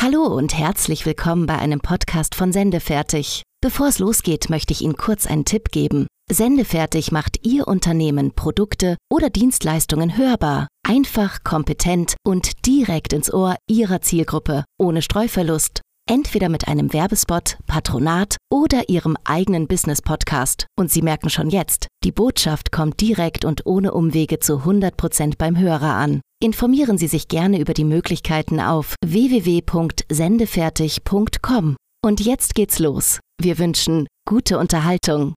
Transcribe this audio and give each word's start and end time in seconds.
Hallo 0.00 0.26
und 0.26 0.56
herzlich 0.56 1.06
willkommen 1.06 1.46
bei 1.46 1.58
einem 1.58 1.80
Podcast 1.80 2.36
von 2.36 2.52
Sendefertig. 2.52 3.42
Bevor 3.60 3.88
es 3.88 3.98
losgeht, 3.98 4.48
möchte 4.48 4.72
ich 4.72 4.82
Ihnen 4.82 4.96
kurz 4.96 5.26
einen 5.26 5.44
Tipp 5.44 5.72
geben. 5.72 6.06
Sendefertig 6.30 7.10
macht 7.10 7.44
Ihr 7.44 7.66
Unternehmen, 7.66 8.32
Produkte 8.32 8.96
oder 9.10 9.28
Dienstleistungen 9.28 10.16
hörbar. 10.16 10.68
Einfach, 10.86 11.42
kompetent 11.42 12.14
und 12.24 12.64
direkt 12.64 13.12
ins 13.12 13.34
Ohr 13.34 13.56
Ihrer 13.68 14.00
Zielgruppe, 14.00 14.62
ohne 14.78 15.02
Streuverlust. 15.02 15.80
Entweder 16.08 16.48
mit 16.48 16.68
einem 16.68 16.92
Werbespot, 16.92 17.58
Patronat 17.66 18.36
oder 18.52 18.88
Ihrem 18.88 19.16
eigenen 19.24 19.66
Business-Podcast. 19.66 20.68
Und 20.78 20.92
Sie 20.92 21.02
merken 21.02 21.28
schon 21.28 21.50
jetzt, 21.50 21.88
die 22.04 22.12
Botschaft 22.12 22.70
kommt 22.70 23.00
direkt 23.00 23.44
und 23.44 23.66
ohne 23.66 23.92
Umwege 23.92 24.38
zu 24.38 24.58
100% 24.58 25.34
beim 25.38 25.58
Hörer 25.58 25.94
an. 25.94 26.20
Informieren 26.40 26.98
Sie 26.98 27.08
sich 27.08 27.26
gerne 27.26 27.58
über 27.58 27.74
die 27.74 27.82
Möglichkeiten 27.82 28.60
auf 28.60 28.94
www.sendefertig.com. 29.04 31.76
Und 32.00 32.20
jetzt 32.20 32.54
geht's 32.54 32.78
los. 32.78 33.18
Wir 33.40 33.58
wünschen 33.58 34.06
gute 34.24 34.56
Unterhaltung. 34.58 35.34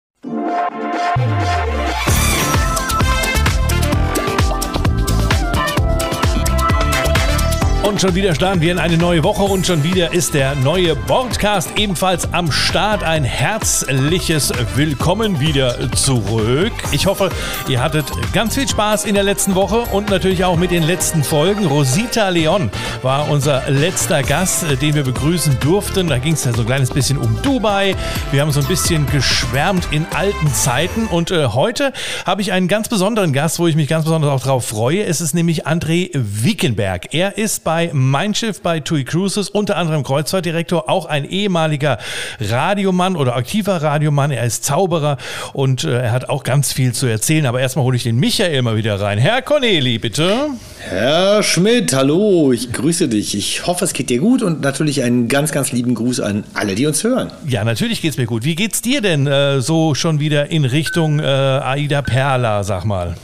Und 7.84 7.99
schon 7.99 8.13
wieder 8.13 8.35
starten 8.35 8.62
wir 8.62 8.71
in 8.71 8.77
eine 8.77 8.95
neue 8.95 9.23
Woche 9.23 9.41
und 9.41 9.66
schon 9.66 9.84
wieder 9.84 10.13
ist 10.13 10.35
der 10.35 10.53
neue 10.53 10.95
Podcast 10.95 11.71
ebenfalls 11.77 12.31
am 12.31 12.52
Start. 12.52 13.04
Ein 13.04 13.23
herzliches 13.23 14.54
Willkommen 14.76 15.40
wieder 15.40 15.91
zurück. 15.94 16.71
Ich 16.91 17.07
hoffe, 17.07 17.31
ihr 17.67 17.81
hattet 17.81 18.05
ganz 18.34 18.54
viel 18.54 18.67
Spaß 18.67 19.05
in 19.05 19.16
der 19.16 19.23
letzten 19.23 19.55
Woche 19.55 19.80
und 19.91 20.12
natürlich 20.12 20.45
auch 20.45 20.57
mit 20.57 20.70
den 20.70 20.84
letzten 20.84 21.23
Folgen. 21.23 21.66
Rosita 21.66 22.30
Leon 22.30 22.70
war 23.02 23.30
unser 23.31 23.67
letzter 23.67 24.21
Gast, 24.21 24.63
den 24.79 24.93
wir 24.93 25.04
begrüßen 25.04 25.57
durften. 25.59 26.07
Da 26.07 26.20
ging 26.20 26.34
es 26.34 26.45
ja 26.45 26.54
so 26.54 26.62
ein 26.62 26.68
kleines 26.68 26.91
bisschen 26.91 27.18
um 27.18 27.41
Dubai. 27.41 27.95
Wir 28.32 28.41
haben 28.41 28.51
so 28.51 28.60
ein 28.60 28.68
bisschen 28.68 29.07
geschwärmt 29.07 29.88
in 29.90 30.05
alten 30.13 30.54
Zeiten 30.54 31.07
und 31.07 31.32
äh, 31.32 31.48
heute 31.48 31.93
habe 32.27 32.43
ich 32.43 32.51
einen 32.51 32.68
ganz 32.68 32.90
besonderen 32.90 33.34
Gast, 33.34 33.57
wo 33.57 33.66
ich 33.66 33.76
mich 33.76 33.88
ganz 33.88 34.05
besonders 34.05 34.29
auch 34.29 34.43
drauf 34.43 34.68
freue. 34.68 35.04
Es 35.04 35.20
ist 35.20 35.34
nämlich 35.34 35.66
André 35.66 36.12
Wiekenberg. 36.13 37.12
Er 37.16 37.40
ist 37.40 37.63
bei 37.63 37.71
bei 37.72 37.90
Mein 37.94 38.36
Schiff 38.36 38.62
bei 38.62 38.82
TUI 38.82 39.05
Cruises, 39.05 39.48
unter 39.48 39.77
anderem 39.77 40.04
Kreuzfahrtdirektor, 40.04 40.90
auch 40.90 41.05
ein 41.05 41.24
ehemaliger 41.24 42.00
Radiomann 42.41 43.16
oder 43.16 43.38
aktiver 43.38 43.82
Radiomann. 43.82 44.30
Er 44.30 44.44
ist 44.44 44.66
Zauberer 44.66 45.16
und 45.54 45.86
äh, 45.86 46.02
er 46.02 46.12
hat 46.12 46.28
auch 46.28 46.44
ganz 46.44 46.74
viel 46.74 46.91
zu 46.91 47.05
erzählen. 47.05 47.46
Aber 47.46 47.62
erstmal 47.62 47.86
hole 47.86 47.96
ich 47.96 48.04
den 48.04 48.18
Michael 48.18 48.62
mal 48.62 48.76
wieder 48.76 49.00
rein. 49.00 49.20
Herr 49.20 49.41
Corneli, 49.41 50.00
bitte. 50.00 50.50
Herr 50.80 51.44
Schmidt, 51.44 51.94
hallo, 51.94 52.52
ich 52.52 52.74
grüße 52.74 53.08
dich. 53.08 53.38
Ich 53.38 53.66
hoffe, 53.66 53.85
es 53.85 53.94
geht 53.94 54.10
dir 54.10 54.20
gut 54.20 54.44
und 54.44 54.60
natürlich 54.60 55.02
einen 55.04 55.30
ganz, 55.30 55.54
ganz 55.54 55.72
lieben 55.72 55.96
Gruß 55.96 56.20
an 56.20 56.44
alle, 56.54 56.76
die 56.76 56.85
uns 56.88 57.02
hören. 57.06 57.32
Ja, 57.48 57.63
natürlich 57.63 58.02
geht 58.02 58.12
es 58.12 58.18
mir 58.18 58.26
gut. 58.26 58.44
Wie 58.44 58.56
geht's 58.56 58.82
dir 58.82 59.00
denn 59.00 59.28
äh, 59.28 59.62
so 59.62 59.96
schon 59.96 60.20
wieder 60.20 60.52
in 60.52 60.66
Richtung 60.66 61.22
äh, 61.22 61.24
Aida 61.24 62.02
Perla, 62.02 62.66
sag 62.66 62.84
mal? 62.84 63.16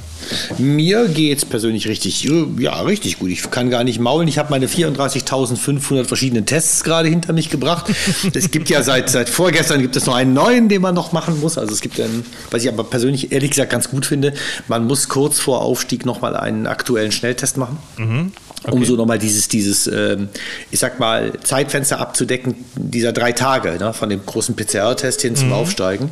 Mir 0.57 1.07
geht 1.07 1.39
es 1.39 1.45
persönlich 1.45 1.87
richtig, 1.87 2.23
ja, 2.59 2.81
richtig 2.81 3.19
gut. 3.19 3.29
Ich 3.29 3.49
kann 3.51 3.69
gar 3.69 3.83
nicht 3.83 3.99
maulen. 3.99 4.27
Ich 4.27 4.37
habe 4.37 4.49
meine 4.49 4.67
34.500 4.67 6.05
verschiedenen 6.05 6.45
Tests 6.45 6.83
gerade 6.83 7.09
hinter 7.09 7.33
mich 7.33 7.49
gebracht. 7.49 7.85
Es 8.33 8.51
gibt 8.51 8.69
ja 8.69 8.83
seit, 8.83 9.09
seit 9.09 9.29
vorgestern 9.29 9.81
gibt 9.81 9.95
es 9.95 10.05
noch 10.05 10.15
einen 10.15 10.33
neuen, 10.33 10.69
den 10.69 10.81
man 10.81 10.95
noch 10.95 11.11
machen 11.11 11.39
muss. 11.39 11.57
Also 11.57 11.73
es 11.73 11.81
gibt 11.81 11.99
einen, 11.99 12.25
was 12.51 12.63
ich 12.63 12.69
aber 12.69 12.83
persönlich 12.83 13.31
ehrlich 13.31 13.51
gesagt 13.51 13.71
ganz 13.71 13.89
gut 13.89 14.05
finde, 14.05 14.33
man 14.67 14.85
muss 14.85 15.09
kurz 15.09 15.39
vor 15.39 15.61
Aufstieg 15.61 16.05
nochmal 16.05 16.35
einen 16.35 16.67
aktuellen 16.67 17.11
Schnelltest 17.11 17.57
machen. 17.57 17.77
Mhm. 17.97 18.31
Okay. 18.63 18.75
Um 18.75 18.85
so 18.85 18.95
nochmal 18.95 19.19
dieses, 19.19 19.47
dieses 19.47 19.87
ähm, 19.87 20.29
ich 20.71 20.79
sag 20.79 20.99
mal, 20.99 21.33
Zeitfenster 21.43 21.99
abzudecken, 21.99 22.55
dieser 22.75 23.13
drei 23.13 23.31
Tage, 23.31 23.77
ne, 23.79 23.93
von 23.93 24.09
dem 24.09 24.25
großen 24.25 24.55
PCR-Test 24.55 25.21
hin 25.21 25.35
zum 25.35 25.49
mhm. 25.49 25.53
Aufsteigen. 25.53 26.11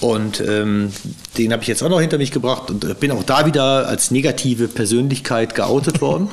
Und 0.00 0.40
ähm, 0.40 0.92
den 1.38 1.52
habe 1.52 1.62
ich 1.62 1.68
jetzt 1.68 1.82
auch 1.82 1.88
noch 1.88 2.00
hinter 2.00 2.18
mich 2.18 2.32
gebracht 2.32 2.70
und 2.70 2.84
äh, 2.84 2.94
bin 2.98 3.12
auch 3.12 3.22
da 3.22 3.46
wieder 3.46 3.86
als 3.86 4.10
negative 4.10 4.66
Persönlichkeit 4.66 5.54
geoutet 5.54 6.00
worden. 6.00 6.28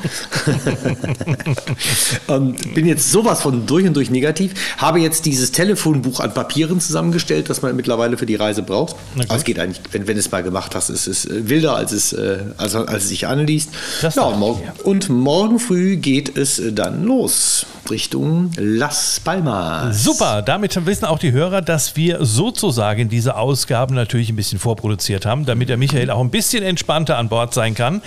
und 2.28 2.74
bin 2.74 2.88
jetzt 2.88 3.12
sowas 3.12 3.42
von 3.42 3.68
durch 3.68 3.86
und 3.86 3.96
durch 3.96 4.10
negativ. 4.10 4.54
Habe 4.78 5.00
jetzt 5.00 5.26
dieses 5.26 5.52
Telefonbuch 5.52 6.20
an 6.20 6.34
Papieren 6.34 6.80
zusammengestellt, 6.80 7.50
das 7.50 7.62
man 7.62 7.76
mittlerweile 7.76 8.18
für 8.18 8.26
die 8.26 8.36
Reise 8.36 8.64
braucht. 8.64 8.96
Okay. 9.16 9.26
Aber 9.28 9.38
es 9.38 9.44
geht 9.44 9.60
eigentlich, 9.60 9.82
wenn, 9.92 10.08
wenn 10.08 10.16
du 10.16 10.20
es 10.20 10.32
mal 10.32 10.42
gemacht 10.42 10.74
hast, 10.74 10.90
es 10.90 11.06
ist 11.06 11.26
äh, 11.26 11.48
wilder, 11.48 11.76
als 11.76 11.92
es, 11.92 12.12
äh, 12.12 12.40
als, 12.58 12.76
als 12.76 13.04
es 13.04 13.10
sich 13.10 13.28
anliest. 13.28 13.70
Das 14.02 14.16
ja, 14.16 14.24
und 14.24 14.40
morgen, 14.40 14.64
ja. 14.66 14.74
und 14.84 15.10
morgen 15.10 15.43
früh 15.60 15.98
geht 15.98 16.38
es 16.38 16.62
dann 16.74 17.04
los. 17.04 17.66
Richtung 17.90 18.52
Las 18.58 19.20
Palmas. 19.24 20.04
Super, 20.04 20.42
damit 20.42 20.74
wissen 20.86 21.06
auch 21.06 21.20
die 21.20 21.32
Hörer, 21.32 21.62
dass 21.62 21.96
wir 21.96 22.24
sozusagen 22.26 23.10
diese 23.10 23.36
Ausgaben 23.36 23.96
natürlich 23.96 24.30
ein 24.30 24.36
bisschen 24.36 24.60
vorproduziert 24.60 25.26
haben, 25.26 25.46
damit 25.46 25.70
der 25.70 25.78
Michael 25.78 26.10
auch 26.10 26.22
ein 26.22 26.30
bisschen 26.30 26.64
entspannter 26.64 27.18
an 27.18 27.30
Bord 27.30 27.54
sein 27.54 27.76
kann, 27.76 28.02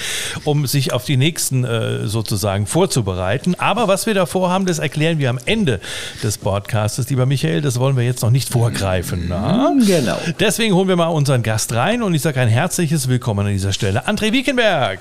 um 0.44 0.66
sich 0.66 0.92
auf 0.92 1.04
die 1.04 1.16
nächsten 1.16 1.65
äh, 1.65 2.06
sozusagen 2.06 2.66
vorzubereiten. 2.66 3.54
Aber 3.59 3.88
was 3.88 4.06
wir 4.06 4.15
davor 4.15 4.50
haben, 4.50 4.66
das 4.66 4.78
erklären 4.78 5.19
wir 5.19 5.31
am 5.31 5.38
Ende 5.44 5.81
des 6.22 6.38
Podcasts, 6.38 7.09
lieber 7.10 7.26
Michael. 7.26 7.60
Das 7.60 7.78
wollen 7.78 7.97
wir 7.97 8.04
jetzt 8.04 8.22
noch 8.22 8.31
nicht 8.31 8.48
vorgreifen. 8.48 9.26
Na? 9.28 9.72
Genau. 9.86 10.19
Deswegen 10.41 10.75
holen 10.75 10.88
wir 10.88 10.97
mal 10.97 11.09
unseren 11.09 11.42
Gast 11.42 11.75
rein 11.75 12.03
und 12.03 12.15
ich 12.15 12.22
sage 12.22 12.41
ein 12.41 12.48
herzliches 12.48 13.09
Willkommen 13.09 13.47
an 13.47 13.53
dieser 13.53 13.72
Stelle. 13.72 14.09
André 14.09 14.32
Wiekenberg. 14.32 15.00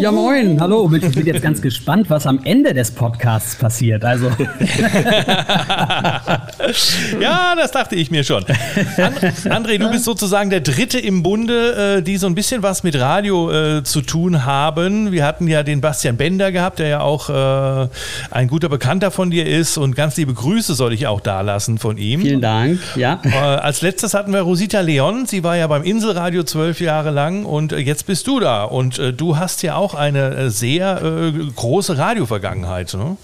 Ja, 0.00 0.12
moin. 0.12 0.60
Hallo. 0.60 0.90
Ich 0.92 1.14
bin 1.14 1.26
jetzt 1.26 1.42
ganz 1.42 1.62
gespannt, 1.62 2.10
was 2.10 2.26
am 2.26 2.40
Ende 2.44 2.74
des 2.74 2.90
Podcasts 2.90 3.56
passiert 3.56 4.01
wird. 4.02 4.04
Also. 4.04 4.28
ja, 7.20 7.54
das 7.56 7.70
dachte 7.70 7.96
ich 7.96 8.10
mir 8.10 8.24
schon. 8.24 8.44
André, 8.44 9.78
du 9.78 9.90
bist 9.90 10.04
sozusagen 10.04 10.50
der 10.50 10.60
Dritte 10.60 10.98
im 10.98 11.22
Bunde, 11.22 11.98
äh, 11.98 12.02
die 12.02 12.16
so 12.16 12.26
ein 12.26 12.34
bisschen 12.34 12.62
was 12.62 12.82
mit 12.82 12.98
Radio 12.98 13.50
äh, 13.50 13.84
zu 13.84 14.02
tun 14.02 14.44
haben. 14.44 15.12
Wir 15.12 15.24
hatten 15.24 15.48
ja 15.48 15.62
den 15.62 15.80
Bastian 15.80 16.16
Bender 16.16 16.52
gehabt, 16.52 16.78
der 16.78 16.88
ja 16.88 17.00
auch 17.00 17.30
äh, 17.30 17.88
ein 18.30 18.48
guter 18.48 18.68
Bekannter 18.68 19.10
von 19.10 19.30
dir 19.30 19.46
ist 19.46 19.78
und 19.78 19.94
ganz 19.94 20.16
liebe 20.16 20.34
Grüße 20.34 20.74
soll 20.74 20.92
ich 20.92 21.06
auch 21.06 21.20
da 21.20 21.40
lassen 21.40 21.78
von 21.78 21.96
ihm. 21.96 22.22
Vielen 22.22 22.40
Dank, 22.40 22.80
ja. 22.96 23.20
als 23.20 23.82
letztes 23.82 24.14
hatten 24.14 24.32
wir 24.32 24.40
Rosita 24.40 24.80
Leon, 24.80 25.26
sie 25.26 25.44
war 25.44 25.56
ja 25.56 25.66
beim 25.66 25.82
Inselradio 25.82 26.44
zwölf 26.44 26.80
Jahre 26.80 27.10
lang 27.10 27.44
und 27.44 27.72
jetzt 27.72 28.06
bist 28.06 28.26
du 28.26 28.40
da 28.40 28.64
und 28.64 29.00
du 29.16 29.36
hast 29.36 29.62
ja 29.62 29.76
auch 29.76 29.94
eine 29.94 30.50
sehr 30.50 31.32
große 31.56 31.98
Radiovergangenheit. 31.98 32.94
Ne? 32.94 33.16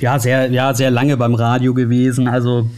Ja, 0.00 0.18
sehr, 0.18 0.50
ja, 0.50 0.74
sehr 0.74 0.90
lange 0.90 1.16
beim 1.16 1.34
Radio 1.34 1.74
gewesen. 1.74 2.28
Also 2.28 2.68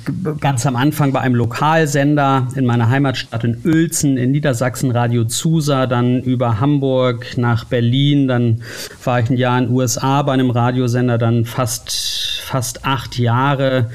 ganz 0.41 0.67
am 0.67 0.77
Anfang 0.77 1.13
bei 1.13 1.21
einem 1.21 1.35
Lokalsender 1.35 2.49
in 2.55 2.67
meiner 2.67 2.89
Heimatstadt 2.89 3.45
in 3.45 3.61
Uelzen 3.65 4.17
in 4.17 4.33
Niedersachsen, 4.33 4.91
Radio 4.91 5.25
Zusa, 5.25 5.87
dann 5.87 6.23
über 6.23 6.61
Hamburg 6.61 7.37
nach 7.37 7.65
Berlin, 7.65 8.29
dann 8.29 8.63
war 9.05 9.21
ich 9.21 9.31
ein 9.31 9.37
Jahr 9.37 9.59
in 9.59 9.67
den 9.67 9.75
USA 9.75 10.23
bei 10.23 10.33
einem 10.33 10.51
Radiosender, 10.51 11.19
dann 11.19 11.45
fast, 11.45 12.43
fast 12.45 12.85
acht 12.85 13.19
Jahre 13.19 13.91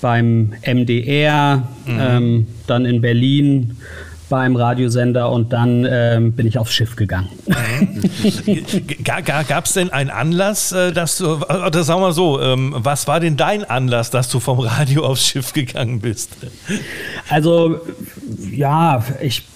beim 0.00 0.54
MDR, 0.66 1.68
mhm. 1.86 1.98
ähm, 2.00 2.46
dann 2.66 2.84
in 2.84 3.00
Berlin 3.00 3.76
beim 4.30 4.56
Radiosender 4.56 5.30
und 5.30 5.52
dann 5.52 5.86
ähm, 5.88 6.32
bin 6.32 6.46
ich 6.46 6.56
aufs 6.56 6.72
Schiff 6.72 6.96
gegangen. 6.96 7.28
Gab 9.04 9.66
es 9.66 9.74
denn 9.74 9.90
einen 9.90 10.08
Anlass, 10.08 10.72
äh, 10.72 10.92
dass 10.92 11.18
du, 11.18 11.42
oder 11.42 11.82
sagen 11.82 12.00
wir 12.00 12.12
so, 12.12 12.40
ähm, 12.40 12.74
was 12.78 13.06
war 13.06 13.20
denn 13.20 13.36
dein 13.36 13.64
Anlass, 13.64 14.10
dass 14.10 14.30
du 14.30 14.40
vom 14.40 14.60
Radio 14.60 15.04
aufs 15.04 15.26
Schiff 15.26 15.52
gegangen 15.52 16.00
bist? 16.00 16.30
Also, 17.28 17.80
ja, 18.50 19.04
ich 19.20 19.49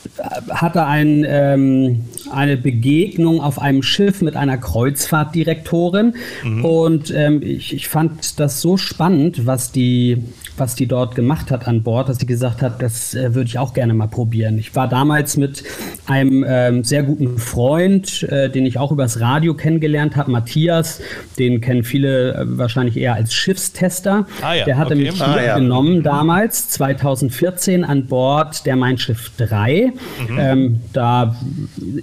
hatte 0.50 0.86
ein, 0.86 1.24
ähm, 1.26 2.04
eine 2.30 2.56
Begegnung 2.56 3.40
auf 3.40 3.60
einem 3.60 3.82
Schiff 3.82 4.22
mit 4.22 4.36
einer 4.36 4.58
Kreuzfahrtdirektorin 4.58 6.14
mhm. 6.42 6.64
und 6.64 7.14
ähm, 7.14 7.42
ich, 7.42 7.74
ich 7.74 7.88
fand 7.88 8.38
das 8.38 8.60
so 8.60 8.76
spannend, 8.76 9.46
was 9.46 9.72
die 9.72 10.22
was 10.56 10.74
die 10.74 10.86
dort 10.86 11.14
gemacht 11.14 11.50
hat 11.50 11.66
an 11.66 11.82
Bord, 11.82 12.08
dass 12.08 12.18
sie 12.18 12.26
gesagt 12.26 12.62
hat, 12.62 12.80
das 12.80 13.14
äh, 13.14 13.34
würde 13.34 13.48
ich 13.48 13.58
auch 13.58 13.74
gerne 13.74 13.94
mal 13.94 14.06
probieren. 14.06 14.58
Ich 14.58 14.74
war 14.76 14.88
damals 14.88 15.36
mit 15.36 15.64
einem 16.06 16.44
ähm, 16.46 16.84
sehr 16.84 17.02
guten 17.02 17.38
Freund, 17.38 18.22
äh, 18.24 18.48
den 18.50 18.66
ich 18.66 18.78
auch 18.78 18.92
übers 18.92 19.20
Radio 19.20 19.54
kennengelernt 19.54 20.16
habe, 20.16 20.30
Matthias, 20.30 21.00
den 21.38 21.60
kennen 21.60 21.82
viele 21.82 22.34
äh, 22.34 22.58
wahrscheinlich 22.58 22.96
eher 22.96 23.14
als 23.14 23.34
Schiffstester. 23.34 24.26
Ah, 24.42 24.54
ja. 24.54 24.64
Der 24.64 24.78
hatte 24.78 24.94
okay. 24.94 25.10
mich 25.10 25.22
ah, 25.22 25.42
ja. 25.42 25.58
genommen 25.58 26.02
damals, 26.02 26.68
2014, 26.70 27.84
an 27.84 28.06
Bord 28.06 28.66
der 28.66 28.76
Mein 28.76 28.98
Schiff 28.98 29.32
3. 29.36 29.92
Mhm. 30.28 30.38
Ähm, 30.38 30.80
da 30.92 31.36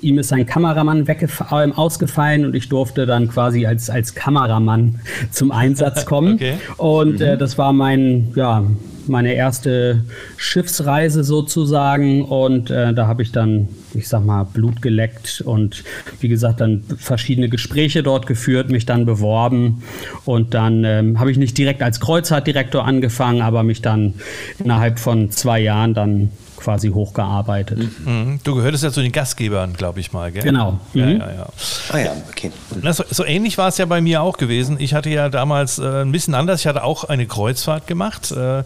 ihm 0.02 0.20
ist 0.20 0.30
sein 0.30 0.46
Kameramann 0.46 1.08
äh, 1.08 1.28
ausgefallen 1.50 2.46
und 2.46 2.56
ich 2.56 2.70
durfte 2.70 3.06
dann 3.06 3.30
quasi 3.30 3.66
als, 3.66 3.90
als 3.90 4.16
Kameramann 4.16 5.00
zum 5.32 5.52
Einsatz 5.52 6.06
kommen. 6.06 6.36
okay. 6.36 6.54
Und 6.78 7.22
äh, 7.22 7.36
mhm. 7.36 7.40
das 7.40 7.58
war 7.58 7.74
mein, 7.74 8.32
ja, 8.36 8.64
meine 9.08 9.34
erste 9.34 10.04
Schiffsreise 10.38 11.24
sozusagen 11.24 12.24
und 12.24 12.70
äh, 12.70 12.94
da 12.94 13.08
habe 13.08 13.24
ich 13.24 13.32
dann, 13.32 13.68
ich 13.94 14.08
sag 14.08 14.26
mal, 14.26 14.44
Blut 14.44 14.82
geleckt 14.82 15.42
und 15.46 15.84
wie 16.20 16.28
gesagt 16.28 16.62
dann 16.62 16.84
verschiedene 16.98 17.50
Gespräche 17.50 18.04
dort 18.04 18.28
geführt, 18.28 18.70
mich 18.70 18.86
dann 18.86 19.06
beworben 19.06 19.84
und 20.26 20.54
dann 20.54 20.84
ähm, 20.84 21.20
habe 21.20 21.32
ich 21.32 21.38
nicht 21.38 21.58
direkt 21.58 21.82
als 21.82 22.00
Kreuzfahrtdirektor 22.00 22.86
angefangen, 22.86 23.42
aber 23.42 23.64
mich 23.64 23.82
dann 23.82 24.16
innerhalb 24.60 25.00
von 25.00 25.32
zwei 25.32 25.60
Jahren 25.60 25.94
dann 25.94 26.30
quasi 26.62 26.90
hochgearbeitet. 26.90 27.80
Mhm. 28.06 28.40
Du 28.44 28.56
gehörtest 28.56 28.84
ja 28.84 28.92
zu 28.92 29.02
den 29.02 29.12
Gastgebern, 29.12 29.74
glaube 29.74 30.00
ich 30.00 30.14
mal, 30.14 30.32
gell? 30.32 30.44
Genau. 30.44 30.80
Mhm. 30.94 31.00
Ja, 31.00 31.10
ja, 31.10 31.32
ja. 31.32 31.48
Ah 31.92 31.98
ja, 31.98 32.12
okay. 32.30 32.52
Na, 32.82 32.94
so, 32.94 33.04
so, 33.10 33.26
ähnlich 33.26 33.58
war 33.58 33.68
es 33.68 33.78
ja 33.78 33.86
bei 33.86 34.02
mir 34.02 34.22
auch 34.22 34.38
gewesen. 34.38 34.78
Ich 34.80 34.94
hatte 34.94 35.10
ja 35.10 35.30
damals 35.30 35.80
äh, 35.80 36.02
ein 36.02 36.12
bisschen 36.12 36.36
anders. 36.36 36.62
Ich 36.62 36.68
hatte 36.68 36.84
auch 36.84 37.06
eine 37.06 37.26
Kreuzfahrt 37.26 37.88
gemacht 37.88 38.32
äh, 38.32 38.64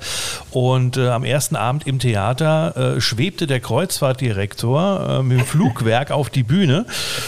und 0.51 0.97
äh, 0.97 1.09
am 1.09 1.23
ersten 1.23 1.55
Abend 1.55 1.87
im 1.87 1.99
Theater 1.99 2.95
äh, 2.97 3.01
schwebte 3.01 3.47
der 3.47 3.59
Kreuzfahrtdirektor 3.59 5.19
äh, 5.19 5.23
mit 5.23 5.39
dem 5.39 5.45
Flugwerk 5.45 6.11
auf 6.11 6.29
die 6.29 6.43
Bühne 6.43 6.85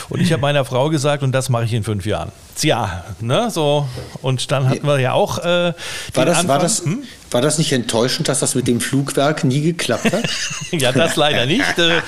und 0.10 0.20
ich 0.20 0.32
habe 0.32 0.42
meiner 0.42 0.66
Frau 0.66 0.90
gesagt, 0.90 1.24
und 1.24 1.32
das 1.32 1.50
mache 1.50 1.66
ich 1.66 1.74
in 1.74 1.84
fünf 1.84 2.06
Jahren. 2.06 2.32
Tja, 2.58 3.04
ne, 3.20 3.52
so. 3.52 3.88
Und 4.24 4.52
dann 4.52 4.68
hatten 4.68 4.88
wir 4.88 5.00
ja 5.00 5.14
auch. 5.14 5.38
Äh, 5.38 5.74
war, 6.14 6.26
das, 6.26 6.48
war, 6.48 6.58
das, 6.58 6.84
hm? 6.84 7.04
war 7.30 7.40
das 7.40 7.60
nicht 7.60 7.72
enttäuschend, 7.72 8.30
dass 8.30 8.40
das 8.40 8.56
mit 8.56 8.68
dem 8.68 8.82
Flugwerk 8.82 9.44
nie 9.44 9.62
geklappt 9.62 10.12
hat? 10.12 10.24
ja, 10.72 10.92
das 10.92 11.16
leider 11.18 11.46
nicht. 11.46 11.78
Äh, 11.78 12.02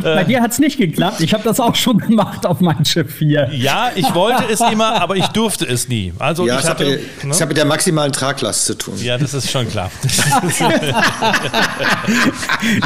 Bei 0.00 0.22
dir 0.22 0.42
hat 0.42 0.52
es 0.52 0.60
nicht 0.60 0.78
geklappt. 0.78 1.20
Ich 1.20 1.34
habe 1.34 1.42
das 1.42 1.58
auch 1.58 1.74
schon 1.74 1.98
gemacht 1.98 2.46
auf 2.46 2.60
meinem 2.60 2.84
Schiff 2.84 3.18
hier. 3.18 3.50
Ja, 3.52 3.90
ich 3.96 4.14
wollte 4.14 4.44
es 4.48 4.60
immer, 4.60 5.00
aber 5.00 5.16
ich 5.16 5.26
durfte 5.28 5.66
es 5.66 5.88
nie. 5.88 6.12
Also 6.20 6.46
ja, 6.46 6.60
ich 6.60 6.68
hatte, 6.68 6.84
hat, 6.84 6.92
mit, 6.92 7.24
ne? 7.24 7.34
hat 7.34 7.48
mit 7.48 7.56
der 7.56 7.64
maximalen 7.64 8.12
Traglast 8.12 8.66
zu 8.66 8.78
tun. 8.78 8.94
Ja, 9.02 9.18
das 9.18 9.34
ist 9.34 9.50
schon 9.50 9.68
klar. 9.68 9.90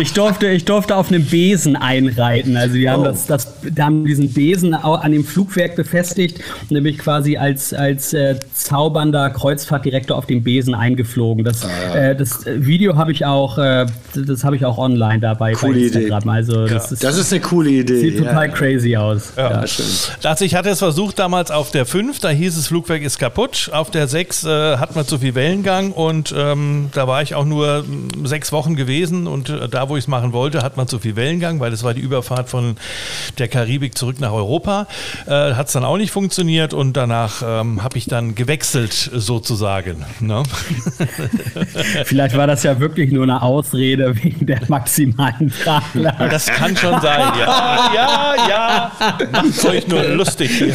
ich, 0.00 0.12
durfte, 0.14 0.48
ich 0.48 0.64
durfte 0.64 0.96
auf 0.96 1.08
einem 1.08 1.26
Besen 1.26 1.76
einreiten. 1.76 2.56
Also 2.56 2.76
die 2.76 2.88
haben, 2.88 3.02
oh. 3.02 3.06
das, 3.06 3.26
das, 3.26 3.60
die 3.60 3.82
haben 3.82 4.06
diesen 4.06 4.32
Besen 4.32 4.72
an 4.72 5.12
dem 5.12 5.24
Flugwerk 5.24 5.76
befestigt, 5.76 6.40
nämlich 6.70 6.93
ich 6.94 6.98
quasi 6.98 7.36
als, 7.36 7.72
als 7.74 8.12
äh, 8.12 8.36
zaubernder 8.52 9.30
Kreuzfahrtdirektor 9.30 10.16
auf 10.16 10.26
dem 10.26 10.42
Besen 10.42 10.74
eingeflogen. 10.74 11.44
Das, 11.44 11.64
ah, 11.64 11.68
ja. 11.68 11.94
äh, 11.94 12.16
das 12.16 12.44
Video 12.46 12.96
habe 12.96 13.12
ich 13.12 13.24
auch, 13.24 13.58
äh, 13.58 13.86
das 14.14 14.44
habe 14.44 14.56
ich 14.56 14.64
auch 14.64 14.78
online 14.78 15.20
dabei 15.20 15.52
coole 15.52 15.74
bei 15.74 15.80
Instagram. 15.80 16.22
Idee. 16.22 16.30
Also 16.30 16.66
das, 16.66 16.90
ja. 16.90 16.94
ist, 16.94 17.04
das 17.04 17.18
ist 17.18 17.32
eine 17.32 17.42
coole 17.42 17.70
Idee. 17.70 18.00
Sieht 18.00 18.18
total 18.18 18.50
crazy 18.50 18.96
aus. 18.96 19.32
Ja. 19.36 19.64
Ja, 19.64 20.30
Also 20.30 20.44
ich 20.44 20.54
hatte 20.54 20.70
es 20.70 20.78
versucht 20.78 21.18
damals 21.18 21.50
auf 21.50 21.70
der 21.70 21.86
5, 21.86 22.18
da 22.20 22.30
hieß 22.30 22.56
es, 22.56 22.68
Flugwerk 22.68 23.02
ist 23.02 23.18
kaputt. 23.18 23.70
Auf 23.72 23.90
der 23.90 24.08
6 24.08 24.44
äh, 24.44 24.76
hat 24.76 24.96
man 24.96 25.06
zu 25.06 25.18
viel 25.18 25.34
Wellengang 25.34 25.92
und 25.92 26.34
ähm, 26.36 26.88
da 26.92 27.06
war 27.06 27.22
ich 27.22 27.34
auch 27.34 27.44
nur 27.44 27.82
mm, 27.82 28.26
sechs 28.26 28.52
Wochen 28.52 28.76
gewesen 28.76 29.26
und 29.26 29.48
äh, 29.48 29.68
da, 29.68 29.88
wo 29.88 29.96
ich 29.96 30.04
es 30.04 30.08
machen 30.08 30.32
wollte, 30.32 30.62
hat 30.62 30.76
man 30.76 30.88
zu 30.88 30.98
viel 30.98 31.16
Wellengang, 31.16 31.60
weil 31.60 31.70
das 31.70 31.82
war 31.82 31.94
die 31.94 32.00
Überfahrt 32.00 32.48
von 32.48 32.76
der 33.38 33.48
Karibik 33.48 33.96
zurück 33.96 34.20
nach 34.20 34.32
Europa. 34.32 34.86
Äh, 35.26 35.54
hat 35.54 35.66
es 35.66 35.72
dann 35.72 35.84
auch 35.84 35.96
nicht 35.96 36.10
funktioniert 36.10 36.74
und 36.74 36.83
und 36.84 36.96
danach 36.98 37.42
ähm, 37.42 37.82
habe 37.82 37.96
ich 37.96 38.04
dann 38.06 38.34
gewechselt 38.34 38.92
sozusagen. 38.92 40.04
Ne? 40.20 40.42
Vielleicht 42.04 42.36
war 42.36 42.46
das 42.46 42.62
ja 42.62 42.78
wirklich 42.78 43.10
nur 43.10 43.22
eine 43.22 43.40
Ausrede 43.40 44.14
wegen 44.22 44.44
der 44.44 44.60
maximalen 44.68 45.50
Tragler. 45.62 46.12
Das 46.30 46.44
kann 46.46 46.76
schon 46.76 47.00
sein, 47.00 47.32
ja. 47.38 47.90
Ja, 47.94 48.34
ja. 48.48 48.92
Macht 49.32 49.64
euch 49.64 49.88
nur 49.88 50.02
lustig 50.04 50.50
hier. 50.58 50.74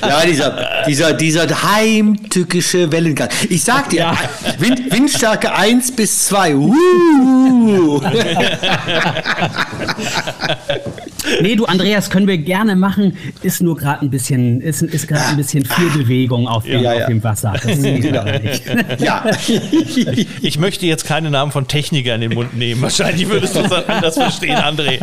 Ja, 0.00 0.24
dieser, 0.24 0.84
dieser, 0.86 1.12
dieser 1.12 1.62
heimtückische 1.62 2.90
Wellengang. 2.90 3.28
Ich 3.50 3.62
sag 3.62 3.90
dir, 3.90 3.98
ja. 3.98 4.16
Wind, 4.58 4.90
Windstärke 4.90 5.52
1 5.52 5.92
bis 5.92 6.28
2. 6.28 6.56
Uh. 6.56 8.00
Nee, 11.40 11.56
du 11.56 11.64
Andreas, 11.66 12.10
können 12.10 12.26
wir 12.26 12.38
gerne 12.38 12.76
machen. 12.76 13.16
Ist 13.42 13.62
nur 13.62 13.76
gerade 13.76 14.04
ein 14.04 14.10
bisschen 14.10 14.60
ist, 14.60 14.82
ist 14.82 15.08
gerade 15.08 15.26
ein 15.26 15.36
bisschen 15.36 15.64
viel 15.64 15.90
Bewegung 15.90 16.46
auf 16.48 16.64
dem, 16.64 16.82
ja, 16.82 16.94
ja. 16.94 17.00
Auf 17.02 17.06
dem 17.08 17.22
Wasser. 17.22 17.54
Genau. 17.64 18.24
ja. 18.98 19.24
Ich 20.42 20.58
möchte 20.58 20.86
jetzt 20.86 21.04
keine 21.04 21.30
Namen 21.30 21.52
von 21.52 21.66
Technikern 21.68 22.22
in 22.22 22.30
den 22.30 22.38
Mund 22.38 22.56
nehmen. 22.56 22.82
Wahrscheinlich 22.82 23.28
würdest 23.28 23.54
du 23.56 23.60
es 23.60 23.72
anders 23.72 24.14
verstehen, 24.14 24.56
André. 24.56 24.98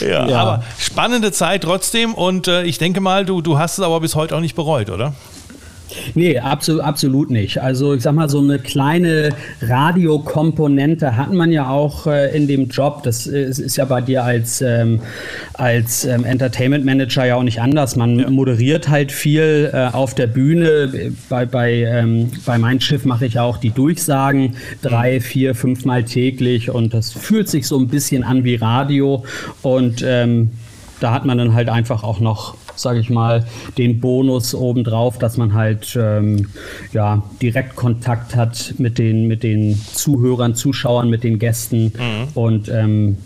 ja, 0.02 0.28
ja, 0.28 0.38
aber 0.38 0.64
spannende 0.78 1.32
Zeit 1.32 1.62
trotzdem 1.62 2.14
und 2.14 2.48
äh, 2.48 2.62
ich 2.64 2.78
denke 2.78 3.00
mal, 3.00 3.24
du, 3.24 3.40
du 3.42 3.58
hast 3.58 3.78
es 3.78 3.84
aber 3.84 4.00
bis 4.00 4.14
heute 4.14 4.36
auch 4.36 4.40
nicht 4.40 4.54
bereut, 4.54 4.90
oder? 4.90 5.14
Nee, 6.14 6.38
absolut, 6.38 6.82
absolut 6.82 7.30
nicht. 7.30 7.58
Also 7.58 7.94
ich 7.94 8.02
sag 8.02 8.14
mal, 8.14 8.28
so 8.28 8.40
eine 8.40 8.58
kleine 8.58 9.30
Radiokomponente 9.62 11.16
hat 11.16 11.32
man 11.32 11.52
ja 11.52 11.68
auch 11.68 12.06
äh, 12.06 12.36
in 12.36 12.46
dem 12.46 12.68
Job. 12.68 13.02
Das 13.02 13.26
ist, 13.26 13.58
ist, 13.58 13.76
ja 13.76 13.84
bei 13.84 14.00
dir 14.00 14.24
als, 14.24 14.60
ähm, 14.60 15.00
als 15.54 16.04
ähm, 16.04 16.24
Entertainment 16.24 16.84
Manager 16.84 17.24
ja 17.24 17.36
auch 17.36 17.42
nicht 17.42 17.60
anders. 17.60 17.96
Man 17.96 18.18
ja. 18.18 18.30
moderiert 18.30 18.88
halt 18.88 19.12
viel 19.12 19.70
äh, 19.72 19.88
auf 19.92 20.14
der 20.14 20.26
Bühne. 20.26 21.12
Bei, 21.28 21.46
bei, 21.46 21.72
ähm, 21.84 22.30
bei 22.44 22.58
meinem 22.58 22.80
Schiff 22.80 23.04
mache 23.04 23.26
ich 23.26 23.38
auch 23.38 23.56
die 23.56 23.70
Durchsagen 23.70 24.56
drei, 24.82 25.16
mhm. 25.16 25.20
vier, 25.20 25.54
fünfmal 25.54 26.04
täglich 26.04 26.70
und 26.70 26.94
das 26.94 27.12
fühlt 27.12 27.48
sich 27.48 27.66
so 27.66 27.78
ein 27.78 27.88
bisschen 27.88 28.22
an 28.22 28.44
wie 28.44 28.56
Radio. 28.56 29.24
Und 29.62 30.04
ähm, 30.06 30.50
da 31.00 31.12
hat 31.12 31.24
man 31.24 31.38
dann 31.38 31.54
halt 31.54 31.68
einfach 31.68 32.04
auch 32.04 32.20
noch 32.20 32.56
sage 32.80 33.00
ich 33.00 33.10
mal, 33.10 33.46
den 33.78 34.00
Bonus 34.00 34.54
obendrauf, 34.54 35.18
dass 35.18 35.36
man 35.36 35.54
halt 35.54 35.96
ähm, 36.00 36.48
ja, 36.92 37.22
direkt 37.40 37.76
Kontakt 37.76 38.36
hat 38.36 38.74
mit 38.78 38.98
den, 38.98 39.26
mit 39.26 39.42
den 39.42 39.80
Zuhörern, 39.92 40.54
Zuschauern, 40.54 41.08
mit 41.08 41.24
den 41.24 41.38
Gästen 41.38 41.92
mhm. 41.96 42.28
und 42.34 42.68
ähm, 42.68 43.16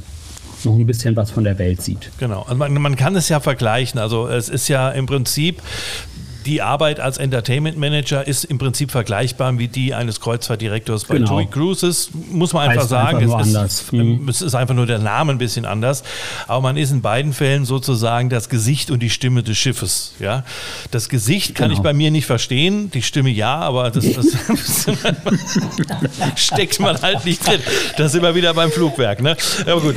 noch 0.65 0.75
ein 0.77 0.87
bisschen 0.87 1.15
was 1.17 1.31
von 1.31 1.45
der 1.45 1.59
Welt 1.59 1.83
sieht. 1.83 2.11
Genau, 2.19 2.43
also 2.43 2.55
man, 2.55 2.73
man, 2.75 2.97
kann 2.97 3.17
es 3.17 3.29
ja 3.29 3.41
vergleichen. 3.41 4.01
Also 4.01 4.29
es 4.29 4.49
ist 4.49 4.69
ja 4.69 4.91
im 4.91 5.07
Prinzip 5.07 5.61
die 6.45 6.63
Arbeit 6.63 7.01
als 7.01 7.19
Entertainment 7.19 7.79
Manager 7.79 8.27
ist 8.27 8.45
im 8.45 8.59
Prinzip 8.59 8.91
vergleichbar 8.91 9.59
wie 9.59 9.69
die 9.69 9.95
eines 9.95 10.21
Kreuzfahrtdirektors 10.21 11.05
bei 11.05 11.17
genau. 11.17 11.37
TUI 11.37 11.47
Cruises, 11.47 12.11
muss 12.31 12.53
man 12.53 12.69
einfach 12.69 12.83
heißt 12.83 12.91
sagen. 12.91 13.19
Einfach 13.19 13.41
es, 13.41 13.81
ist, 13.81 13.93
mhm. 13.93 14.29
es 14.29 14.43
ist 14.43 14.55
einfach 14.55 14.75
nur 14.75 14.87
der 14.87 14.99
Name 14.99 15.33
ein 15.33 15.39
bisschen 15.39 15.65
anders. 15.65 16.03
Aber 16.47 16.61
man 16.61 16.77
ist 16.77 16.91
in 16.91 17.03
beiden 17.03 17.33
Fällen 17.33 17.65
sozusagen 17.65 18.31
das 18.31 18.49
Gesicht 18.49 18.91
und 18.91 19.01
die 19.01 19.11
Stimme 19.11 19.43
des 19.43 19.57
Schiffes. 19.57 20.15
Ja? 20.19 20.45
Das 20.91 21.09
Gesicht 21.09 21.55
kann 21.55 21.69
genau. 21.69 21.81
ich 21.81 21.83
bei 21.83 21.93
mir 21.93 22.11
nicht 22.11 22.27
verstehen, 22.27 22.91
die 22.91 23.03
Stimme 23.03 23.31
ja, 23.31 23.61
aber 23.61 23.91
das, 23.91 24.05
das 24.13 24.27
steckt 26.37 26.81
man 26.81 27.01
halt 27.01 27.25
nicht 27.25 27.47
drin. 27.47 27.61
Das 27.97 28.13
ist 28.13 28.19
immer 28.19 28.35
wieder 28.35 28.55
beim 28.55 28.71
Flugwerk. 28.71 29.23
Ne? 29.23 29.37
Aber 29.67 29.81
gut. 29.81 29.97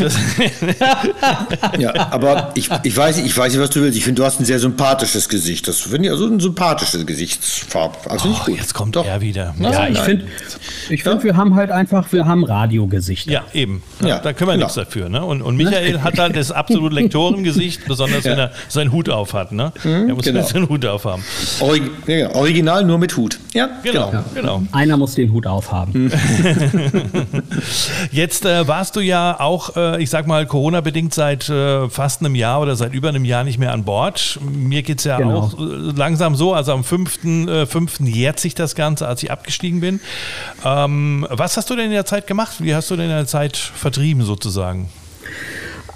ja, 1.77 2.11
aber 2.11 2.51
ich, 2.55 2.69
ich, 2.83 2.95
weiß, 2.95 3.17
ich 3.19 3.37
weiß 3.37 3.53
nicht, 3.53 3.61
was 3.61 3.69
du 3.69 3.81
willst. 3.81 3.97
Ich 3.97 4.03
finde, 4.03 4.21
du 4.21 4.25
hast 4.25 4.39
ein 4.39 4.45
sehr 4.45 4.59
sympathisches 4.59 5.29
Gesicht. 5.29 5.67
Das 5.67 5.81
finde 5.81 6.05
ich 6.05 6.11
also 6.11 6.36
sympathische 6.39 7.03
Gesichtsfarbe. 7.05 7.97
Also 8.09 8.29
nicht 8.29 8.45
gut. 8.45 8.57
Jetzt 8.57 8.73
kommt 8.73 8.95
Doch. 8.95 9.05
er 9.05 9.21
wieder. 9.21 9.55
Ja, 9.59 9.71
ja 9.71 9.87
ich 9.89 9.99
finde, 9.99 10.27
ich 10.89 11.03
find, 11.03 11.23
wir 11.23 11.35
haben 11.35 11.55
halt 11.55 11.71
einfach, 11.71 12.11
wir 12.11 12.25
haben 12.25 12.43
Radiogesichter. 12.43 13.31
Ja, 13.31 13.43
eben. 13.53 13.83
Ja, 14.01 14.19
da 14.19 14.33
können 14.33 14.49
wir 14.49 14.53
genau. 14.53 14.65
nichts 14.65 14.75
dafür. 14.75 15.09
Ne? 15.09 15.23
Und, 15.23 15.41
und 15.41 15.57
Michael 15.57 16.01
hat 16.01 16.19
halt 16.19 16.35
das 16.35 16.51
absolute 16.51 16.95
Lektorengesicht, 17.01 17.85
besonders 17.85 18.25
wenn 18.25 18.39
er 18.39 18.51
seinen 18.67 18.91
Hut 18.91 19.09
auf 19.09 19.33
hat. 19.33 19.51
Ne? 19.51 19.71
Mhm, 19.83 20.09
er 20.09 20.15
muss 20.15 20.25
genau. 20.25 20.43
seinen 20.43 20.69
Hut 20.69 20.85
aufhaben. 20.85 21.23
Orig 21.59 21.83
ja, 22.07 22.33
original 22.35 22.83
nur 22.85 22.97
mit 22.97 23.15
Hut. 23.15 23.39
Ja, 23.53 23.69
genau. 23.83 24.09
genau. 24.09 24.23
genau. 24.33 24.63
Einer 24.71 24.97
muss 24.97 25.15
den 25.15 25.31
Hut 25.31 25.47
aufhaben. 25.47 26.05
Mhm. 26.05 26.11
Jetzt 28.11 28.45
äh, 28.45 28.67
warst 28.67 28.95
du 28.95 28.99
ja 28.99 29.39
auch, 29.39 29.75
äh, 29.75 30.01
ich 30.01 30.09
sag 30.09 30.27
mal, 30.27 30.45
Corona-bedingt 30.45 31.13
seit 31.13 31.49
äh, 31.49 31.89
fast 31.89 32.21
einem 32.21 32.35
Jahr 32.35 32.61
oder 32.61 32.75
seit 32.75 32.93
über 32.93 33.09
einem 33.09 33.25
Jahr 33.25 33.43
nicht 33.43 33.59
mehr 33.59 33.71
an 33.71 33.83
Bord. 33.83 34.39
Mir 34.41 34.83
geht 34.83 34.99
es 34.99 35.05
ja 35.05 35.17
genau. 35.17 35.39
auch 35.39 35.59
äh, 35.59 35.63
langsam 35.95 36.26
langsam 36.27 36.35
so, 36.35 36.53
also 36.53 36.73
am 36.73 36.81
5.5. 36.81 37.61
Äh, 37.61 37.65
5. 37.65 37.99
jährt 38.01 38.39
sich 38.39 38.55
das 38.55 38.75
Ganze, 38.75 39.07
als 39.07 39.23
ich 39.23 39.31
abgestiegen 39.31 39.79
bin. 39.79 39.99
Ähm, 40.63 41.25
was 41.29 41.57
hast 41.57 41.69
du 41.69 41.75
denn 41.75 41.85
in 41.85 41.91
der 41.91 42.05
Zeit 42.05 42.27
gemacht? 42.27 42.55
Wie 42.59 42.75
hast 42.75 42.91
du 42.91 42.95
denn 42.95 43.05
in 43.05 43.15
der 43.15 43.27
Zeit 43.27 43.55
vertrieben 43.55 44.23
sozusagen? 44.23 44.89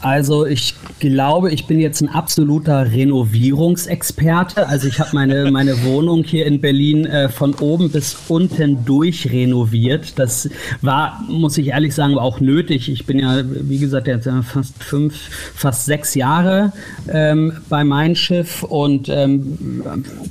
Also 0.01 0.47
ich 0.47 0.73
glaube, 0.99 1.51
ich 1.51 1.67
bin 1.67 1.79
jetzt 1.79 2.01
ein 2.01 2.09
absoluter 2.09 2.91
Renovierungsexperte. 2.91 4.67
Also 4.67 4.87
ich 4.87 4.99
habe 4.99 5.11
meine, 5.13 5.51
meine 5.51 5.83
Wohnung 5.83 6.23
hier 6.23 6.47
in 6.47 6.59
Berlin 6.59 7.05
äh, 7.05 7.29
von 7.29 7.53
oben 7.55 7.91
bis 7.91 8.17
unten 8.27 8.83
durch 8.83 9.31
renoviert. 9.31 10.17
Das 10.17 10.49
war, 10.81 11.23
muss 11.27 11.57
ich 11.59 11.67
ehrlich 11.67 11.93
sagen, 11.93 12.17
auch 12.17 12.39
nötig. 12.39 12.89
Ich 12.89 13.05
bin 13.05 13.19
ja, 13.19 13.43
wie 13.45 13.77
gesagt, 13.77 14.07
jetzt 14.07 14.27
fast 14.43 14.83
fünf, 14.83 15.13
fast 15.53 15.85
sechs 15.85 16.15
Jahre 16.15 16.73
ähm, 17.07 17.53
bei 17.69 17.83
Mein 17.83 18.15
Schiff 18.15 18.63
und 18.63 19.07
ähm, 19.07 19.83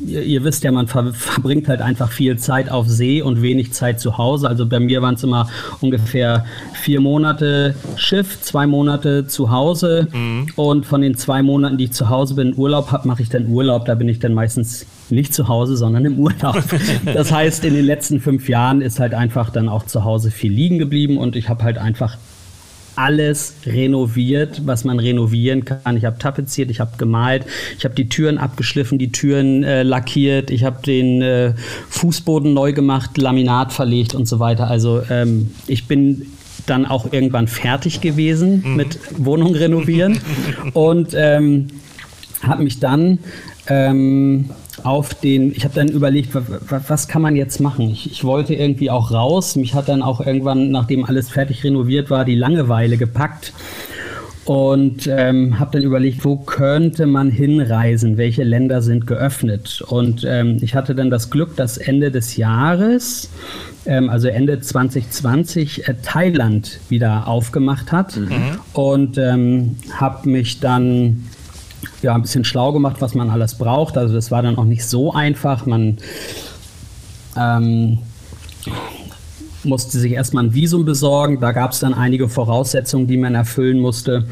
ihr, 0.05 0.23
ihr, 0.23 0.45
wisst 0.45 0.65
ja, 0.65 0.73
man 0.73 0.89
ver 0.89 1.13
verbringt 1.13 1.69
halt 1.69 1.81
einfach 1.81 2.11
viel 2.11 2.39
Zeit 2.39 2.71
auf 2.71 2.89
See 2.89 3.23
und 3.23 3.41
wenig 3.41 3.73
Zeit 3.73 4.01
zu 4.01 4.19
Hause. 4.19 4.49
Also 4.49 4.67
bei 4.67 4.81
mir 4.81 5.01
waren 5.01 5.15
es 5.15 5.23
immer 5.23 5.49
ungefähr 5.81 6.45
vier 6.73 7.01
Monate 7.01 7.75
Schiff, 7.97 8.41
zwei 8.41 8.67
Monate 8.67 9.27
zu 9.27 9.51
Hause 9.51 9.60
mhm. 10.13 10.47
und 10.57 10.87
von 10.87 11.01
den 11.01 11.17
zwei 11.17 11.43
Monaten, 11.43 11.79
die 11.79 11.85
ich 11.85 11.93
zu 11.93 12.09
Hause 12.09 12.35
bin, 12.35 12.55
Urlaub 12.57 12.93
habe, 12.93 13.07
mache 13.07 13.23
ich 13.23 13.29
dann 13.29 13.49
Urlaub. 13.49 13.85
Da 13.85 13.95
bin 13.95 14.09
ich 14.09 14.19
dann 14.19 14.35
meistens 14.35 14.87
nicht 15.11 15.35
zu 15.35 15.49
Hause, 15.49 15.77
sondern 15.77 16.05
im 16.05 16.19
Urlaub. 16.19 16.63
Das 17.05 17.33
heißt, 17.33 17.65
in 17.65 17.75
den 17.75 17.85
letzten 17.85 18.21
fünf 18.21 18.49
Jahren 18.49 18.81
ist 18.81 19.01
halt 19.01 19.15
einfach 19.15 19.51
dann 19.51 19.69
auch 19.69 19.85
zu 19.85 20.05
Hause 20.05 20.31
viel 20.31 20.53
liegen 20.53 20.79
geblieben 20.79 21.19
und 21.19 21.37
ich 21.37 21.49
habe 21.49 21.65
halt 21.65 21.79
einfach 21.79 22.17
alles 22.97 23.55
renoviert, 23.65 24.63
was 24.67 24.85
man 24.85 24.99
renovieren 24.99 25.65
kann. 25.65 25.97
Ich 25.97 26.05
habe 26.05 26.19
tapeziert, 26.19 26.71
ich 26.71 26.81
habe 26.81 26.93
gemalt, 26.99 27.47
ich 27.79 27.85
habe 27.85 27.95
die 27.95 28.09
Türen 28.09 28.39
abgeschliffen, 28.39 28.99
die 28.99 29.11
Türen 29.13 29.65
äh, 29.65 29.83
lackiert, 29.83 30.51
ich 30.51 30.65
habe 30.65 30.83
den 30.83 31.23
äh, 31.23 31.55
Fußboden 31.89 32.53
neu 32.53 32.73
gemacht, 32.73 33.17
Laminat 33.17 33.73
verlegt 33.73 34.15
und 34.15 34.29
so 34.29 34.39
weiter. 34.39 34.69
Also 34.69 35.03
ähm, 35.09 35.51
ich 35.67 35.87
bin 35.87 36.27
dann 36.67 36.87
auch 36.87 37.13
irgendwann 37.13 37.49
fertig 37.49 38.01
gewesen 38.01 38.63
mhm. 38.65 38.77
mit 38.77 38.99
Wohnung 39.17 39.55
renovieren 39.55 40.21
und 40.73 41.15
ähm, 41.15 41.69
habe 42.43 42.63
mich 42.63 42.81
dann 42.81 43.19
ähm, 43.67 44.51
auf 44.83 45.15
den, 45.15 45.53
ich 45.55 45.65
habe 45.65 45.75
dann 45.75 45.89
überlegt, 45.89 46.31
was 46.35 47.09
kann 47.09 47.23
man 47.23 47.37
jetzt 47.37 47.61
machen? 47.61 47.91
Ich, 47.91 48.11
ich, 48.11 48.25
wollte 48.25 48.55
irgendwie 48.55 48.91
auch 48.91 49.11
raus. 49.13 49.57
Mich 49.57 49.75
hat 49.75 49.89
dann 49.89 50.01
auch 50.03 50.25
irgendwann, 50.25 50.71
nachdem 50.71 51.05
alles 51.05 51.29
fertig 51.29 51.65
renoviert 51.65 52.09
war, 52.09 52.25
die 52.25 52.35
Langeweile 52.35 52.97
gepackt 52.97 53.53
und 54.51 55.07
ähm, 55.07 55.61
habe 55.61 55.71
dann 55.71 55.83
überlegt, 55.85 56.25
wo 56.25 56.35
könnte 56.35 57.07
man 57.07 57.31
hinreisen? 57.31 58.17
Welche 58.17 58.43
Länder 58.43 58.83
sind 58.83 59.07
geöffnet? 59.07 59.81
Und 59.87 60.27
ähm, 60.29 60.57
ich 60.61 60.75
hatte 60.75 60.97
dann 60.97 61.09
das 61.09 61.31
Glück, 61.31 61.55
dass 61.55 61.79
Ende 61.79 62.11
des 62.11 62.37
Jahres, 62.37 63.31
ähm, 63.87 64.11
also 64.11 64.27
Ende 64.27 64.59
2020, 64.59 65.87
äh, 65.87 65.95
Thailand 66.03 66.81
wieder 66.89 67.29
aufgemacht 67.29 67.93
hat 67.93 68.17
mhm. 68.17 68.59
und 68.73 69.19
ähm, 69.19 69.77
habe 69.93 70.29
mich 70.29 70.59
dann 70.59 71.29
ja, 72.03 72.17
ein 72.17 72.23
bisschen 72.23 72.43
schlau 72.43 72.73
gemacht, 72.73 72.97
was 72.99 73.15
man 73.15 73.31
alles 73.31 73.55
braucht. 73.55 73.97
Also 73.97 74.15
das 74.15 74.33
war 74.33 74.43
dann 74.43 74.59
auch 74.59 74.65
nicht 74.65 74.85
so 74.85 75.13
einfach. 75.13 75.65
Man 75.65 75.99
ähm, 77.37 77.99
musste 79.65 79.99
sich 79.99 80.13
erstmal 80.13 80.45
ein 80.45 80.55
Visum 80.55 80.85
besorgen. 80.85 81.41
Da 81.41 81.53
gab 81.53 81.73
es 81.73 81.81
dann 81.81 81.95
einige 81.95 82.29
Voraussetzungen, 82.29 83.07
die 83.07 83.17
man 83.17 83.35
erfüllen 83.35 83.79
musste. 83.79 84.25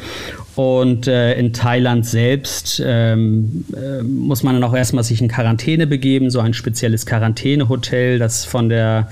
Und 0.56 1.06
äh, 1.06 1.38
in 1.38 1.52
Thailand 1.52 2.04
selbst 2.06 2.82
ähm, 2.84 3.64
äh, 3.74 4.02
muss 4.02 4.42
man 4.42 4.54
dann 4.54 4.64
auch 4.64 4.74
erstmal 4.74 5.04
sich 5.04 5.20
in 5.20 5.28
Quarantäne 5.28 5.86
begeben, 5.86 6.30
so 6.30 6.40
ein 6.40 6.54
spezielles 6.54 7.06
Quarantänehotel, 7.06 8.18
das 8.18 8.44
von 8.44 8.68
der 8.68 9.08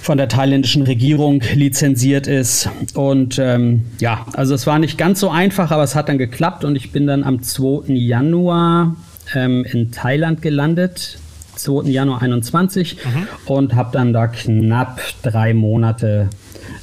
von 0.00 0.16
der 0.16 0.28
thailändischen 0.28 0.84
Regierung 0.84 1.42
lizenziert 1.54 2.26
ist. 2.26 2.70
Und 2.94 3.38
ähm, 3.38 3.84
ja, 3.98 4.24
also 4.32 4.54
es 4.54 4.66
war 4.66 4.78
nicht 4.78 4.96
ganz 4.96 5.20
so 5.20 5.28
einfach, 5.28 5.70
aber 5.70 5.82
es 5.82 5.94
hat 5.94 6.08
dann 6.08 6.16
geklappt 6.16 6.64
und 6.64 6.76
ich 6.76 6.92
bin 6.92 7.06
dann 7.06 7.24
am 7.24 7.42
2. 7.42 7.92
Januar 7.92 8.96
ähm, 9.34 9.64
in 9.70 9.90
Thailand 9.90 10.40
gelandet. 10.40 11.18
2. 11.58 11.88
Januar 11.88 12.22
21 12.22 12.96
mhm. 13.04 13.28
und 13.46 13.74
habe 13.74 13.90
dann 13.92 14.12
da 14.12 14.26
knapp 14.26 15.00
drei 15.22 15.54
Monate, 15.54 16.30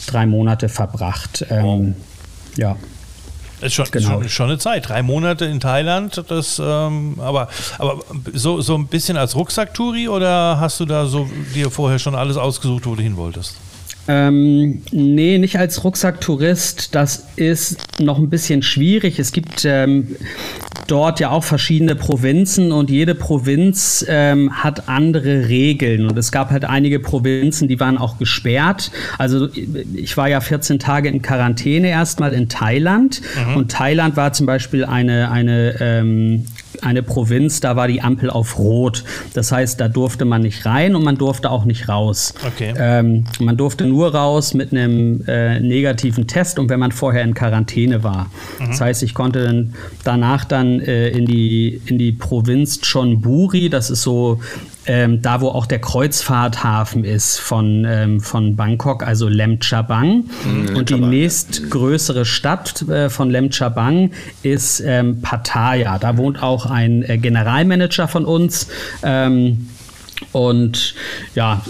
drei 0.08 0.26
Monate 0.26 0.70
verbracht. 0.70 1.46
Ähm, 1.50 1.96
wow. 1.96 2.58
Ja. 2.58 2.76
Ist 3.62 3.74
schon, 3.74 3.86
genau. 3.90 4.10
schon, 4.22 4.30
schon, 4.30 4.50
eine 4.50 4.58
Zeit. 4.58 4.90
Drei 4.90 5.02
Monate 5.02 5.46
in 5.46 5.60
Thailand, 5.60 6.24
das, 6.28 6.62
ähm, 6.64 7.16
aber, 7.20 7.48
aber 7.78 8.00
so, 8.34 8.60
so 8.62 8.76
ein 8.76 8.88
bisschen 8.88 9.18
als 9.18 9.36
Rucksacktouri 9.36 10.10
oder 10.10 10.60
hast 10.60 10.80
du 10.80 10.86
da 10.86 11.06
so 11.06 11.28
dir 11.54 11.72
vorher 11.72 11.98
schon 11.98 12.16
alles 12.16 12.38
ausgesucht, 12.38 12.86
wo 12.86 12.96
du 12.96 13.02
hin 13.02 13.16
wolltest? 13.16 13.56
Ähm, 14.08 14.84
nee, 14.92 15.38
nicht 15.38 15.58
als 15.58 15.84
Rucksacktourist. 15.84 16.94
Das 16.94 17.26
ist 17.38 18.00
noch 18.00 18.20
ein 18.20 18.30
bisschen 18.30 18.62
schwierig. 18.62 19.18
Es 19.20 19.32
gibt 19.32 19.66
ähm, 19.66 20.16
dort 20.88 21.20
ja 21.20 21.30
auch 21.30 21.44
verschiedene 21.44 21.96
Provinzen 21.96 22.72
und 22.72 22.90
jede 22.90 23.16
Provinz 23.16 24.06
ähm, 24.08 24.64
hat 24.64 24.88
andere 24.88 25.48
Regeln. 25.48 26.08
Und 26.08 26.18
es 26.18 26.32
gab 26.32 26.52
halt 26.52 26.66
einige 26.66 27.00
Provinzen, 27.00 27.68
die 27.68 27.80
waren 27.80 27.98
auch 27.98 28.18
gesperrt. 28.18 28.92
Also 29.18 29.48
ich 29.94 30.16
war 30.18 30.30
ja 30.30 30.42
14 30.42 30.80
Tage 30.80 31.10
in 31.10 31.22
Quarantäne 31.22 31.90
erstmal 31.90 32.34
in 32.34 32.50
Thailand. 32.50 33.22
Mhm. 33.48 33.58
Und 33.58 33.72
Thailand 33.72 34.16
war 34.18 34.34
zum 34.34 34.46
Beispiel 34.46 34.86
eine, 34.86 35.32
eine 35.32 35.76
ähm, 35.80 36.46
eine 36.82 37.04
Provinz, 37.04 37.60
da 37.60 37.76
war 37.76 37.88
die 37.88 38.02
Ampel 38.02 38.30
auf 38.30 38.58
Rot. 38.58 39.04
Das 39.34 39.52
heißt, 39.52 39.80
da 39.80 39.88
durfte 39.88 40.26
man 40.26 40.42
nicht 40.42 40.66
rein 40.66 40.96
und 40.96 41.04
man 41.04 41.18
durfte 41.18 41.50
auch 41.50 41.66
nicht 41.66 41.90
raus. 41.90 42.34
Okay. 42.46 42.74
Ähm, 42.78 43.26
man 43.40 43.58
durfte 43.58 43.86
nur 43.86 44.14
raus 44.14 44.54
mit 44.54 44.72
einem 44.72 45.24
äh, 45.28 45.60
negativen 45.60 46.28
Test 46.28 46.60
und 46.60 46.70
wenn 46.70 46.80
man 46.80 46.92
vorher 46.92 47.24
in 47.24 47.34
Quarantäne 47.34 48.04
war. 48.04 48.30
Mhm. 48.60 48.68
Das 48.68 48.82
heißt, 48.82 49.04
ich 49.04 49.14
konnte 49.14 49.44
dann 49.44 49.74
danach 50.04 50.46
dann 50.46 50.80
äh, 50.80 51.10
in, 51.10 51.26
die, 51.26 51.82
in 51.86 51.98
die 51.98 52.12
Provinz 52.12 52.80
Chonburi, 52.82 53.70
das 53.70 53.90
ist 53.90 54.04
so 54.04 54.40
ähm, 54.88 55.22
da 55.22 55.42
wo 55.42 55.50
auch 55.50 55.66
der 55.66 55.80
Kreuzfahrthafen 55.80 57.04
ist 57.04 57.40
von, 57.40 57.86
ähm, 57.88 58.20
von 58.20 58.56
Bangkok, 58.56 59.04
also 59.04 59.28
Lem 59.28 59.60
Chabang. 59.60 60.26
Mhm, 60.44 60.76
und 60.76 60.90
die 60.90 61.00
nächstgrößere 61.00 62.26
Stadt 62.26 62.82
äh, 62.84 63.10
von 63.10 63.30
Lem 63.30 63.52
Chabang 63.52 64.12
ist 64.44 64.82
ähm, 64.86 65.22
Pattaya. 65.22 65.98
Da 66.00 66.18
wohnt 66.18 66.42
auch 66.42 66.66
ein 66.66 67.04
äh, 67.04 67.18
Generalmanager 67.18 68.08
von 68.08 68.26
uns. 68.26 68.68
Ähm, 69.04 69.68
und 70.32 70.96
ja, 71.34 71.62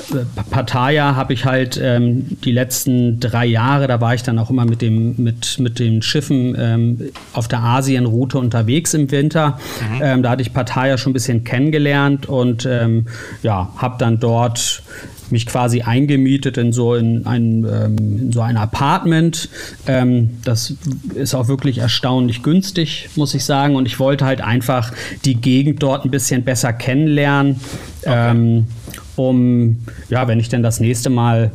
Pattaya 0.49 1.15
habe 1.15 1.33
ich 1.33 1.45
halt 1.45 1.79
ähm, 1.81 2.37
die 2.43 2.51
letzten 2.51 3.19
drei 3.19 3.45
Jahre, 3.45 3.87
da 3.87 4.01
war 4.01 4.13
ich 4.13 4.23
dann 4.23 4.39
auch 4.39 4.49
immer 4.49 4.65
mit, 4.65 4.81
dem, 4.81 5.15
mit, 5.17 5.59
mit 5.59 5.79
den 5.79 6.01
Schiffen 6.01 6.55
ähm, 6.57 7.11
auf 7.33 7.47
der 7.47 7.61
Asienroute 7.61 8.37
unterwegs 8.37 8.93
im 8.93 9.09
Winter. 9.11 9.59
Mhm. 9.79 10.01
Ähm, 10.01 10.23
da 10.23 10.31
hatte 10.31 10.41
ich 10.41 10.53
Pattaya 10.53 10.97
schon 10.97 11.11
ein 11.11 11.13
bisschen 11.13 11.43
kennengelernt 11.43 12.27
und 12.27 12.65
ähm, 12.65 13.07
ja, 13.41 13.71
habe 13.77 13.95
dann 13.99 14.19
dort 14.19 14.83
mich 15.31 15.45
quasi 15.45 15.81
eingemietet 15.81 16.57
in 16.57 16.73
so, 16.73 16.95
in 16.95 17.25
ein, 17.25 17.65
ähm, 17.65 17.97
in 17.97 18.31
so 18.31 18.41
ein 18.41 18.57
Apartment. 18.57 19.49
Ähm, 19.87 20.37
das 20.43 20.75
ist 21.13 21.33
auch 21.33 21.47
wirklich 21.47 21.79
erstaunlich 21.79 22.43
günstig, 22.43 23.09
muss 23.15 23.33
ich 23.33 23.43
sagen. 23.43 23.75
Und 23.75 23.85
ich 23.85 23.99
wollte 23.99 24.25
halt 24.25 24.41
einfach 24.41 24.91
die 25.25 25.35
Gegend 25.35 25.81
dort 25.81 26.05
ein 26.05 26.11
bisschen 26.11 26.43
besser 26.43 26.73
kennenlernen, 26.73 27.59
okay. 28.05 28.31
ähm, 28.31 28.67
um, 29.15 29.77
ja, 30.09 30.27
wenn 30.27 30.39
ich 30.39 30.49
denn 30.49 30.63
das 30.63 30.79
nächste 30.79 31.09
Mal 31.09 31.51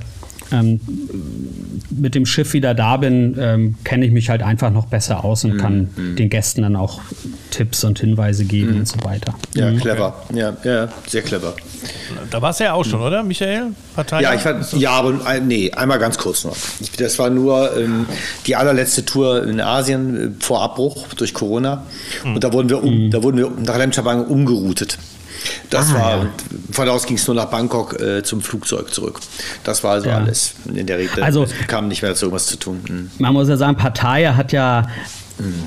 ähm, 0.53 0.81
mit 1.91 2.15
dem 2.15 2.27
Schiff 2.27 2.53
wieder 2.53 2.75
da 2.75 2.97
bin, 2.97 3.37
ähm, 3.39 3.75
kenne 3.85 4.07
ich 4.07 4.13
mich 4.13 4.31
halt 4.31 4.43
einfach 4.43 4.71
noch 4.71 4.87
besser 4.87 5.25
aus 5.25 5.45
und 5.45 5.55
mhm. 5.55 5.59
kann 5.59 5.89
mhm. 5.97 6.17
den 6.17 6.31
Gästen 6.31 6.63
dann 6.63 6.77
auch 6.77 7.01
Tipps 7.51 7.85
und 7.85 7.99
Hinweise 7.99 8.45
geben 8.45 8.73
mhm. 8.73 8.79
und 8.81 8.89
so 8.89 8.97
weiter. 9.05 9.35
Ja, 9.55 9.71
mhm. 9.71 9.79
clever. 9.79 10.23
Ja, 10.35 10.57
ja, 10.65 10.89
sehr 11.07 11.23
clever. 11.23 11.55
Da 12.31 12.43
warst 12.43 12.61
du 12.61 12.65
ja 12.65 12.73
auch 12.75 12.85
schon, 12.85 13.01
oder, 13.01 13.23
Michael? 13.23 13.69
Partei? 13.95 14.23
Ja, 14.23 14.35
ich 14.35 14.45
war, 14.45 14.61
ja, 14.77 14.91
aber 14.91 15.21
äh, 15.29 15.41
nee, 15.41 15.71
einmal 15.73 15.99
ganz 15.99 16.19
kurz 16.19 16.45
noch. 16.45 16.57
Das 16.99 17.19
war 17.19 17.31
nur 17.31 17.77
ähm, 17.77 18.07
die 18.47 18.57
allerletzte 18.57 19.05
Tour 19.05 19.47
in 19.47 19.61
Asien 19.61 20.17
äh, 20.17 20.45
vor 20.45 20.63
Abbruch 20.63 21.07
durch 21.17 21.35
Corona. 21.35 21.85
Mhm. 22.25 22.35
Und 22.35 22.45
da 22.45 22.53
wurden 22.53 22.69
wir, 22.69 22.83
um, 22.83 23.07
mhm. 23.07 23.11
da 23.11 23.23
wurden 23.23 23.39
wir 23.39 23.51
nach 23.65 23.79
Lemchabang 23.79 24.27
umgeroutet. 24.27 24.99
Das 25.71 25.91
ah, 25.91 25.95
war, 25.95 26.19
ja. 26.19 26.31
von 26.73 26.87
da 26.87 26.93
aus 26.93 27.07
ging 27.07 27.17
es 27.17 27.27
nur 27.27 27.37
nach 27.37 27.47
Bangkok 27.47 28.01
äh, 28.01 28.23
zum 28.23 28.41
Flugzeug 28.43 28.93
zurück. 28.93 29.21
Das 29.65 29.83
war 29.85 29.93
also 29.93 30.09
ja. 30.09 30.17
alles 30.17 30.55
in 30.73 30.87
der 30.87 30.99
Regel. 30.99 31.23
Also 31.23 31.45
es 31.45 31.53
kam 31.67 31.89
nicht 31.89 32.03
mehr 32.03 32.13
dazu, 32.13 32.27
irgendwas 32.27 32.47
zu 32.47 32.57
tun. 32.57 32.81
Mhm. 32.89 33.11
Man 33.19 33.33
muss 33.33 33.49
ja 33.49 33.57
sagen, 33.57 33.77
Partei 33.77 34.27
hat 34.27 34.53
ja 34.53 34.87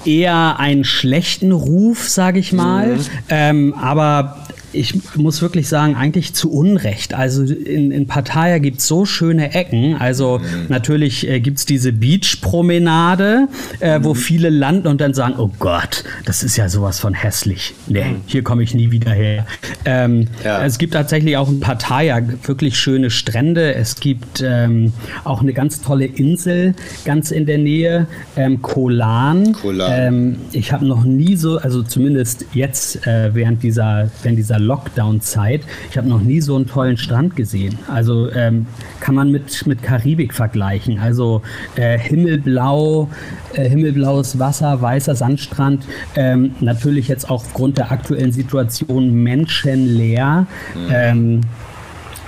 eher 0.06 0.60
einen 0.60 0.84
schlechten 0.84 1.52
Ruf, 1.52 2.10
sage 2.10 2.40
ich 2.40 2.54
mal. 2.54 2.96
Mhm. 2.96 3.06
Ähm, 3.30 3.74
aber 3.74 4.38
ich 4.74 5.16
muss 5.16 5.42
wirklich 5.42 5.68
sagen, 5.68 5.96
eigentlich 5.96 6.34
zu 6.34 6.52
Unrecht. 6.52 7.14
Also 7.14 7.44
in, 7.44 7.92
in 7.92 8.08
Pattaya 8.08 8.58
gibt 8.58 8.80
es 8.80 8.88
so 8.88 9.06
schöne 9.06 9.54
Ecken. 9.54 9.96
Also 9.96 10.40
mhm. 10.40 10.66
natürlich 10.70 11.28
äh, 11.28 11.40
gibt 11.40 11.60
es 11.60 11.66
diese 11.66 11.94
Beachpromenade, 11.94 13.48
äh, 13.80 14.00
mhm. 14.00 14.04
wo 14.04 14.14
viele 14.14 14.50
landen 14.50 14.88
und 14.88 15.00
dann 15.00 15.14
sagen, 15.14 15.36
oh 15.38 15.52
Gott, 15.60 16.04
das 16.26 16.44
ist 16.44 16.58
ja 16.58 16.70
sowas 16.70 17.00
von 17.00 17.14
hässlich. 17.14 17.74
Nee, 17.88 18.04
mhm. 18.04 18.22
hier 18.26 18.44
komme 18.44 18.64
ich 18.64 18.74
nie 18.74 18.92
wieder 18.92 19.12
her. 19.12 19.46
Ähm, 19.86 20.28
ja. 20.44 20.64
Es 20.66 20.78
gibt 20.78 20.94
tatsächlich 20.94 21.38
auch 21.38 21.50
in 21.50 21.60
Pattaya 21.60 22.22
wirklich 22.46 22.78
schöne 22.78 23.10
Strände. 23.10 23.76
Es 23.76 23.96
gibt 23.96 24.44
ähm, 24.46 24.94
auch 25.24 25.42
eine 25.42 25.54
ganz 25.54 25.82
tolle 25.82 26.06
Insel 26.06 26.74
ganz 27.06 27.32
in 27.32 27.46
der 27.46 27.58
Nähe, 27.58 28.08
ähm, 28.36 28.62
Kolan. 28.62 29.54
Kolan. 29.54 29.92
Ähm, 29.94 30.36
ich 30.52 30.72
habe 30.72 30.86
noch 30.86 31.04
nie 31.04 31.36
so, 31.36 31.58
also 31.58 31.84
zumindest 31.84 32.46
jetzt 32.54 33.06
äh, 33.06 33.34
während 33.34 33.64
dieser, 33.64 34.10
während 34.22 34.38
dieser 34.38 34.60
Lockdown-Zeit, 34.64 35.62
ich 35.90 35.98
habe 35.98 36.08
noch 36.08 36.22
nie 36.22 36.42
so 36.42 36.56
einen 36.56 36.68
tollen 36.68 36.98
Strand 36.98 37.36
gesehen. 37.36 37.78
Also 37.88 38.32
ähm, 38.32 38.66
kann 39.00 39.16
man 39.16 39.32
mit, 39.32 39.66
mit 39.68 39.84
Karibik 39.84 40.34
vergleichen. 40.34 41.00
Also 41.00 41.42
äh, 41.76 41.98
himmelblau, 42.00 43.10
äh, 43.54 43.70
himmelblaues 43.70 44.40
Wasser, 44.40 44.82
weißer 44.82 45.16
Sandstrand. 45.16 45.86
Ähm, 46.16 46.56
natürlich 46.60 47.08
jetzt 47.08 47.30
auch 47.30 47.44
aufgrund 47.44 47.78
der 47.78 47.92
aktuellen 47.92 48.32
Situation 48.32 49.14
menschenleer. 49.14 50.48
Mhm. 50.74 50.90
Ähm, 50.92 51.42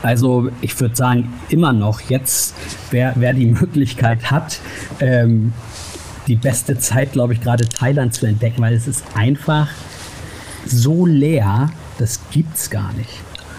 also 0.01 0.49
ich 0.61 0.79
würde 0.79 0.95
sagen, 0.95 1.33
immer 1.49 1.73
noch 1.73 2.01
jetzt, 2.01 2.53
wer, 2.91 3.13
wer 3.15 3.33
die 3.33 3.47
Möglichkeit 3.47 4.29
hat, 4.29 4.59
ähm, 4.99 5.53
die 6.27 6.35
beste 6.35 6.77
Zeit, 6.77 7.13
glaube 7.13 7.33
ich, 7.33 7.41
gerade 7.41 7.67
Thailand 7.67 8.13
zu 8.13 8.25
entdecken, 8.25 8.61
weil 8.61 8.73
es 8.73 8.87
ist 8.87 9.03
einfach 9.15 9.69
so 10.65 11.05
leer, 11.05 11.69
das 11.97 12.19
gibt 12.31 12.55
es 12.55 12.69
gar 12.69 12.93
nicht. 12.93 13.09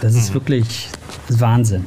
Das 0.01 0.15
ist 0.15 0.31
mhm. 0.31 0.35
wirklich 0.35 0.89
Wahnsinn. 1.29 1.87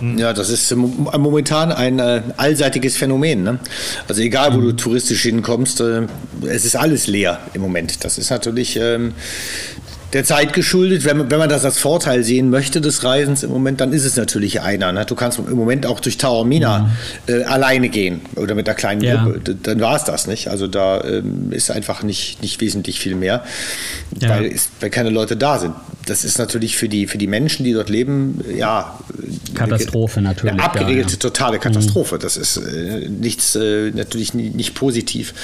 Ja, 0.00 0.32
das 0.32 0.48
ist 0.48 0.72
momentan 0.76 1.72
ein 1.72 1.98
äh, 1.98 2.22
allseitiges 2.36 2.96
Phänomen. 2.96 3.42
Ne? 3.42 3.58
Also 4.06 4.22
egal, 4.22 4.54
wo 4.54 4.60
du 4.60 4.68
mhm. 4.68 4.76
touristisch 4.76 5.22
hinkommst, 5.22 5.80
äh, 5.80 6.06
es 6.46 6.64
ist 6.64 6.76
alles 6.76 7.08
leer 7.08 7.40
im 7.54 7.62
Moment. 7.62 8.04
Das 8.04 8.16
ist 8.16 8.30
natürlich 8.30 8.76
ähm, 8.76 9.14
der 10.12 10.24
Zeit 10.24 10.52
geschuldet. 10.52 11.04
Wenn 11.04 11.18
man, 11.18 11.30
wenn 11.30 11.38
man 11.38 11.48
das 11.48 11.64
als 11.64 11.78
Vorteil 11.78 12.24
sehen 12.24 12.50
möchte 12.50 12.80
des 12.80 13.04
Reisens 13.04 13.42
im 13.42 13.50
Moment, 13.50 13.80
dann 13.80 13.92
ist 13.92 14.04
es 14.04 14.16
natürlich 14.16 14.60
einer. 14.60 14.92
Ne? 14.92 15.04
Du 15.04 15.14
kannst 15.14 15.38
im 15.38 15.56
Moment 15.56 15.86
auch 15.86 16.00
durch 16.00 16.18
Taormina 16.18 16.90
mhm. 17.26 17.34
äh, 17.34 17.44
alleine 17.44 17.88
gehen 17.88 18.22
oder 18.36 18.54
mit 18.54 18.68
einer 18.68 18.76
kleinen 18.76 19.02
ja. 19.02 19.22
Gruppe. 19.24 19.54
Dann 19.62 19.80
war 19.80 19.96
es 19.96 20.04
das 20.04 20.26
nicht. 20.26 20.48
Also 20.48 20.66
da 20.66 21.04
ähm, 21.04 21.52
ist 21.52 21.70
einfach 21.70 22.02
nicht, 22.02 22.42
nicht 22.42 22.60
wesentlich 22.60 23.00
viel 23.00 23.14
mehr, 23.14 23.44
ja. 24.20 24.30
weil, 24.30 24.44
ist, 24.46 24.70
weil 24.80 24.90
keine 24.90 25.10
Leute 25.10 25.36
da 25.36 25.58
sind. 25.58 25.74
Das 26.08 26.24
ist 26.24 26.38
natürlich 26.38 26.76
für 26.76 26.88
die, 26.88 27.06
für 27.06 27.18
die 27.18 27.26
Menschen, 27.26 27.64
die 27.64 27.72
dort 27.72 27.88
leben, 27.88 28.42
ja. 28.56 28.98
Katastrophe 29.54 30.20
natürlich. 30.20 30.52
Eine 30.52 30.64
abgeregelte, 30.64 31.12
ja, 31.12 31.18
totale 31.18 31.58
Katastrophe. 31.58 32.16
Mhm. 32.16 32.20
Das 32.20 32.36
ist 32.36 32.56
äh, 32.56 33.08
nichts, 33.08 33.54
äh, 33.56 33.90
natürlich 33.90 34.34
nicht, 34.34 34.74
positiv. 34.74 35.34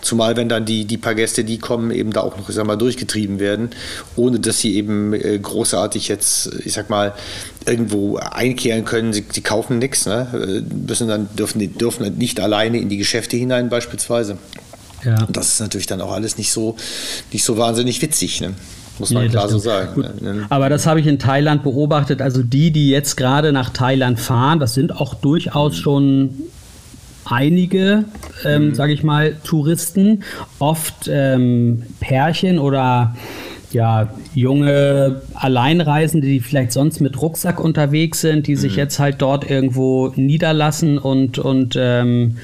Zumal, 0.00 0.36
wenn 0.36 0.48
dann 0.48 0.64
die, 0.64 0.84
die 0.84 0.98
paar 0.98 1.14
Gäste, 1.14 1.44
die 1.44 1.58
kommen, 1.58 1.90
eben 1.90 2.12
da 2.12 2.20
auch 2.20 2.36
noch, 2.36 2.48
ich 2.48 2.54
sag 2.54 2.66
mal, 2.66 2.76
durchgetrieben 2.76 3.40
werden 3.40 3.70
ohne 4.16 4.40
dass 4.40 4.60
sie 4.60 4.76
eben 4.76 5.12
äh, 5.12 5.38
großartig 5.38 6.08
jetzt, 6.08 6.50
ich 6.64 6.72
sag 6.72 6.90
mal, 6.90 7.14
irgendwo 7.66 8.16
einkehren 8.16 8.84
können. 8.84 9.12
Sie, 9.12 9.24
sie 9.30 9.40
kaufen 9.40 9.78
nichts, 9.78 10.06
ne? 10.06 10.28
Äh, 10.32 10.74
müssen 10.74 11.08
dann 11.08 11.28
dürfen, 11.36 11.76
dürfen 11.76 12.16
nicht 12.16 12.40
alleine 12.40 12.78
in 12.78 12.88
die 12.88 12.96
Geschäfte 12.96 13.36
hinein 13.36 13.68
beispielsweise. 13.68 14.38
Ja. 15.04 15.22
Und 15.24 15.36
das 15.36 15.48
ist 15.48 15.60
natürlich 15.60 15.86
dann 15.86 16.00
auch 16.00 16.12
alles 16.12 16.38
nicht 16.38 16.50
so, 16.50 16.76
nicht 17.32 17.44
so 17.44 17.58
wahnsinnig 17.58 18.00
witzig. 18.00 18.40
Ne? 18.40 18.54
Muss 18.98 19.10
man 19.10 19.24
nee, 19.24 19.28
klar 19.28 19.48
so 19.48 19.58
sagen. 19.58 20.04
Ne? 20.20 20.46
Aber 20.50 20.68
das 20.68 20.86
habe 20.86 21.00
ich 21.00 21.06
in 21.06 21.18
Thailand 21.18 21.62
beobachtet. 21.62 22.22
Also 22.22 22.42
die, 22.42 22.70
die 22.70 22.90
jetzt 22.90 23.16
gerade 23.16 23.52
nach 23.52 23.70
Thailand 23.70 24.20
fahren, 24.20 24.60
das 24.60 24.74
sind 24.74 24.94
auch 24.96 25.14
durchaus 25.14 25.76
schon 25.76 26.30
einige, 27.24 28.04
ähm, 28.44 28.68
mhm. 28.68 28.74
sage 28.74 28.92
ich 28.92 29.02
mal, 29.02 29.36
Touristen, 29.44 30.22
oft 30.58 31.08
ähm, 31.08 31.84
Pärchen 32.00 32.58
oder 32.58 33.14
ja, 33.72 34.10
junge 34.34 35.22
Alleinreisende, 35.34 36.28
die 36.28 36.38
vielleicht 36.38 36.70
sonst 36.70 37.00
mit 37.00 37.20
Rucksack 37.20 37.58
unterwegs 37.58 38.20
sind, 38.20 38.46
die 38.46 38.54
sich 38.54 38.72
mhm. 38.72 38.78
jetzt 38.78 38.98
halt 39.00 39.20
dort 39.20 39.50
irgendwo 39.50 40.12
niederlassen 40.14 40.98
und, 40.98 41.38
und 41.38 41.76
ähm, 41.76 42.36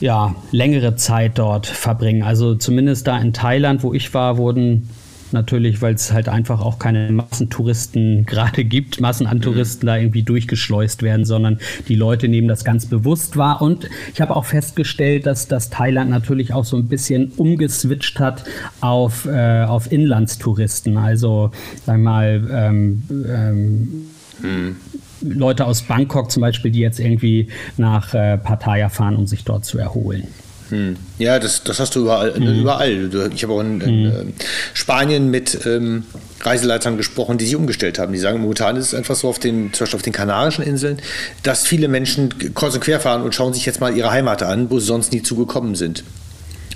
ja, 0.00 0.34
längere 0.50 0.96
Zeit 0.96 1.38
dort 1.38 1.68
verbringen. 1.68 2.24
Also 2.24 2.56
zumindest 2.56 3.06
da 3.06 3.18
in 3.18 3.32
Thailand, 3.32 3.84
wo 3.84 3.94
ich 3.94 4.12
war, 4.14 4.36
wurden 4.36 4.88
natürlich, 5.34 5.82
weil 5.82 5.94
es 5.94 6.12
halt 6.12 6.30
einfach 6.30 6.60
auch 6.60 6.78
keine 6.78 7.12
Massentouristen 7.12 8.24
gerade 8.26 8.64
gibt, 8.64 9.00
Massen 9.00 9.26
an 9.26 9.38
mhm. 9.38 9.42
Touristen 9.42 9.86
da 9.86 9.98
irgendwie 9.98 10.22
durchgeschleust 10.22 11.02
werden, 11.02 11.26
sondern 11.26 11.58
die 11.88 11.94
Leute 11.94 12.28
nehmen 12.28 12.48
das 12.48 12.64
ganz 12.64 12.86
bewusst 12.86 13.36
wahr. 13.36 13.60
Und 13.60 13.90
ich 14.14 14.22
habe 14.22 14.34
auch 14.34 14.46
festgestellt, 14.46 15.26
dass 15.26 15.46
das 15.46 15.68
Thailand 15.68 16.10
natürlich 16.10 16.54
auch 16.54 16.64
so 16.64 16.78
ein 16.78 16.88
bisschen 16.88 17.32
umgeswitcht 17.36 18.18
hat 18.18 18.44
auf, 18.80 19.26
äh, 19.26 19.64
auf 19.64 19.92
Inlandstouristen. 19.92 20.96
Also, 20.96 21.50
sag 21.84 21.98
mal, 21.98 22.42
ähm, 22.50 23.02
ähm, 23.10 24.06
hm. 24.40 24.76
Leute 25.20 25.66
aus 25.66 25.82
Bangkok 25.82 26.30
zum 26.30 26.42
Beispiel, 26.42 26.70
die 26.70 26.80
jetzt 26.80 27.00
irgendwie 27.00 27.48
nach 27.76 28.14
äh, 28.14 28.38
Pattaya 28.38 28.88
fahren, 28.88 29.16
um 29.16 29.26
sich 29.26 29.44
dort 29.44 29.64
zu 29.64 29.78
erholen. 29.78 30.28
Hm. 30.70 30.96
Ja, 31.18 31.38
das, 31.38 31.62
das 31.62 31.78
hast 31.78 31.94
du 31.94 32.00
überall. 32.00 32.38
Mhm. 32.38 32.60
überall. 32.60 33.10
Ich 33.34 33.42
habe 33.42 33.52
auch 33.52 33.60
in, 33.60 33.80
in 33.80 34.04
mhm. 34.04 34.32
Spanien 34.72 35.30
mit 35.30 35.66
ähm, 35.66 36.04
Reiseleitern 36.40 36.96
gesprochen, 36.96 37.38
die 37.38 37.44
sich 37.44 37.56
umgestellt 37.56 37.98
haben. 37.98 38.12
Die 38.12 38.18
sagen, 38.18 38.40
momentan 38.40 38.76
ist 38.76 38.88
es 38.88 38.94
einfach 38.94 39.14
so 39.14 39.28
auf 39.28 39.38
den, 39.38 39.72
zum 39.72 39.84
Beispiel 39.84 39.96
auf 39.96 40.02
den 40.02 40.12
Kanarischen 40.12 40.64
Inseln, 40.64 40.98
dass 41.42 41.66
viele 41.66 41.88
Menschen 41.88 42.54
kreuz 42.54 42.74
und 42.74 42.80
quer 42.80 43.00
fahren 43.00 43.22
und 43.22 43.34
schauen 43.34 43.52
sich 43.52 43.66
jetzt 43.66 43.80
mal 43.80 43.96
ihre 43.96 44.10
Heimat 44.10 44.42
an, 44.42 44.70
wo 44.70 44.78
sie 44.78 44.86
sonst 44.86 45.12
nie 45.12 45.22
zugekommen 45.22 45.74
sind. 45.74 46.04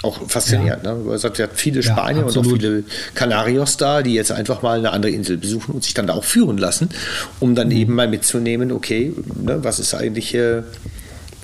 Auch 0.02 0.28
faszinierend. 0.28 0.84
Ja. 0.84 0.94
Ne? 0.94 1.04
Man 1.04 1.18
sagt, 1.18 1.40
hat 1.40 1.50
viele 1.54 1.82
Spanier 1.82 2.20
ja, 2.20 2.26
und 2.26 2.38
auch 2.38 2.44
viele 2.44 2.84
Kanarios 3.14 3.76
da, 3.78 4.02
die 4.02 4.14
jetzt 4.14 4.30
einfach 4.30 4.62
mal 4.62 4.78
eine 4.78 4.92
andere 4.92 5.10
Insel 5.10 5.38
besuchen 5.38 5.74
und 5.74 5.82
sich 5.82 5.94
dann 5.94 6.06
da 6.06 6.14
auch 6.14 6.24
führen 6.24 6.56
lassen, 6.56 6.90
um 7.40 7.56
dann 7.56 7.68
mhm. 7.68 7.76
eben 7.76 7.94
mal 7.94 8.06
mitzunehmen, 8.06 8.70
okay, 8.70 9.12
ne, 9.34 9.58
was 9.64 9.78
ist 9.78 9.94
eigentlich. 9.94 10.34
Äh, 10.34 10.62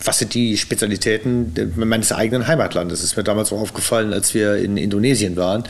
was 0.04 0.18
sind 0.18 0.34
die 0.34 0.56
Spezialitäten 0.56 1.54
meines 1.76 2.12
eigenen 2.12 2.46
Heimatlandes? 2.46 3.00
Das 3.00 3.10
ist 3.10 3.16
mir 3.16 3.24
damals 3.24 3.52
auch 3.52 3.60
aufgefallen, 3.60 4.12
als 4.12 4.34
wir 4.34 4.56
in 4.56 4.76
Indonesien 4.76 5.36
waren, 5.36 5.64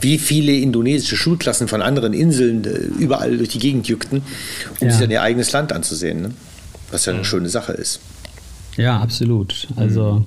wie 0.00 0.18
viele 0.18 0.52
indonesische 0.52 1.16
Schulklassen 1.16 1.68
von 1.68 1.82
anderen 1.82 2.12
Inseln 2.12 2.64
äh, 2.64 2.68
überall 3.00 3.36
durch 3.36 3.50
die 3.50 3.58
Gegend 3.58 3.88
jückten, 3.88 4.22
um 4.80 4.86
ja. 4.86 4.92
sich 4.92 5.00
dann 5.00 5.10
ihr 5.10 5.22
eigenes 5.22 5.52
Land 5.52 5.72
anzusehen. 5.72 6.22
Ne? 6.22 6.30
Was 6.90 7.06
ja 7.06 7.12
eine 7.12 7.20
mhm. 7.20 7.24
schöne 7.24 7.48
Sache 7.48 7.72
ist. 7.72 8.00
Ja, 8.76 9.00
absolut. 9.00 9.66
Also, 9.76 10.20
mhm. 10.20 10.24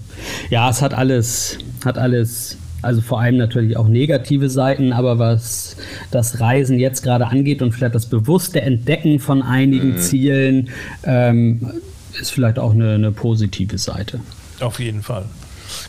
ja, 0.50 0.70
es 0.70 0.82
hat 0.82 0.94
alles, 0.94 1.58
hat 1.86 1.98
alles 1.98 2.58
also 2.82 3.02
vor 3.02 3.22
allem 3.22 3.38
natürlich 3.38 3.78
auch 3.78 3.88
negative 3.88 4.50
Seiten, 4.50 4.92
aber 4.92 5.20
was 5.20 5.78
das 6.10 6.40
Reisen 6.40 6.80
jetzt 6.80 7.04
gerade 7.04 7.28
angeht 7.28 7.62
und 7.62 7.74
vielleicht 7.74 7.94
das 7.94 8.08
bewusste 8.08 8.62
Entdecken 8.62 9.20
von 9.20 9.44
einigen 9.44 9.92
mhm. 9.92 9.98
Zielen, 10.00 10.70
ähm, 11.04 11.72
ist 12.20 12.32
vielleicht 12.32 12.60
auch 12.60 12.72
eine, 12.72 12.96
eine 12.96 13.12
positive 13.12 13.78
Seite. 13.78 14.20
Auf 14.60 14.80
jeden 14.80 15.04
Fall. 15.04 15.26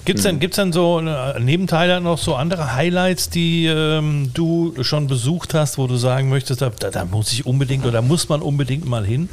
Gibt 0.05 0.19
es 0.21 0.25
denn, 0.25 0.39
gibt's 0.39 0.57
denn 0.57 0.73
so 0.73 1.01
neben 1.41 1.67
Thailand 1.67 2.05
noch 2.05 2.19
so 2.19 2.37
andere 2.37 2.75
Highlights, 2.75 3.31
die 3.31 3.67
ähm, 3.67 4.31
du 4.33 4.75
schon 4.83 5.09
besucht 5.09 5.55
hast, 5.55 5.77
wo 5.77 5.89
du 5.89 5.97
sagen 5.97 6.29
möchtest, 6.29 6.63
da, 6.63 6.71
da, 6.71 7.05
muss 7.05 7.33
ich 7.33 7.47
unbedingt 7.47 7.85
oder 7.85 8.01
muss 8.01 8.29
man 8.29 8.43
unbedingt 8.43 8.87
mal 8.87 9.05
hin? 9.05 9.29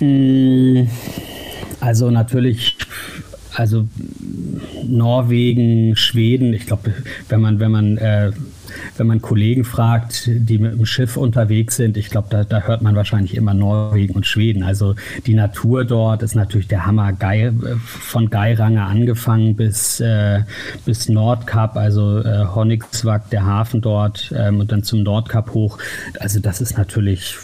Mm, 0.00 0.88
also 1.80 2.10
natürlich 2.10 2.76
also 3.54 3.86
Norwegen, 4.82 5.96
Schweden, 5.96 6.54
ich 6.54 6.66
glaube, 6.66 6.94
wenn 7.28 7.40
man, 7.40 7.60
wenn 7.60 7.70
man, 7.70 7.96
äh, 7.98 8.32
wenn 8.96 9.06
man 9.06 9.22
Kollegen 9.22 9.64
fragt, 9.64 10.28
die 10.32 10.58
mit 10.58 10.72
dem 10.72 10.86
Schiff 10.86 11.16
unterwegs 11.16 11.76
sind, 11.76 11.96
ich 11.96 12.10
glaube, 12.10 12.28
da, 12.30 12.44
da, 12.44 12.60
hört 12.62 12.82
man 12.82 12.96
wahrscheinlich 12.96 13.34
immer 13.34 13.54
Norwegen 13.54 14.14
und 14.14 14.26
Schweden. 14.26 14.62
Also 14.62 14.94
die 15.26 15.34
Natur 15.34 15.84
dort 15.84 16.22
ist 16.22 16.34
natürlich 16.34 16.68
der 16.68 16.86
Hammer 16.86 17.12
Geil, 17.12 17.54
von 17.84 18.30
Geiranger 18.30 18.86
angefangen 18.86 19.56
bis, 19.56 20.00
äh, 20.00 20.42
bis 20.84 21.08
Nordkap, 21.08 21.76
also 21.76 22.20
äh, 22.20 22.46
Honigswag, 22.54 23.30
der 23.30 23.44
Hafen 23.44 23.80
dort 23.80 24.32
ähm, 24.36 24.60
und 24.60 24.72
dann 24.72 24.82
zum 24.82 25.02
Nordkap 25.02 25.54
hoch. 25.54 25.78
Also 26.18 26.40
das 26.40 26.60
ist 26.60 26.78
natürlich 26.78 27.36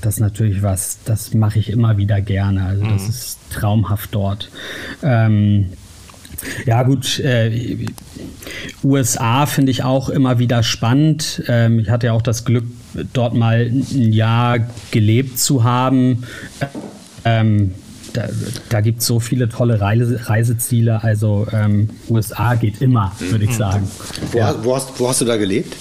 das 0.00 0.14
ist 0.14 0.20
natürlich 0.20 0.62
was, 0.62 0.98
das 1.04 1.32
mache 1.34 1.58
ich 1.58 1.70
immer 1.70 1.96
wieder 1.96 2.20
gerne. 2.20 2.64
Also 2.66 2.84
das 2.84 3.02
mhm. 3.02 3.08
ist 3.08 3.38
traumhaft 3.50 4.14
dort. 4.14 4.50
Ähm, 5.02 5.70
ja 6.66 6.82
gut, 6.82 7.18
äh, 7.20 7.86
USA 8.82 9.46
finde 9.46 9.70
ich 9.70 9.84
auch 9.84 10.08
immer 10.08 10.38
wieder 10.38 10.62
spannend. 10.62 11.42
Ähm, 11.48 11.78
ich 11.78 11.90
hatte 11.90 12.06
ja 12.06 12.12
auch 12.12 12.22
das 12.22 12.44
Glück, 12.44 12.64
dort 13.12 13.34
mal 13.34 13.70
ein 13.70 14.12
Jahr 14.12 14.58
gelebt 14.90 15.38
zu 15.38 15.64
haben. 15.64 16.24
Ähm, 17.24 17.74
da, 18.12 18.28
da 18.70 18.80
gibt 18.80 19.00
es 19.00 19.06
so 19.06 19.20
viele 19.20 19.48
tolle 19.48 19.80
Reise, 19.80 20.28
Reiseziele. 20.28 21.02
Also 21.02 21.46
ähm, 21.52 21.90
USA 22.08 22.54
geht 22.54 22.80
immer, 22.80 23.12
würde 23.18 23.44
ich 23.44 23.50
mhm. 23.50 23.54
sagen. 23.54 23.90
Wo, 24.32 24.38
wo, 24.62 24.76
hast, 24.76 24.98
wo 24.98 25.08
hast 25.08 25.20
du 25.20 25.24
da 25.24 25.36
gelebt? 25.36 25.76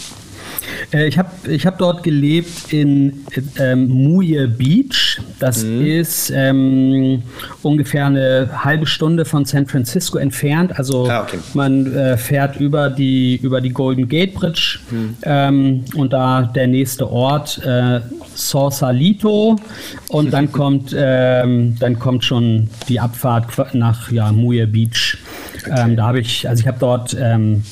Äh, 0.93 1.07
ich 1.07 1.17
habe 1.17 1.29
ich 1.47 1.65
hab 1.65 1.77
dort 1.77 2.03
gelebt 2.03 2.73
in 2.73 3.25
ähm, 3.59 3.87
Muye 3.87 4.47
Beach. 4.47 5.19
Das 5.39 5.63
mhm. 5.63 5.85
ist 5.85 6.31
ähm, 6.33 7.23
ungefähr 7.61 8.07
eine 8.07 8.49
halbe 8.63 8.85
Stunde 8.85 9.25
von 9.25 9.45
San 9.45 9.67
Francisco 9.67 10.17
entfernt. 10.17 10.77
Also 10.77 11.09
ah, 11.09 11.23
okay. 11.23 11.39
man 11.53 11.93
äh, 11.93 12.17
fährt 12.17 12.59
über 12.59 12.89
die, 12.89 13.37
über 13.37 13.61
die 13.61 13.71
Golden 13.71 14.07
Gate 14.07 14.33
Bridge 14.33 14.79
mhm. 14.91 15.17
ähm, 15.23 15.85
und 15.95 16.13
da 16.13 16.43
der 16.43 16.67
nächste 16.67 17.09
Ort 17.09 17.61
äh, 17.65 18.01
Sausalito 18.35 19.55
und 20.09 20.31
dann 20.31 20.51
kommt, 20.51 20.95
ähm, 20.97 21.75
dann 21.79 21.99
kommt 21.99 22.23
schon 22.23 22.69
die 22.87 22.99
Abfahrt 22.99 23.73
nach 23.73 24.11
ja, 24.11 24.31
Muye 24.31 24.65
Beach. 24.65 25.17
Okay. 25.65 25.73
Ähm, 25.77 25.95
da 25.95 26.07
habe 26.07 26.19
ich, 26.19 26.47
also 26.47 26.61
ich 26.61 26.67
habe 26.67 26.77
dort 26.79 27.15
ähm, 27.19 27.63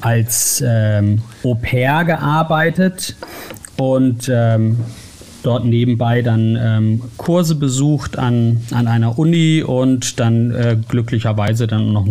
als 0.00 0.62
ähm, 0.66 1.22
Au 1.44 1.54
pair 1.54 2.04
gearbeitet 2.04 3.16
und 3.76 4.30
ähm, 4.32 4.78
dort 5.42 5.64
nebenbei 5.64 6.22
dann 6.22 6.58
ähm, 6.60 7.02
Kurse 7.16 7.54
besucht 7.54 8.18
an, 8.18 8.60
an 8.72 8.86
einer 8.86 9.18
Uni 9.18 9.62
und 9.62 10.20
dann 10.20 10.50
äh, 10.52 10.76
glücklicherweise 10.88 11.66
dann 11.66 11.92
noch 11.92 12.06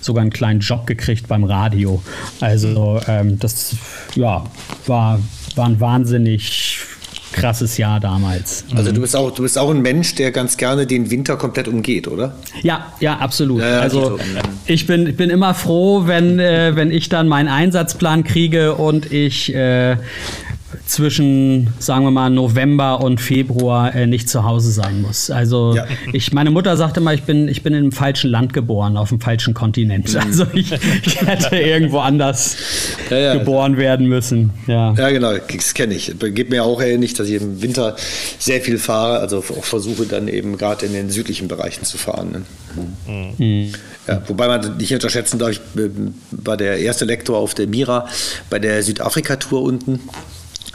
sogar 0.00 0.22
einen 0.22 0.30
kleinen 0.30 0.60
Job 0.60 0.86
gekriegt 0.86 1.28
beim 1.28 1.44
Radio. 1.44 2.02
Also 2.40 3.00
ähm, 3.06 3.38
das 3.38 3.76
ja, 4.14 4.44
war, 4.86 5.20
war 5.54 5.66
ein 5.66 5.80
wahnsinnig 5.80 6.80
krasses 7.32 7.76
Jahr 7.76 8.00
damals. 8.00 8.64
Also 8.74 8.92
du 8.92 9.00
bist 9.00 9.16
auch, 9.16 9.30
du 9.32 9.42
bist 9.42 9.58
auch 9.58 9.70
ein 9.70 9.82
Mensch, 9.82 10.14
der 10.14 10.30
ganz 10.32 10.56
gerne 10.56 10.86
den 10.86 11.10
Winter 11.10 11.36
komplett 11.36 11.68
umgeht, 11.68 12.08
oder? 12.08 12.36
Ja, 12.62 12.92
ja, 13.00 13.18
absolut. 13.18 13.62
Ja, 13.62 13.80
also 13.80 14.18
ich 14.66 14.86
bin, 14.86 15.06
ich 15.06 15.16
bin 15.16 15.30
immer 15.30 15.54
froh, 15.54 16.06
wenn, 16.06 16.38
äh, 16.38 16.76
wenn 16.76 16.90
ich 16.90 17.08
dann 17.08 17.28
meinen 17.28 17.48
Einsatzplan 17.48 18.24
kriege 18.24 18.74
und 18.74 19.12
ich 19.12 19.54
äh, 19.54 19.96
zwischen, 20.86 21.72
sagen 21.78 22.04
wir 22.04 22.10
mal, 22.10 22.30
November 22.30 23.00
und 23.00 23.20
Februar 23.20 23.94
äh, 23.94 24.06
nicht 24.06 24.28
zu 24.28 24.44
Hause 24.44 24.72
sein 24.72 25.02
muss. 25.02 25.30
Also 25.30 25.74
ja. 25.74 25.86
ich, 26.12 26.32
meine 26.32 26.50
Mutter 26.50 26.76
sagte 26.76 27.00
mal, 27.00 27.14
ich 27.14 27.22
bin, 27.22 27.48
ich 27.48 27.62
bin 27.62 27.74
im 27.74 27.92
falschen 27.92 28.30
Land 28.30 28.52
geboren, 28.52 28.96
auf 28.96 29.10
dem 29.10 29.20
falschen 29.20 29.54
Kontinent. 29.54 30.12
Mhm. 30.12 30.20
Also 30.20 30.46
ich, 30.52 30.72
ich 31.04 31.20
hätte 31.20 31.56
irgendwo 31.56 31.98
anders 31.98 32.56
ja, 33.10 33.18
ja. 33.18 33.34
geboren 33.34 33.76
werden 33.76 34.06
müssen. 34.06 34.50
Ja, 34.66 34.94
ja 34.94 35.10
genau, 35.10 35.32
das 35.36 35.74
kenne 35.74 35.94
ich. 35.94 36.12
Geht 36.18 36.50
mir 36.50 36.64
auch 36.64 36.80
ähnlich, 36.82 37.14
dass 37.14 37.28
ich 37.28 37.40
im 37.40 37.62
Winter 37.62 37.96
sehr 38.38 38.60
viel 38.60 38.78
fahre, 38.78 39.18
also 39.18 39.38
auch 39.38 39.64
versuche 39.64 40.06
dann 40.06 40.28
eben 40.28 40.58
gerade 40.58 40.86
in 40.86 40.92
den 40.92 41.10
südlichen 41.10 41.48
Bereichen 41.48 41.84
zu 41.84 41.98
fahren. 41.98 42.32
Ne? 42.32 43.34
Mhm. 43.38 43.72
Ja, 44.06 44.20
wobei 44.26 44.48
man 44.48 44.76
nicht 44.78 44.92
unterschätzen 44.92 45.38
darf, 45.38 45.50
ich 45.50 45.60
äh, 45.76 45.90
war 46.32 46.56
der 46.56 46.78
erste 46.78 47.04
Lektor 47.04 47.38
auf 47.38 47.54
der 47.54 47.68
Mira 47.68 48.08
bei 48.50 48.58
der 48.58 48.82
Südafrika-Tour 48.82 49.62
unten. 49.62 50.00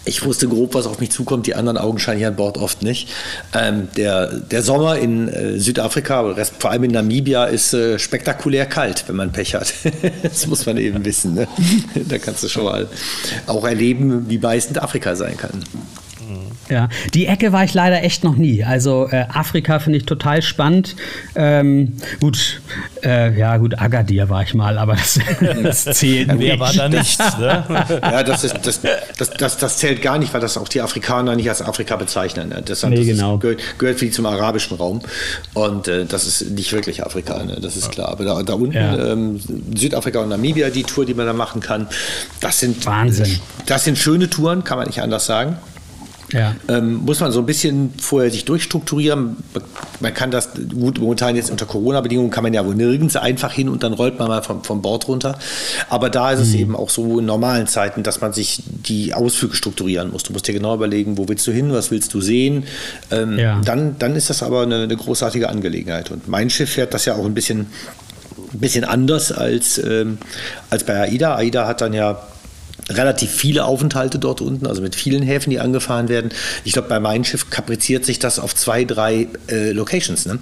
Ich 0.07 0.23
wusste 0.23 0.47
grob, 0.47 0.73
was 0.73 0.87
auf 0.87 0.99
mich 0.99 1.11
zukommt, 1.11 1.47
die 1.47 1.55
anderen 1.55 1.77
augenscheinlich 1.77 2.25
an 2.25 2.35
Bord 2.35 2.57
oft 2.57 2.81
nicht. 2.81 3.09
Ähm, 3.53 3.89
der, 3.97 4.27
der 4.39 4.63
Sommer 4.63 4.97
in 4.97 5.27
äh, 5.27 5.59
Südafrika, 5.59 6.35
vor 6.59 6.71
allem 6.71 6.85
in 6.85 6.91
Namibia, 6.91 7.45
ist 7.45 7.73
äh, 7.73 7.99
spektakulär 7.99 8.65
kalt, 8.65 9.03
wenn 9.07 9.17
man 9.17 9.31
Pech 9.31 9.53
hat. 9.55 9.73
das 10.23 10.47
muss 10.47 10.65
man 10.65 10.77
eben 10.77 11.03
wissen. 11.03 11.33
Ne? 11.33 11.47
da 12.07 12.17
kannst 12.17 12.43
du 12.43 12.47
schon 12.47 12.63
mal 12.63 12.87
auch 13.47 13.65
erleben, 13.65 14.29
wie 14.29 14.37
beißend 14.37 14.81
Afrika 14.81 15.15
sein 15.15 15.35
kann. 15.35 15.63
Ja, 16.69 16.89
die 17.13 17.27
Ecke 17.27 17.53
war 17.53 17.63
ich 17.63 17.73
leider 17.73 18.03
echt 18.03 18.23
noch 18.23 18.35
nie. 18.35 18.63
Also 18.63 19.07
äh, 19.09 19.25
Afrika 19.33 19.79
finde 19.79 19.99
ich 19.99 20.05
total 20.05 20.41
spannend. 20.41 20.95
Ähm, 21.35 21.93
gut, 22.19 22.61
äh, 23.03 23.37
ja 23.37 23.57
gut, 23.57 23.79
Agadir 23.79 24.29
war 24.29 24.43
ich 24.43 24.53
mal, 24.53 24.77
aber 24.77 24.95
das, 24.95 25.19
das 25.63 25.85
zählt 25.85 26.27
nicht. 26.29 26.39
Wer 26.39 26.59
war 26.59 26.73
da 26.73 26.89
nicht? 26.89 27.19
Ne? 27.39 27.63
ja, 28.01 28.23
das, 28.23 28.43
ist, 28.43 28.55
das, 28.63 28.81
das, 29.17 29.29
das, 29.31 29.57
das, 29.57 29.77
zählt 29.77 30.01
gar 30.01 30.17
nicht, 30.17 30.33
weil 30.33 30.41
das 30.41 30.57
auch 30.57 30.67
die 30.67 30.81
Afrikaner 30.81 31.35
nicht 31.35 31.49
als 31.49 31.61
Afrika 31.61 31.95
bezeichnen. 31.95 32.49
Ne? 32.49 32.61
Das, 32.65 32.83
nee, 32.83 33.03
genau. 33.03 33.35
Ist, 33.35 33.41
gehört, 33.41 33.61
gehört 33.77 33.99
für 33.99 34.05
die 34.05 34.11
zum 34.11 34.25
arabischen 34.25 34.77
Raum 34.77 35.01
und 35.53 35.87
äh, 35.87 36.05
das 36.05 36.25
ist 36.25 36.51
nicht 36.51 36.73
wirklich 36.73 37.05
Afrika, 37.05 37.43
ne? 37.43 37.57
das 37.61 37.77
ist 37.77 37.91
klar. 37.91 38.09
Aber 38.09 38.25
da, 38.25 38.43
da 38.43 38.53
unten, 38.53 38.73
ja. 38.73 39.11
ähm, 39.11 39.39
Südafrika 39.75 40.19
und 40.19 40.29
Namibia, 40.29 40.69
die 40.69 40.83
Tour, 40.83 41.05
die 41.05 41.13
man 41.13 41.25
da 41.25 41.33
machen 41.33 41.61
kann, 41.61 41.87
das 42.39 42.59
sind, 42.59 42.85
Wahnsinn. 42.85 43.39
das 43.65 43.83
sind 43.83 43.97
schöne 43.97 44.29
Touren, 44.29 44.63
kann 44.63 44.77
man 44.77 44.87
nicht 44.87 45.01
anders 45.01 45.25
sagen. 45.25 45.57
Ja. 46.33 46.55
Ähm, 46.67 47.05
muss 47.05 47.19
man 47.21 47.31
so 47.31 47.39
ein 47.39 47.45
bisschen 47.45 47.93
vorher 48.01 48.29
sich 48.31 48.43
durchstrukturieren. 48.43 49.37
Man 49.99 50.13
kann 50.13 50.29
das 50.31 50.49
gut 50.73 50.99
momentan 50.99 51.35
jetzt 51.35 51.49
unter 51.49 51.65
Corona-Bedingungen 51.65 52.31
kann 52.31 52.43
man 52.43 52.53
ja 52.53 52.65
wohl 52.65 52.75
nirgends 52.75 53.15
einfach 53.15 53.53
hin 53.53 53.69
und 53.69 53.83
dann 53.83 53.93
rollt 53.93 54.19
man 54.19 54.27
mal 54.27 54.43
vom, 54.43 54.63
vom 54.63 54.81
Bord 54.81 55.07
runter. 55.07 55.39
Aber 55.89 56.09
da 56.09 56.31
ist 56.31 56.39
es 56.39 56.49
mhm. 56.49 56.59
eben 56.59 56.75
auch 56.75 56.89
so 56.89 57.19
in 57.19 57.25
normalen 57.25 57.67
Zeiten, 57.67 58.03
dass 58.03 58.19
man 58.19 58.33
sich 58.33 58.63
die 58.65 59.13
Ausflüge 59.13 59.55
strukturieren 59.55 60.11
muss. 60.11 60.23
Du 60.23 60.33
musst 60.33 60.47
dir 60.47 60.53
genau 60.53 60.75
überlegen, 60.75 61.17
wo 61.17 61.27
willst 61.29 61.47
du 61.47 61.51
hin, 61.51 61.71
was 61.71 61.91
willst 61.91 62.13
du 62.13 62.19
sehen. 62.19 62.65
Ähm, 63.09 63.39
ja. 63.39 63.61
dann, 63.63 63.97
dann 63.97 64.15
ist 64.15 64.29
das 64.29 64.43
aber 64.43 64.63
eine, 64.63 64.83
eine 64.83 64.97
großartige 64.97 65.49
Angelegenheit. 65.49 66.11
Und 66.11 66.27
mein 66.27 66.49
Schiff 66.49 66.71
fährt 66.71 66.93
das 66.93 67.05
ja 67.05 67.15
auch 67.15 67.25
ein 67.25 67.33
bisschen, 67.33 67.67
ein 68.53 68.59
bisschen 68.59 68.83
anders 68.83 69.31
als, 69.31 69.77
ähm, 69.77 70.17
als 70.69 70.83
bei 70.83 70.99
AIDA. 70.99 71.35
AIDA 71.37 71.67
hat 71.67 71.81
dann 71.81 71.93
ja 71.93 72.21
relativ 72.89 73.31
viele 73.31 73.65
Aufenthalte 73.65 74.19
dort 74.19 74.41
unten, 74.41 74.67
also 74.67 74.81
mit 74.81 74.95
vielen 74.95 75.23
Häfen, 75.23 75.49
die 75.49 75.59
angefahren 75.59 76.09
werden. 76.09 76.31
Ich 76.63 76.73
glaube, 76.73 76.87
bei 76.87 76.99
meinem 76.99 77.23
Schiff 77.23 77.49
kapriziert 77.49 78.05
sich 78.05 78.19
das 78.19 78.39
auf 78.39 78.55
zwei, 78.55 78.85
drei 78.85 79.27
äh, 79.49 79.71
Locations. 79.71 80.25
Ne? 80.25 80.39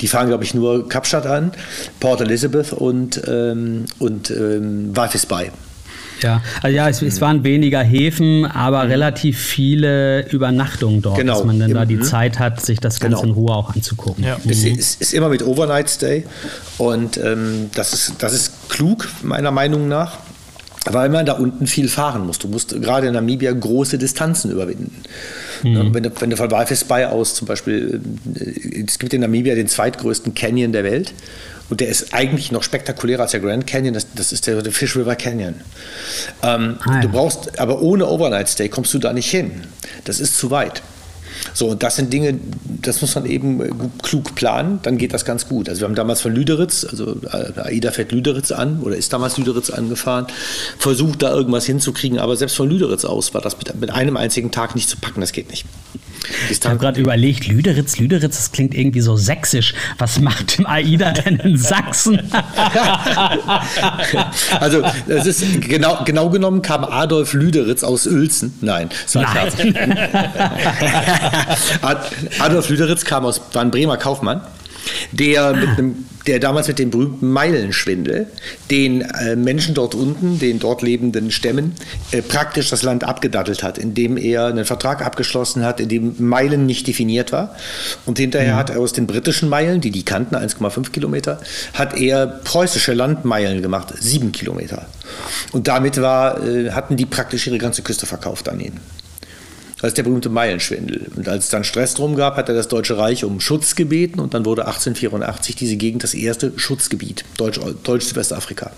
Die 0.00 0.08
fahren, 0.08 0.28
glaube 0.28 0.44
ich, 0.44 0.54
nur 0.54 0.88
Kapstadt 0.88 1.26
an, 1.26 1.52
Port 2.00 2.20
Elizabeth 2.20 2.72
und, 2.72 3.20
ähm, 3.26 3.86
und 3.98 4.30
ähm, 4.30 4.96
Walvis 4.96 5.26
Bay. 5.26 5.50
Ja, 6.22 6.42
also 6.62 6.76
ja, 6.76 6.88
es, 6.88 7.00
es, 7.00 7.20
waren 7.20 7.44
weniger 7.44 7.80
Häfen, 7.80 8.44
aber 8.44 8.84
mhm. 8.84 8.90
relativ 8.90 9.38
viele 9.38 10.28
Übernachtungen 10.28 11.00
dort, 11.00 11.16
genau. 11.16 11.34
dass 11.34 11.44
man 11.44 11.60
dann 11.60 11.72
da 11.72 11.84
die 11.84 11.96
mhm. 11.96 12.02
Zeit 12.02 12.40
hat, 12.40 12.64
sich 12.64 12.80
das 12.80 12.98
Ganze 12.98 13.22
genau. 13.22 13.28
in 13.28 13.34
Ruhe 13.34 13.54
auch 13.54 13.74
anzugucken. 13.74 14.24
Ja. 14.24 14.36
Mhm. 14.42 14.50
Es, 14.50 14.64
es, 14.64 14.94
ist 14.96 15.14
immer 15.14 15.28
mit 15.28 15.46
Overnight 15.46 15.88
Stay 15.88 16.24
und 16.78 17.18
ähm, 17.18 17.70
das, 17.74 17.92
ist, 17.92 18.14
das 18.18 18.32
ist 18.32 18.68
klug, 18.68 19.08
meiner 19.22 19.52
Meinung 19.52 19.86
nach 19.86 20.18
weil 20.84 21.08
man 21.08 21.26
da 21.26 21.34
unten 21.34 21.66
viel 21.66 21.88
fahren 21.88 22.26
muss. 22.26 22.38
Du 22.38 22.48
musst 22.48 22.80
gerade 22.80 23.08
in 23.08 23.14
Namibia 23.14 23.52
große 23.52 23.98
Distanzen 23.98 24.50
überwinden. 24.50 25.02
Mhm. 25.62 25.94
Wenn, 25.94 26.02
du, 26.04 26.10
wenn 26.20 26.30
du 26.30 26.36
von 26.36 26.50
Walvis 26.50 26.84
Bay 26.84 27.04
aus 27.04 27.34
zum 27.34 27.46
Beispiel, 27.46 28.00
äh, 28.34 28.84
es 28.86 28.98
gibt 28.98 29.12
in 29.12 29.20
Namibia 29.20 29.54
den 29.54 29.68
zweitgrößten 29.68 30.34
Canyon 30.34 30.72
der 30.72 30.84
Welt 30.84 31.12
und 31.70 31.80
der 31.80 31.88
ist 31.88 32.14
eigentlich 32.14 32.52
noch 32.52 32.62
spektakulärer 32.62 33.22
als 33.22 33.32
der 33.32 33.40
Grand 33.40 33.66
Canyon, 33.66 33.94
das, 33.94 34.06
das 34.14 34.32
ist 34.32 34.46
der, 34.46 34.62
der, 34.62 34.72
Fish 34.72 34.96
River 34.96 35.16
Canyon. 35.16 35.54
Ähm, 36.42 36.78
ah, 36.84 36.94
ja. 36.94 37.00
Du 37.02 37.08
brauchst, 37.08 37.58
aber 37.58 37.82
ohne 37.82 38.06
Overnight 38.06 38.48
Stay 38.48 38.68
kommst 38.68 38.94
du 38.94 38.98
da 38.98 39.12
nicht 39.12 39.30
hin. 39.30 39.64
Das 40.04 40.20
ist 40.20 40.36
zu 40.36 40.50
weit. 40.50 40.82
So, 41.54 41.74
das 41.74 41.96
sind 41.96 42.12
Dinge, 42.12 42.38
das 42.82 43.00
muss 43.00 43.14
man 43.14 43.26
eben 43.26 43.60
äh, 43.60 43.70
klug 44.02 44.34
planen, 44.34 44.80
dann 44.82 44.98
geht 44.98 45.12
das 45.12 45.24
ganz 45.24 45.48
gut. 45.48 45.68
Also 45.68 45.80
wir 45.82 45.88
haben 45.88 45.94
damals 45.94 46.20
von 46.20 46.34
Lüderitz, 46.34 46.84
also 46.84 47.16
äh, 47.32 47.60
AIDA 47.60 47.90
fährt 47.90 48.12
Lüderitz 48.12 48.52
an 48.52 48.80
oder 48.82 48.96
ist 48.96 49.12
damals 49.12 49.38
Lüderitz 49.38 49.70
angefahren, 49.70 50.26
versucht 50.78 51.22
da 51.22 51.32
irgendwas 51.32 51.66
hinzukriegen, 51.66 52.18
aber 52.18 52.36
selbst 52.36 52.56
von 52.56 52.68
Lüderitz 52.68 53.04
aus 53.04 53.34
war 53.34 53.40
das 53.40 53.56
mit, 53.58 53.74
mit 53.80 53.90
einem 53.90 54.16
einzigen 54.16 54.50
Tag 54.50 54.74
nicht 54.74 54.88
zu 54.88 54.96
packen, 54.96 55.20
das 55.20 55.32
geht 55.32 55.50
nicht. 55.50 55.64
Ich 56.50 56.60
habe 56.64 56.76
gerade 56.78 57.00
überlegt, 57.00 57.46
Lüderitz, 57.46 57.98
Lüderitz, 57.98 58.36
das 58.36 58.52
klingt 58.52 58.74
irgendwie 58.74 59.00
so 59.00 59.16
sächsisch. 59.16 59.74
Was 59.98 60.20
macht 60.20 60.58
AIDA 60.64 61.12
denn 61.12 61.36
in 61.36 61.56
Sachsen? 61.56 62.20
also, 64.60 64.82
das 65.06 65.26
ist 65.26 65.60
genau, 65.62 66.04
genau 66.04 66.30
genommen 66.30 66.62
kam 66.62 66.84
Adolf 66.84 67.32
Lüderitz 67.32 67.82
aus 67.82 68.06
Uelzen. 68.06 68.54
Nein, 68.60 68.90
das 69.04 69.14
war 69.14 69.22
Nein. 69.34 69.52
Adolf 72.38 72.68
Lüderitz 72.68 73.04
kam 73.06 73.24
aus, 73.24 73.40
war 73.52 73.62
ein 73.62 73.70
Bremer 73.70 73.96
Kaufmann 73.96 74.40
der, 75.12 75.52
mit 75.54 75.68
einem, 75.70 76.06
der 76.26 76.38
damals 76.38 76.68
mit 76.68 76.78
dem 76.78 76.90
berühmten 76.90 77.30
Meilenschwindel 77.30 78.26
den 78.70 79.02
äh, 79.02 79.36
Menschen 79.36 79.74
dort 79.74 79.94
unten, 79.94 80.38
den 80.38 80.58
dort 80.58 80.82
lebenden 80.82 81.30
Stämmen, 81.30 81.74
äh, 82.12 82.22
praktisch 82.22 82.70
das 82.70 82.82
Land 82.82 83.04
abgedattelt 83.04 83.62
hat, 83.62 83.78
indem 83.78 84.16
er 84.16 84.46
einen 84.46 84.64
Vertrag 84.64 85.04
abgeschlossen 85.04 85.64
hat, 85.64 85.80
in 85.80 85.88
dem 85.88 86.14
Meilen 86.18 86.66
nicht 86.66 86.86
definiert 86.86 87.32
war. 87.32 87.54
Und 88.06 88.18
hinterher 88.18 88.54
mhm. 88.54 88.58
hat 88.58 88.70
er 88.70 88.80
aus 88.80 88.92
den 88.92 89.06
britischen 89.06 89.48
Meilen, 89.48 89.80
die 89.80 89.90
die 89.90 90.04
kannten, 90.04 90.36
1,5 90.36 90.90
Kilometer, 90.90 91.40
hat 91.74 91.96
er 91.96 92.26
preußische 92.26 92.92
Landmeilen 92.92 93.62
gemacht, 93.62 93.94
7 93.98 94.32
Kilometer. 94.32 94.86
Und 95.52 95.68
damit 95.68 96.00
war, 96.00 96.44
äh, 96.46 96.70
hatten 96.72 96.96
die 96.96 97.06
praktisch 97.06 97.46
ihre 97.46 97.58
ganze 97.58 97.82
Küste 97.82 98.06
verkauft 98.06 98.48
an 98.48 98.60
ihn. 98.60 98.80
Das 99.80 99.88
ist 99.88 99.96
der 99.96 100.02
berühmte 100.02 100.28
Meilenschwindel. 100.28 101.06
Und 101.14 101.28
als 101.28 101.44
es 101.44 101.50
dann 101.50 101.62
Stress 101.62 101.94
drum 101.94 102.16
gab, 102.16 102.36
hat 102.36 102.48
er 102.48 102.54
das 102.54 102.68
Deutsche 102.68 102.98
Reich 102.98 103.24
um 103.24 103.40
Schutz 103.40 103.76
gebeten 103.76 104.18
und 104.18 104.34
dann 104.34 104.44
wurde 104.44 104.66
1884 104.66 105.54
diese 105.54 105.76
Gegend 105.76 106.02
das 106.02 106.14
erste 106.14 106.52
Schutzgebiet, 106.56 107.24
Deutsch, 107.36 107.60
Deutsch-Westafrika. 107.84 108.72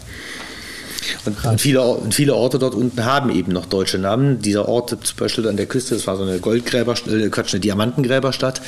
Und, 1.24 1.44
und, 1.44 1.60
viele, 1.60 1.82
und 1.82 2.14
viele 2.14 2.34
Orte 2.34 2.58
dort 2.58 2.74
unten 2.74 3.04
haben 3.04 3.30
eben 3.30 3.52
noch 3.52 3.66
deutsche 3.66 3.98
Namen. 3.98 4.40
Dieser 4.42 4.68
Ort 4.68 4.90
zum 4.90 5.16
Beispiel 5.16 5.48
an 5.48 5.56
der 5.56 5.66
Küste, 5.66 5.94
das 5.94 6.06
war 6.06 6.16
so 6.16 6.22
eine 6.22 6.38
Goldgräber, 6.38 6.94
äh, 7.08 7.28
Quatsch, 7.28 7.54
eine 7.54 7.60
Diamantengräberstadt, 7.60 8.60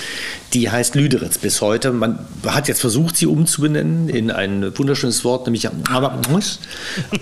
die 0.53 0.71
heißt 0.71 0.95
Lüderitz 0.95 1.39
bis 1.39 1.61
heute. 1.61 1.93
Man 1.93 2.19
hat 2.47 2.69
jetzt 2.69 2.81
versucht, 2.81 3.17
sie 3.17 3.27
umzubenennen 3.27 4.09
in 4.09 4.31
ein 4.31 4.77
wunderschönes 4.77 5.25
Wort, 5.25 5.47
nämlich 5.47 5.69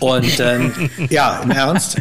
und 0.01 0.40
ähm, 0.40 0.73
ja, 1.11 1.40
im 1.42 1.51
Ernst. 1.51 1.96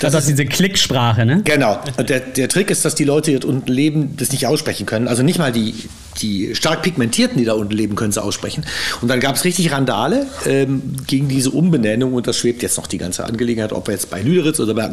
Das, 0.00 0.12
das 0.12 0.14
ist 0.22 0.28
diese 0.30 0.46
Klicksprache, 0.46 1.24
ne? 1.24 1.42
Genau. 1.44 1.80
Der, 1.98 2.20
der 2.20 2.48
Trick 2.48 2.70
ist, 2.70 2.84
dass 2.84 2.94
die 2.94 3.04
Leute, 3.04 3.30
die 3.30 3.38
dort 3.38 3.44
unten 3.44 3.70
leben, 3.70 4.16
das 4.16 4.32
nicht 4.32 4.46
aussprechen 4.46 4.86
können. 4.86 5.08
Also 5.08 5.22
nicht 5.22 5.38
mal 5.38 5.52
die, 5.52 5.74
die 6.22 6.54
stark 6.54 6.82
pigmentierten, 6.82 7.38
die 7.38 7.44
da 7.44 7.54
unten 7.54 7.74
leben, 7.74 7.96
können 7.96 8.12
sie 8.12 8.22
aussprechen. 8.22 8.64
Und 9.00 9.08
dann 9.08 9.20
gab 9.20 9.36
es 9.36 9.44
richtig 9.44 9.72
Randale 9.72 10.26
ähm, 10.46 10.82
gegen 11.06 11.28
diese 11.28 11.50
Umbenennung 11.50 12.14
und 12.14 12.26
das 12.26 12.38
schwebt 12.38 12.62
jetzt 12.62 12.76
noch 12.76 12.86
die 12.86 12.98
ganze 12.98 13.24
Angelegenheit, 13.24 13.72
ob 13.72 13.88
wir 13.88 13.94
jetzt 13.94 14.10
bei 14.10 14.22
Lüderitz 14.22 14.60
oder 14.60 14.74
bei 14.74 14.90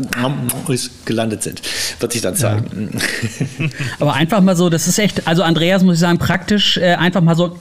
gelandet 1.05 1.43
sind. 1.43 1.61
Wird 1.99 2.11
sich 2.11 2.21
dann 2.21 2.35
zeigen. 2.35 2.99
Ja. 3.59 3.67
Aber 3.99 4.13
einfach 4.13 4.41
mal 4.41 4.55
so, 4.55 4.69
das 4.69 4.87
ist 4.87 4.99
echt, 4.99 5.27
also 5.27 5.43
Andreas 5.43 5.83
muss 5.83 5.95
ich 5.95 6.01
sagen, 6.01 6.17
praktisch 6.17 6.77
äh, 6.77 6.95
einfach 6.95 7.21
mal 7.21 7.35
so 7.35 7.57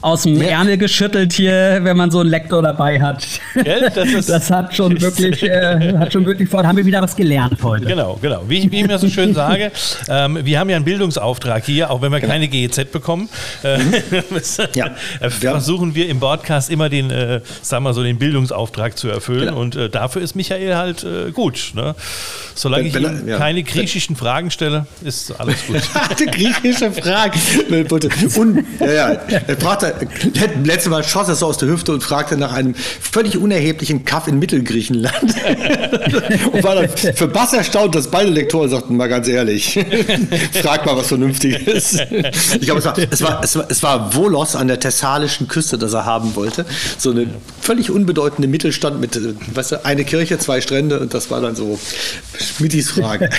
aus 0.00 0.22
dem 0.22 0.40
ja. 0.40 0.48
Ärmel 0.48 0.78
geschüttelt 0.78 1.32
hier, 1.32 1.80
wenn 1.82 1.96
man 1.96 2.10
so 2.10 2.20
einen 2.20 2.30
Lektor 2.30 2.62
dabei 2.62 3.00
hat. 3.00 3.24
Ja, 3.54 3.88
das, 3.88 4.26
das, 4.26 4.50
hat 4.50 4.74
schon 4.74 5.00
wirklich, 5.00 5.42
äh, 5.42 5.96
hat 5.98 6.12
schon 6.12 6.26
wirklich 6.26 6.48
vor, 6.48 6.66
haben 6.66 6.76
wir 6.76 6.84
wieder 6.84 7.02
was 7.02 7.16
gelernt 7.16 7.62
heute. 7.62 7.86
Genau, 7.86 8.18
genau. 8.20 8.42
Wie 8.48 8.58
ich, 8.58 8.70
wie 8.70 8.80
ich 8.80 8.86
mir 8.86 8.98
so 8.98 9.08
schön 9.08 9.34
sage, 9.34 9.72
ähm, 10.08 10.38
wir 10.42 10.58
haben 10.58 10.70
ja 10.70 10.76
einen 10.76 10.84
Bildungsauftrag 10.84 11.64
hier, 11.64 11.90
auch 11.90 12.02
wenn 12.02 12.12
wir 12.12 12.20
genau. 12.20 12.32
keine 12.32 12.48
GEZ 12.48 12.90
bekommen. 12.92 13.28
Äh, 13.62 13.78
mhm. 13.78 13.94
ja. 14.74 14.90
versuchen 15.20 15.94
wir 15.94 16.08
im 16.08 16.20
Podcast 16.20 16.70
immer 16.70 16.88
den, 16.88 17.10
äh, 17.10 17.40
sagen 17.62 17.84
wir 17.84 17.94
so, 17.94 18.02
den 18.02 18.18
Bildungsauftrag 18.18 18.96
zu 18.96 19.08
erfüllen. 19.08 19.48
Genau. 19.48 19.60
Und 19.60 19.76
äh, 19.76 19.88
dafür 19.88 20.22
ist 20.22 20.34
Michael 20.34 20.76
halt 20.76 21.04
äh, 21.04 21.30
gut. 21.32 21.72
Ne? 21.74 21.94
Solange 22.54 22.92
wenn, 22.92 23.02
wenn, 23.04 23.16
ich 23.16 23.22
ihm 23.22 23.28
ja. 23.28 23.38
keine 23.38 23.62
griechischen 23.62 24.16
Fragen 24.16 24.50
stelle, 24.50 24.86
ist 25.02 25.38
alles 25.38 25.66
gut. 25.66 25.82
griechische 26.32 26.90
Fragen. 26.92 27.40
Und, 28.36 28.64
ja, 28.80 29.12
ja. 29.12 29.18
Er 29.46 29.56
braucht 29.56 29.87
letztes 30.64 30.90
Mal 30.90 31.04
schoss 31.04 31.28
er 31.28 31.34
so 31.34 31.46
aus 31.46 31.58
der 31.58 31.68
Hüfte 31.68 31.92
und 31.92 32.02
fragte 32.02 32.36
nach 32.36 32.52
einem 32.52 32.74
völlig 32.74 33.38
unerheblichen 33.38 34.04
Kaff 34.04 34.28
in 34.28 34.38
Mittelgriechenland. 34.38 35.14
und 36.52 36.64
war 36.64 36.74
dann 36.74 36.88
für 36.88 37.28
Bass 37.28 37.52
erstaunt, 37.52 37.94
dass 37.94 38.08
beide 38.08 38.30
Lektoren 38.30 38.68
sagten, 38.68 38.96
mal 38.96 39.08
ganz 39.08 39.28
ehrlich, 39.28 39.78
frag 40.62 40.86
mal 40.86 40.96
was 40.96 41.08
Vernünftiges. 41.08 41.98
Ich 42.60 42.62
glaube, 42.62 42.80
es 42.80 42.84
war, 42.84 42.98
es, 42.98 43.22
war, 43.22 43.42
es, 43.42 43.56
war, 43.56 43.66
es 43.68 43.82
war 43.82 44.12
Volos 44.12 44.56
an 44.56 44.68
der 44.68 44.80
thessalischen 44.80 45.48
Küste, 45.48 45.78
das 45.78 45.92
er 45.92 46.04
haben 46.04 46.34
wollte. 46.36 46.66
So 46.96 47.10
eine 47.10 47.26
völlig 47.60 47.90
unbedeutende 47.90 48.48
Mittelstand 48.48 49.00
mit, 49.00 49.18
weißt 49.54 49.72
du, 49.72 49.84
eine 49.84 50.04
Kirche, 50.04 50.38
zwei 50.38 50.60
Strände 50.60 51.00
und 51.00 51.14
das 51.14 51.30
war 51.30 51.40
dann 51.40 51.56
so 51.56 51.78
Schmittis 52.38 52.90
Frage. 52.90 53.30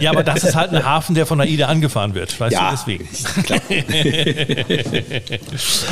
Ja, 0.00 0.10
aber 0.10 0.24
das 0.24 0.44
ist 0.44 0.54
halt 0.54 0.72
ein 0.72 0.84
Hafen, 0.84 1.14
der 1.14 1.26
von 1.26 1.40
AIDA 1.40 1.66
angefahren 1.66 2.14
wird, 2.14 2.38
weißt 2.38 2.52
ja, 2.52 2.70
du, 2.70 2.76
deswegen. 2.76 3.08
Klar. 3.44 3.60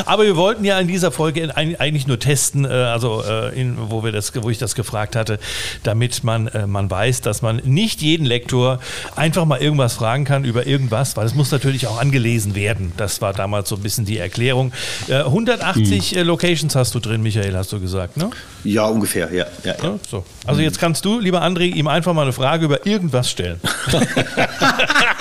Aber 0.07 0.25
wir 0.25 0.37
wollten 0.37 0.65
ja 0.65 0.79
in 0.79 0.89
dieser 0.89 1.11
Folge 1.11 1.57
eigentlich 1.57 2.07
nur 2.07 2.19
testen, 2.19 2.65
äh, 2.65 2.69
also 2.69 3.23
äh, 3.23 3.59
in, 3.59 3.77
wo, 3.91 4.05
wir 4.05 4.13
das, 4.13 4.33
wo 4.43 4.51
ich 4.51 4.59
das 4.59 4.75
gefragt 4.75 5.17
hatte, 5.17 5.39
damit 5.83 6.25
man, 6.25 6.49
äh, 6.49 6.67
man 6.67 6.91
weiß, 6.91 7.21
dass 7.21 7.43
man 7.43 7.57
nicht 7.65 8.03
jeden 8.03 8.27
Lektor 8.27 8.81
einfach 9.17 9.45
mal 9.45 9.61
irgendwas 9.61 9.95
fragen 9.95 10.25
kann 10.25 10.45
über 10.45 10.67
irgendwas, 10.67 11.17
weil 11.17 11.27
es 11.27 11.35
muss 11.35 11.51
natürlich 11.51 11.87
auch 11.87 12.01
angelesen 12.01 12.55
werden. 12.55 12.93
Das 12.97 13.21
war 13.21 13.33
damals 13.33 13.69
so 13.69 13.77
ein 13.77 13.83
bisschen 13.83 14.05
die 14.05 14.19
Erklärung. 14.19 14.73
180 15.09 16.13
hm. 16.13 16.27
Locations 16.27 16.75
hast 16.75 16.95
du 16.95 17.01
drin, 17.01 17.23
Michael, 17.23 17.57
hast 17.57 17.73
du 17.73 17.81
gesagt, 17.81 18.17
ne? 18.17 18.31
Ja, 18.65 18.87
ungefähr, 18.87 19.33
ja. 19.33 19.47
ja, 19.65 19.75
ja. 19.83 19.99
So. 20.09 20.25
Also 20.47 20.61
jetzt 20.61 20.79
kannst 20.79 21.05
du, 21.05 21.21
lieber 21.21 21.43
André, 21.43 21.65
ihm 21.65 21.87
einfach 21.87 22.15
mal 22.15 22.23
eine 22.23 22.33
Frage 22.33 22.65
über 22.65 22.87
irgendwas 22.87 23.31
stellen. 23.31 23.61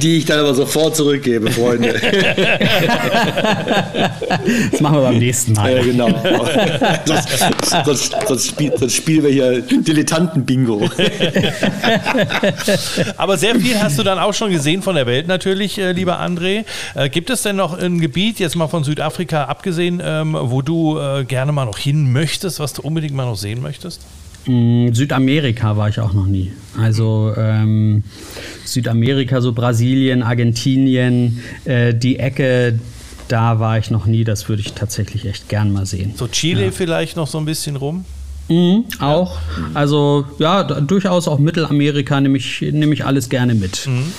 die 0.00 0.18
ich 0.18 0.24
dann 0.24 0.40
aber 0.40 0.54
sofort 0.54 0.96
zurückgebe, 0.96 1.50
Freunde. 1.50 1.94
Das 4.70 4.80
machen 4.80 4.96
wir 4.96 5.02
beim 5.02 5.18
nächsten 5.18 5.52
Mal. 5.52 5.76
Ja, 5.76 5.82
genau. 5.82 6.08
Sonst, 7.04 7.28
sonst, 7.84 8.16
sonst, 8.26 8.46
spiel, 8.48 8.72
sonst 8.76 8.94
spielen 8.94 9.24
wir 9.24 9.30
hier 9.30 9.62
Dilettanten-Bingo. 9.62 10.88
Aber 13.16 13.36
sehr 13.38 13.56
viel 13.56 13.78
hast 13.80 13.98
du 13.98 14.02
dann 14.02 14.18
auch 14.18 14.34
schon 14.34 14.50
gesehen 14.50 14.82
von 14.82 14.94
der 14.94 15.06
Welt 15.06 15.26
natürlich, 15.26 15.78
äh, 15.78 15.92
lieber 15.92 16.20
André. 16.20 16.64
Äh, 16.94 17.08
gibt 17.08 17.30
es 17.30 17.42
denn 17.42 17.56
noch 17.56 17.78
ein 17.78 18.00
Gebiet, 18.00 18.38
jetzt 18.38 18.56
mal 18.56 18.68
von 18.68 18.84
Südafrika 18.84 19.44
abgesehen, 19.44 20.02
ähm, 20.04 20.36
wo 20.38 20.62
du 20.62 20.98
äh, 20.98 21.24
gerne 21.24 21.52
mal 21.52 21.64
noch 21.64 21.78
hin 21.78 22.12
möchtest, 22.12 22.60
was 22.60 22.72
du 22.72 22.82
unbedingt 22.82 23.14
mal 23.14 23.26
noch 23.26 23.36
sehen 23.36 23.62
möchtest? 23.62 24.00
Südamerika 24.92 25.76
war 25.76 25.88
ich 25.88 26.00
auch 26.00 26.12
noch 26.12 26.26
nie. 26.26 26.52
Also 26.76 27.32
ähm, 27.36 28.02
Südamerika, 28.64 29.40
so 29.40 29.52
Brasilien, 29.52 30.22
Argentinien, 30.22 31.40
äh, 31.64 31.94
die 31.94 32.18
Ecke, 32.18 32.78
da 33.28 33.60
war 33.60 33.78
ich 33.78 33.90
noch 33.90 34.06
nie. 34.06 34.24
Das 34.24 34.48
würde 34.48 34.62
ich 34.62 34.72
tatsächlich 34.72 35.26
echt 35.26 35.48
gern 35.48 35.72
mal 35.72 35.86
sehen. 35.86 36.12
So 36.16 36.28
Chile 36.28 36.66
ja. 36.66 36.70
vielleicht 36.70 37.16
noch 37.16 37.26
so 37.26 37.38
ein 37.38 37.44
bisschen 37.44 37.76
rum? 37.76 38.04
Mhm, 38.48 38.84
auch. 38.98 39.34
Ja. 39.34 39.64
Also 39.74 40.24
ja, 40.38 40.62
durchaus 40.64 41.28
auch 41.28 41.38
Mittelamerika 41.38 42.20
nehme 42.20 42.38
ich, 42.38 42.60
nehm 42.60 42.92
ich 42.92 43.04
alles 43.04 43.28
gerne 43.28 43.54
mit. 43.54 43.86
Mhm. 43.86 44.12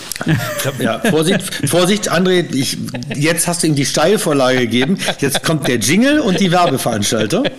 Ja, 0.80 1.00
Vorsicht, 1.10 1.42
Vorsicht, 1.68 2.12
André, 2.12 2.46
ich, 2.54 2.78
jetzt 3.16 3.48
hast 3.48 3.64
du 3.64 3.68
ihm 3.68 3.76
die 3.76 3.86
Steilvorlage 3.86 4.60
gegeben. 4.60 4.98
Jetzt 5.20 5.44
kommt 5.44 5.68
der 5.68 5.78
Jingle 5.78 6.20
und 6.20 6.40
die 6.40 6.52
Werbeveranstaltung. 6.52 7.46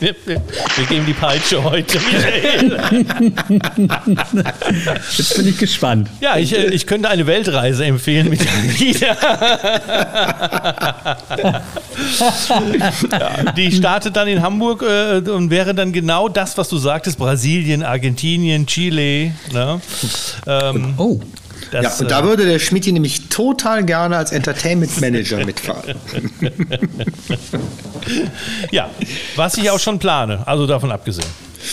Wir, 0.00 0.14
geben 0.88 1.06
die 1.06 1.12
Peitsche 1.12 1.62
heute, 1.62 1.98
Jetzt 5.16 5.36
bin 5.36 5.48
ich 5.48 5.58
gespannt. 5.58 6.08
Ja, 6.20 6.36
ich, 6.36 6.56
äh, 6.56 6.66
ich 6.66 6.86
könnte 6.86 7.08
eine 7.08 7.26
Weltreise 7.26 7.84
empfehlen 7.84 8.28
mit 8.28 8.40
ja, 9.00 9.16
Die 13.56 13.72
startet 13.72 14.16
dann 14.16 14.28
in 14.28 14.42
Hamburg 14.42 14.82
äh, 14.82 15.18
und 15.30 15.50
wäre 15.50 15.71
wäre 15.72 15.86
dann 15.86 15.92
genau 15.92 16.28
das, 16.28 16.58
was 16.58 16.68
du 16.68 16.76
sagtest: 16.76 17.18
Brasilien, 17.18 17.82
Argentinien, 17.82 18.66
Chile. 18.66 19.32
Ne? 19.52 19.80
Ähm, 20.46 20.94
oh. 20.98 21.20
Das, 21.70 21.84
ja, 21.84 22.04
und 22.04 22.10
da 22.10 22.20
äh, 22.20 22.24
würde 22.24 22.44
der 22.44 22.58
Schmidt 22.58 22.86
nämlich 22.86 23.28
total 23.28 23.84
gerne 23.84 24.16
als 24.16 24.32
Entertainment 24.32 25.00
Manager 25.00 25.38
mitfahren. 25.46 25.94
ja, 28.70 28.90
was 29.36 29.56
ich 29.56 29.70
auch 29.70 29.78
schon 29.78 29.98
plane, 29.98 30.46
also 30.46 30.66
davon 30.66 30.90
abgesehen. 30.90 31.28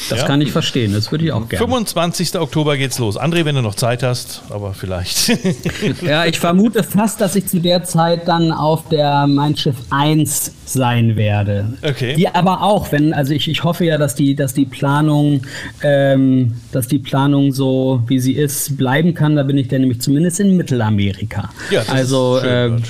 Das 0.09 0.19
ja? 0.19 0.25
kann 0.25 0.41
ich 0.41 0.51
verstehen, 0.51 0.93
das 0.93 1.11
würde 1.11 1.25
ich 1.25 1.31
auch 1.31 1.47
gerne. 1.47 1.65
25. 1.65 2.37
Oktober 2.39 2.77
geht's 2.77 2.99
los. 2.99 3.19
André, 3.19 3.45
wenn 3.45 3.55
du 3.55 3.61
noch 3.61 3.75
Zeit 3.75 4.03
hast, 4.03 4.43
aber 4.49 4.73
vielleicht. 4.73 5.29
ja, 6.01 6.25
ich 6.25 6.39
vermute 6.39 6.83
fast, 6.83 7.21
dass 7.21 7.35
ich 7.35 7.47
zu 7.47 7.59
der 7.59 7.83
Zeit 7.83 8.27
dann 8.27 8.51
auf 8.51 8.87
der 8.89 9.27
Mein 9.27 9.55
Schiff 9.55 9.75
1 9.89 10.53
sein 10.65 11.15
werde. 11.15 11.73
Okay. 11.81 12.15
Die 12.15 12.27
aber 12.27 12.61
auch, 12.61 12.91
wenn, 12.91 13.13
also 13.13 13.33
ich, 13.33 13.47
ich 13.47 13.63
hoffe 13.63 13.85
ja, 13.85 13.97
dass 13.97 14.15
die, 14.15 14.35
dass 14.35 14.53
die 14.53 14.65
Planung, 14.65 15.41
ähm, 15.81 16.53
dass 16.71 16.87
die 16.87 16.99
Planung 16.99 17.51
so 17.51 18.03
wie 18.07 18.19
sie 18.19 18.33
ist, 18.33 18.77
bleiben 18.77 19.13
kann. 19.13 19.35
Da 19.35 19.43
bin 19.43 19.57
ich 19.57 19.67
dann 19.67 19.81
nämlich 19.81 20.01
zumindest 20.01 20.39
in 20.39 20.55
Mittelamerika. 20.55 21.49
Ja, 21.71 21.79
das 21.79 21.89
also 21.89 22.37
ist 22.37 22.43
schön, 22.43 22.77
äh, 22.77 22.81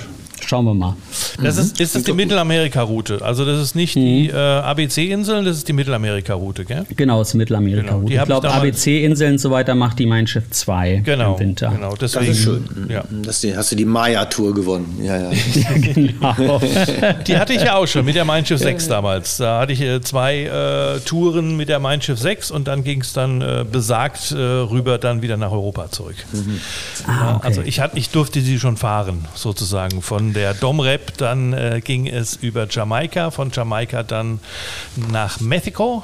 Schauen 0.46 0.66
wir 0.66 0.74
mal. 0.74 0.96
Das 1.42 1.56
mhm. 1.56 1.62
ist, 1.62 1.80
ist 1.80 1.96
das 1.96 2.04
die 2.04 2.14
Mittelamerika-Route. 2.14 3.20
Also 3.22 3.46
das 3.46 3.62
ist 3.62 3.76
nicht 3.76 3.96
mhm. 3.96 4.02
die 4.02 4.30
äh, 4.30 4.36
ABC-Inseln, 4.36 5.46
das 5.46 5.58
ist 5.58 5.68
die 5.68 5.74
Mittelamerika-Route, 5.74 6.66
gell? 6.66 6.86
Genau, 6.96 7.20
das 7.20 7.30
ist 7.30 7.34
Mittelamerika-Route. 7.36 8.06
Genau. 8.12 8.22
Ich 8.22 8.26
glaube, 8.28 8.52
ABC-Inseln 8.52 9.34
und 9.34 9.38
so 9.40 9.52
weiter 9.52 9.76
macht 9.76 10.00
die 10.00 10.06
Mein 10.06 10.28
Schiff 10.28 10.50
2 10.50 11.02
genau, 11.06 11.34
im 11.34 11.40
Winter. 11.40 11.70
Genau, 11.70 11.96
deswegen, 11.96 12.28
das 12.28 12.38
ist 12.38 12.44
schön. 12.44 12.88
Ja. 12.90 13.04
Das, 13.24 13.46
hast 13.56 13.72
du 13.72 13.76
die 13.76 13.86
Maya-Tour 13.86 14.54
gewonnen. 14.54 15.00
Ja, 15.02 15.18
ja. 15.18 15.30
genau. 15.94 16.62
die 17.28 17.38
hatte 17.38 17.54
ich 17.54 17.64
ja 17.64 17.76
auch 17.76 17.88
schon 17.88 18.06
mit 18.06 18.16
der 18.16 18.26
Mein 18.26 18.46
Schiff 18.46 18.60
6 18.60 18.88
damals. 18.88 19.38
Da 19.38 19.62
hatte 19.62 19.74
ich 19.74 19.82
äh, 19.82 20.02
zwei 20.02 20.44
äh, 20.44 21.00
Touren 21.02 21.58
mit 21.58 21.70
der 21.70 21.80
Mein 21.80 22.02
Schiff 22.02 22.20
6 22.20 22.52
und 22.52 22.68
dann 22.68 22.84
ging 22.84 23.02
es 23.02 23.14
dann 23.14 23.42
äh, 23.42 23.66
besagt 23.70 24.32
äh, 24.32 24.36
rüber 24.36 24.98
dann 24.98 25.22
wieder 25.22 25.38
nach 25.38 25.52
Europa 25.52 25.90
zurück. 25.92 26.16
Mhm. 26.32 26.60
Ah, 27.08 27.36
okay. 27.36 27.48
Also 27.48 27.62
ich, 27.62 27.80
hat, 27.80 27.92
ich 27.96 28.10
durfte 28.10 28.42
sie 28.42 28.60
schon 28.60 28.78
fahren, 28.78 29.26
sozusagen, 29.36 30.02
von 30.02 30.29
der 30.34 30.50
der 30.50 30.60
Domrep, 30.60 31.16
dann 31.18 31.54
äh, 31.54 31.80
ging 31.84 32.08
es 32.08 32.36
über 32.36 32.68
Jamaika, 32.70 33.30
von 33.30 33.52
Jamaika 33.52 34.04
dann 34.04 34.40
nach 35.12 35.40
Mexiko. 35.40 36.04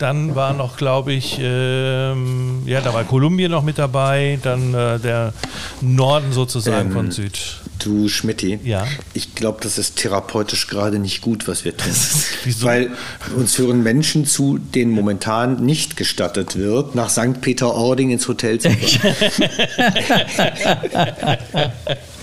Dann 0.00 0.34
war 0.36 0.52
noch, 0.52 0.76
glaube 0.76 1.12
ich, 1.12 1.38
ähm, 1.40 2.62
ja, 2.66 2.80
da 2.80 2.94
war 2.94 3.04
Kolumbien 3.04 3.50
noch 3.50 3.64
mit 3.64 3.78
dabei, 3.78 4.38
dann 4.42 4.72
äh, 4.72 5.00
der 5.00 5.32
Norden 5.80 6.32
sozusagen 6.32 6.88
ähm, 6.88 6.92
von 6.92 7.10
Süd. 7.10 7.56
Du 7.80 8.08
Schmidti, 8.08 8.60
ja? 8.64 8.86
ich 9.12 9.34
glaube, 9.34 9.58
das 9.60 9.76
ist 9.76 9.96
therapeutisch 9.96 10.68
gerade 10.68 11.00
nicht 11.00 11.20
gut, 11.20 11.48
was 11.48 11.64
wir 11.64 11.76
tun. 11.76 11.92
Wieso? 12.44 12.66
Weil 12.66 12.92
uns 13.36 13.58
hören 13.58 13.82
Menschen 13.82 14.24
zu, 14.24 14.58
denen 14.58 14.92
momentan 14.92 15.64
nicht 15.64 15.96
gestattet 15.96 16.56
wird, 16.56 16.94
nach 16.94 17.10
St. 17.10 17.40
Peter-Ording 17.40 18.10
ins 18.10 18.28
Hotel 18.28 18.60
zu 18.60 18.68
kommen. 18.68 18.80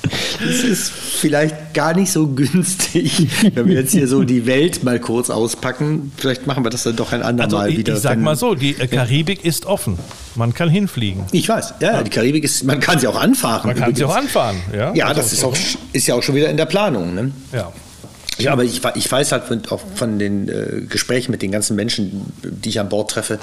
es 0.48 0.63
ist 0.63 0.91
vielleicht 0.91 1.74
gar 1.74 1.96
nicht 1.96 2.12
so 2.12 2.28
günstig, 2.28 3.28
wenn 3.54 3.68
wir 3.68 3.76
jetzt 3.76 3.91
hier 3.91 4.08
so 4.08 4.24
die 4.24 4.46
Welt 4.46 4.84
mal 4.84 5.00
kurz 5.00 5.30
auspacken. 5.30 6.12
Vielleicht 6.18 6.48
machen 6.48 6.63
wir 6.63 6.70
das 6.70 6.84
dann 6.84 6.96
doch 6.96 7.12
ein 7.12 7.22
andermal 7.22 7.62
also 7.62 7.72
ich, 7.72 7.78
wieder. 7.78 7.94
Ich 7.94 8.00
sag 8.00 8.20
mal 8.20 8.36
so, 8.36 8.56
die 8.56 8.74
Karibik 8.74 9.44
ja. 9.44 9.50
ist 9.50 9.65
offen. 9.65 9.98
Man 10.36 10.54
kann 10.54 10.70
hinfliegen. 10.70 11.24
Ich 11.32 11.48
weiß, 11.48 11.76
ja, 11.80 12.04
die 12.04 12.10
Karibik 12.10 12.44
ist, 12.44 12.63
man 12.63 12.80
kann 12.80 13.00
sie 13.00 13.08
auch 13.08 13.20
anfahren. 13.20 13.68
Man 13.68 13.76
kann 13.76 13.89
übrigens. 13.89 14.00
sie 14.00 14.06
auch 14.06 14.15
anfahren, 14.15 14.58
ja. 14.74 14.94
Ja, 14.94 15.13
das 15.13 15.34
ist, 15.34 15.44
auch, 15.44 15.56
ist 15.94 16.08
ja 16.08 16.15
auch 16.15 16.24
schon 16.24 16.36
wieder 16.36 16.50
in 16.50 16.58
der 16.58 16.65
Planung. 16.65 17.13
Ne? 17.15 17.32
Ja. 17.54 17.72
Ja, 18.38 18.52
aber 18.52 18.63
ich, 18.63 18.82
ich 18.95 19.12
weiß 19.12 19.32
halt 19.32 19.45
von, 19.45 19.62
auch 19.69 19.82
von 19.95 20.19
den 20.19 20.50
äh, 20.50 20.82
Gesprächen 20.89 21.32
mit 21.32 21.41
den 21.41 21.52
ganzen 21.52 21.76
Menschen, 21.76 22.34
die 22.43 22.69
ich 22.69 22.80
an 22.80 22.89
Bord 22.89 23.12
treffe, 23.12 23.39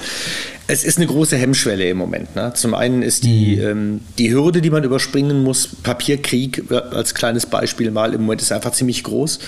es 0.67 0.83
ist 0.83 0.97
eine 0.97 1.07
große 1.07 1.35
Hemmschwelle 1.35 1.89
im 1.89 1.97
Moment. 1.97 2.35
Ne? 2.35 2.53
Zum 2.55 2.73
einen 2.73 3.01
ist 3.01 3.23
die, 3.23 3.55
mhm. 3.55 3.63
ähm, 3.63 4.01
die 4.17 4.31
Hürde, 4.31 4.61
die 4.61 4.69
man 4.69 4.83
überspringen 4.83 5.43
muss, 5.43 5.67
Papierkrieg 5.67 6.69
äh, 6.69 6.75
als 6.75 7.15
kleines 7.15 7.45
Beispiel 7.45 7.91
mal, 7.91 8.13
im 8.13 8.21
Moment 8.21 8.41
ist 8.41 8.51
einfach 8.51 8.71
ziemlich 8.71 9.03
groß. 9.03 9.39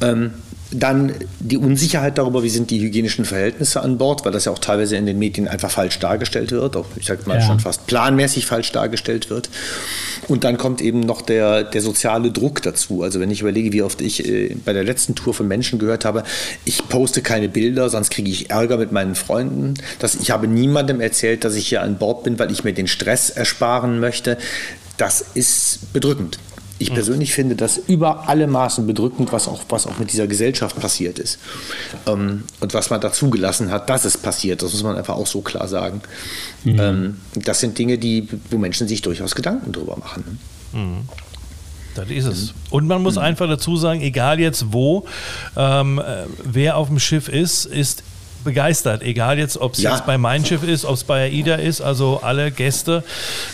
Ähm, 0.00 0.32
dann 0.74 1.14
die 1.40 1.56
Unsicherheit 1.56 2.18
darüber, 2.18 2.42
wie 2.42 2.48
sind 2.48 2.70
die 2.70 2.80
hygienischen 2.80 3.24
Verhältnisse 3.24 3.82
an 3.82 3.98
Bord, 3.98 4.24
weil 4.24 4.32
das 4.32 4.44
ja 4.44 4.52
auch 4.52 4.58
teilweise 4.58 4.96
in 4.96 5.06
den 5.06 5.18
Medien 5.18 5.48
einfach 5.48 5.70
falsch 5.70 5.98
dargestellt 5.98 6.50
wird, 6.50 6.76
auch 6.76 6.86
ich 6.96 7.06
sag 7.06 7.26
mal 7.26 7.38
ja. 7.38 7.46
schon 7.46 7.60
fast 7.60 7.86
planmäßig 7.86 8.46
falsch 8.46 8.72
dargestellt 8.72 9.30
wird. 9.30 9.50
Und 10.28 10.44
dann 10.44 10.58
kommt 10.58 10.80
eben 10.80 11.00
noch 11.00 11.22
der, 11.22 11.64
der 11.64 11.80
soziale 11.80 12.30
Druck 12.30 12.62
dazu. 12.62 13.02
Also 13.02 13.20
wenn 13.20 13.30
ich 13.30 13.40
überlege, 13.40 13.72
wie 13.72 13.82
oft 13.82 14.00
ich 14.00 14.28
äh, 14.28 14.56
bei 14.64 14.72
der 14.72 14.84
letzten 14.84 15.14
Tour 15.14 15.34
von 15.34 15.46
Menschen 15.46 15.78
gehört 15.78 16.04
habe, 16.04 16.24
ich 16.64 16.88
poste 16.88 17.22
keine 17.22 17.48
Bilder, 17.48 17.90
sonst 17.90 18.10
kriege 18.10 18.30
ich 18.30 18.50
Ärger 18.50 18.78
mit 18.78 18.92
meinen 18.92 19.14
Freunden. 19.14 19.74
Dass 19.98 20.14
ich 20.14 20.30
habe 20.30 20.48
niemandem 20.48 21.00
erzählt, 21.00 21.44
dass 21.44 21.54
ich 21.54 21.68
hier 21.68 21.82
an 21.82 21.98
Bord 21.98 22.24
bin, 22.24 22.38
weil 22.38 22.50
ich 22.50 22.64
mir 22.64 22.72
den 22.72 22.86
Stress 22.86 23.30
ersparen 23.30 24.00
möchte. 24.00 24.38
Das 24.96 25.24
ist 25.34 25.92
bedrückend. 25.92 26.38
Ich 26.78 26.92
persönlich 26.92 27.32
finde 27.32 27.54
das 27.54 27.76
über 27.76 28.28
alle 28.28 28.46
Maßen 28.46 28.86
bedrückend, 28.86 29.32
was 29.32 29.46
auch, 29.46 29.62
was 29.68 29.86
auch 29.86 29.98
mit 29.98 30.12
dieser 30.12 30.26
Gesellschaft 30.26 30.78
passiert 30.78 31.18
ist. 31.18 31.38
Ähm, 32.06 32.44
und 32.60 32.74
was 32.74 32.90
man 32.90 33.00
da 33.00 33.12
zugelassen 33.12 33.70
hat, 33.70 33.88
dass 33.88 34.04
es 34.04 34.18
passiert. 34.18 34.62
Das 34.62 34.72
muss 34.72 34.82
man 34.82 34.96
einfach 34.96 35.14
auch 35.14 35.26
so 35.26 35.40
klar 35.40 35.68
sagen. 35.68 36.02
Mhm. 36.64 36.80
Ähm, 36.80 37.16
das 37.34 37.60
sind 37.60 37.78
Dinge, 37.78 37.98
die, 37.98 38.28
wo 38.50 38.58
Menschen 38.58 38.88
sich 38.88 39.02
durchaus 39.02 39.34
Gedanken 39.34 39.72
drüber 39.72 39.96
machen. 39.96 40.38
Mhm. 40.72 41.08
Das 41.94 42.10
ist 42.10 42.24
es. 42.24 42.54
Und 42.70 42.88
man 42.88 43.02
muss 43.02 43.14
mhm. 43.14 43.22
einfach 43.22 43.46
dazu 43.46 43.76
sagen, 43.76 44.00
egal 44.00 44.40
jetzt 44.40 44.72
wo, 44.72 45.06
ähm, 45.56 46.00
äh, 46.00 46.24
wer 46.42 46.76
auf 46.76 46.88
dem 46.88 46.98
Schiff 46.98 47.28
ist, 47.28 47.66
ist 47.66 48.02
begeistert, 48.44 49.02
egal 49.02 49.38
jetzt, 49.38 49.56
ob 49.58 49.74
es 49.74 49.82
ja. 49.82 49.92
jetzt 49.92 50.06
bei 50.06 50.18
Mein 50.18 50.44
Schiff 50.44 50.62
ist, 50.62 50.84
ob 50.84 50.94
es 50.94 51.04
bei 51.04 51.24
AIDA 51.24 51.56
ist, 51.56 51.80
also 51.80 52.20
alle 52.22 52.50
Gäste. 52.50 53.02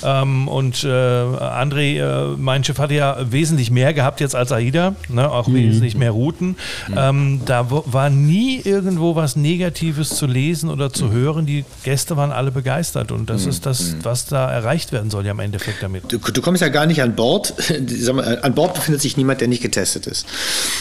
Ähm, 0.04 0.48
und 0.48 0.84
äh, 0.84 0.88
André, 0.88 2.00
äh, 2.00 2.36
Mein 2.36 2.64
Schiff 2.64 2.78
hatte 2.78 2.94
ja 2.94 3.16
wesentlich 3.30 3.70
mehr 3.70 3.94
gehabt 3.94 4.20
jetzt 4.20 4.34
als 4.34 4.52
AIDA, 4.52 4.94
ne? 5.08 5.30
auch 5.30 5.48
mhm. 5.48 5.54
wesentlich 5.54 5.96
mehr 5.96 6.10
Routen. 6.10 6.56
Mhm. 6.88 6.94
Ähm, 6.96 7.40
da 7.44 7.66
war 7.70 8.10
nie 8.10 8.60
irgendwo 8.62 9.16
was 9.16 9.36
Negatives 9.36 10.10
zu 10.10 10.26
lesen 10.26 10.70
oder 10.70 10.92
zu 10.92 11.06
mhm. 11.06 11.12
hören. 11.12 11.46
Die 11.46 11.64
Gäste 11.84 12.16
waren 12.16 12.32
alle 12.32 12.50
begeistert 12.50 13.12
und 13.12 13.30
das 13.30 13.44
mhm. 13.44 13.50
ist 13.50 13.66
das, 13.66 13.92
mhm. 13.92 14.04
was 14.04 14.26
da 14.26 14.50
erreicht 14.50 14.92
werden 14.92 15.10
soll 15.10 15.24
ja 15.24 15.32
im 15.32 15.40
Endeffekt 15.40 15.82
damit. 15.82 16.04
Du, 16.08 16.18
du 16.18 16.42
kommst 16.42 16.62
ja 16.62 16.68
gar 16.68 16.86
nicht 16.86 17.02
an 17.02 17.14
Bord. 17.14 17.54
an 18.42 18.54
Bord 18.54 18.74
befindet 18.74 19.00
sich 19.00 19.16
niemand, 19.16 19.40
der 19.40 19.48
nicht 19.48 19.62
getestet 19.62 20.06
ist. 20.06 20.26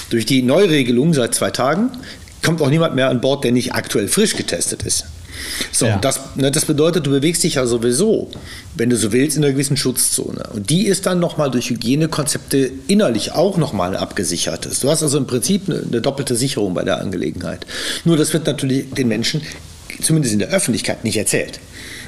Durch 0.09 0.25
die 0.25 0.41
Neuregelung 0.41 1.13
seit 1.13 1.35
zwei 1.35 1.51
Tagen 1.51 1.91
kommt 2.43 2.61
auch 2.61 2.69
niemand 2.69 2.95
mehr 2.95 3.09
an 3.09 3.21
Bord, 3.21 3.43
der 3.43 3.51
nicht 3.51 3.73
aktuell 3.73 4.07
frisch 4.07 4.35
getestet 4.35 4.83
ist. 4.83 5.05
So, 5.71 5.85
ja. 5.85 5.97
das, 5.97 6.19
ne, 6.35 6.51
das 6.51 6.65
bedeutet, 6.65 7.05
du 7.05 7.11
bewegst 7.11 7.43
dich 7.43 7.55
ja 7.55 7.65
sowieso, 7.65 8.29
wenn 8.75 8.89
du 8.89 8.97
so 8.97 9.11
willst, 9.11 9.37
in 9.37 9.43
einer 9.43 9.53
gewissen 9.53 9.77
Schutzzone. 9.77 10.43
Und 10.53 10.69
die 10.69 10.85
ist 10.85 11.05
dann 11.05 11.19
nochmal 11.19 11.51
durch 11.51 11.69
Hygienekonzepte 11.69 12.71
innerlich 12.87 13.31
auch 13.33 13.57
nochmal 13.57 13.95
abgesichert. 13.95 14.67
Du 14.81 14.89
hast 14.89 15.03
also 15.03 15.17
im 15.17 15.27
Prinzip 15.27 15.69
eine, 15.69 15.81
eine 15.81 16.01
doppelte 16.01 16.35
Sicherung 16.35 16.73
bei 16.73 16.83
der 16.83 16.99
Angelegenheit. 16.99 17.65
Nur 18.05 18.17
das 18.17 18.33
wird 18.33 18.47
natürlich 18.47 18.91
den 18.91 19.07
Menschen, 19.07 19.41
zumindest 20.01 20.33
in 20.33 20.39
der 20.39 20.49
Öffentlichkeit, 20.49 21.03
nicht 21.03 21.17
erzählt. 21.17 21.59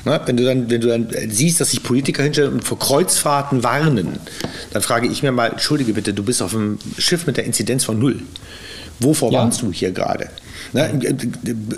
Na, 0.03 0.19
wenn, 0.25 0.35
du 0.35 0.43
dann, 0.43 0.69
wenn 0.69 0.81
du 0.81 0.87
dann 0.87 1.09
siehst, 1.29 1.61
dass 1.61 1.71
sich 1.71 1.83
Politiker 1.83 2.23
hinstellen 2.23 2.53
und 2.53 2.63
vor 2.63 2.79
Kreuzfahrten 2.79 3.63
warnen, 3.63 4.19
dann 4.71 4.81
frage 4.81 5.07
ich 5.07 5.21
mir 5.21 5.31
mal, 5.31 5.51
entschuldige 5.51 5.93
bitte, 5.93 6.13
du 6.13 6.23
bist 6.23 6.41
auf 6.41 6.55
einem 6.55 6.79
Schiff 6.97 7.27
mit 7.27 7.37
der 7.37 7.45
Inzidenz 7.45 7.83
von 7.83 7.99
null. 7.99 8.21
Wovor 9.01 9.31
ja. 9.31 9.39
warnst 9.39 9.61
du 9.61 9.71
hier 9.71 9.91
gerade? 9.91 10.29
Na, 10.73 10.89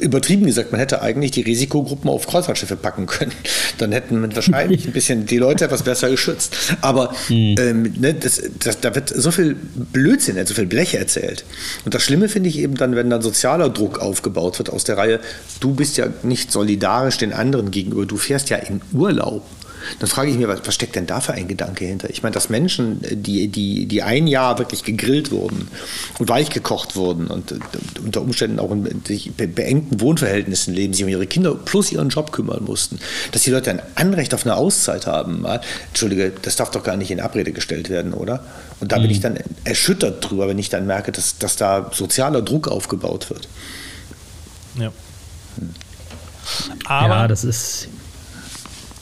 übertrieben 0.02 0.46
gesagt, 0.46 0.72
man 0.72 0.80
hätte 0.80 1.02
eigentlich 1.02 1.32
die 1.32 1.42
Risikogruppen 1.42 2.10
auf 2.10 2.28
Kreuzfahrtschiffe 2.28 2.76
packen 2.76 3.06
können. 3.06 3.32
Dann 3.78 3.92
hätten 3.92 4.20
man 4.20 4.36
wahrscheinlich 4.36 4.86
ein 4.88 4.94
bisschen 4.94 5.26
die 5.26 5.38
Leute 5.38 5.66
etwas 5.66 5.84
besser 5.84 6.10
geschützt. 6.10 6.56
Aber 6.82 7.14
mhm. 7.30 7.56
ähm, 7.60 7.94
ne, 7.98 8.14
das, 8.14 8.42
das, 8.60 8.82
da 8.82 8.94
wird 8.94 9.10
so 9.10 9.32
viel 9.32 9.56
Blödsinn, 9.56 10.44
so 10.46 10.54
viel 10.54 10.66
Blech 10.66 10.96
erzählt. 10.96 11.46
Und 11.86 11.94
das 11.94 12.04
Schlimme 12.04 12.30
finde 12.30 12.50
ich 12.50 12.60
eben 12.60 12.76
dann, 12.76 12.96
wenn 12.96 13.10
dann 13.10 13.22
sozialer 13.22 13.70
Druck 13.70 14.00
aufgebaut 14.00 14.60
wird 14.60 14.70
aus 14.70 14.84
der 14.84 14.98
Reihe, 14.98 15.20
du 15.60 15.74
bist 15.74 15.98
ja 15.98 16.08
nicht 16.24 16.52
solidarisch 16.52 17.18
den 17.18 17.34
anderen 17.34 17.72
gegenüber, 17.72 18.06
du 18.06 18.18
fährst 18.18 18.50
ja 18.50 18.58
in 18.58 18.82
Urlaub. 18.92 19.44
Dann 20.00 20.10
frage 20.10 20.30
ich 20.30 20.38
mich, 20.38 20.48
was, 20.48 20.62
was, 20.66 20.74
steckt 20.76 20.96
denn 20.96 21.06
da 21.06 21.20
für 21.22 21.34
ein 21.34 21.48
Gedanke 21.48 21.86
hinter? 21.86 22.10
Ich 22.10 22.24
meine, 22.24 22.34
dass 22.34 22.50
Menschen, 22.50 23.00
die, 23.12 23.48
die, 23.48 23.86
die 23.86 24.04
ein 24.04 24.28
Jahr 24.28 24.60
wirklich 24.60 24.84
gegrillt 24.84 25.32
wurden 25.32 25.68
und 26.20 26.30
weich 26.30 26.50
gekocht 26.50 26.96
wurden 26.96 27.28
und, 27.28 27.52
und 27.52 27.64
unter 28.04 28.22
Umständen 28.22 28.60
auch 28.60 28.72
in 28.72 28.84
beengten 29.54 30.02
Wohnverhältnissen 30.02 30.74
leben, 30.74 30.94
sich 30.94 31.04
um 31.04 31.10
ihre 31.10 31.28
Kinder 31.28 31.56
plus 31.56 31.92
ihren 31.92 32.10
Job 32.10 32.32
kümmern 32.32 32.64
mussten, 32.64 33.00
dass 33.32 33.44
die 33.44 33.52
Leute 33.52 33.72
ein 33.72 33.82
Anrecht 33.96 34.34
auf 34.34 34.46
eine 34.46 34.56
Auszeit 34.56 35.08
haben. 35.08 35.46
Entschuldige, 35.90 36.32
das 36.42 36.56
darf 36.56 36.72
doch 36.72 36.84
gar 36.84 36.98
nicht 36.98 37.12
in 37.12 37.20
Abrede 37.20 37.52
gestellt 37.52 37.90
werden, 37.90 38.14
oder? 38.14 38.44
Und 38.80 38.92
da 38.92 39.00
bin 39.00 39.10
ich 39.10 39.20
mhm. 39.20 39.22
dann 39.22 39.40
erschüttert 39.64 40.30
drüber, 40.30 40.48
wenn 40.48 40.60
ich 40.60 40.70
dann 40.70 40.86
merke, 40.86 41.12
dass, 41.12 41.38
dass 41.38 41.56
da 41.56 41.90
sozialer 41.94 42.42
Druck 42.42 42.68
aufgebaut 42.68 43.30
wird. 43.30 43.48
Ja. 44.76 44.92
Hm. 45.58 45.70
Aber 46.86 47.16
ja, 47.16 47.28
das 47.28 47.44
ist 47.44 47.88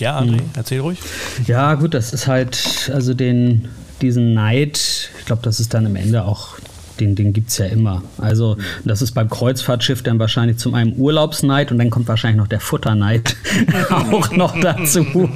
ja, 0.01 0.19
André, 0.19 0.39
hm. 0.39 0.49
erzähl 0.55 0.81
ruhig. 0.81 0.99
Ja, 1.47 1.75
gut, 1.75 1.93
das 1.93 2.11
ist 2.13 2.27
halt, 2.27 2.91
also 2.93 3.13
den, 3.13 3.69
diesen 4.01 4.33
Neid, 4.33 5.11
ich 5.19 5.25
glaube, 5.25 5.41
das 5.43 5.59
ist 5.59 5.73
dann 5.73 5.85
am 5.85 5.95
Ende 5.95 6.25
auch 6.25 6.57
den, 7.01 7.15
den 7.15 7.33
gibt 7.33 7.49
es 7.49 7.57
ja 7.57 7.65
immer. 7.65 8.03
Also 8.17 8.57
das 8.85 9.01
ist 9.01 9.11
beim 9.11 9.29
Kreuzfahrtschiff 9.29 10.03
dann 10.03 10.19
wahrscheinlich 10.19 10.57
zum 10.57 10.75
einen 10.75 10.95
Urlaubsneid 10.97 11.71
und 11.71 11.79
dann 11.79 11.89
kommt 11.89 12.07
wahrscheinlich 12.07 12.37
noch 12.37 12.47
der 12.47 12.59
Futterneid 12.59 13.35
auch 13.89 14.31
noch 14.31 14.59
dazu. 14.59 15.05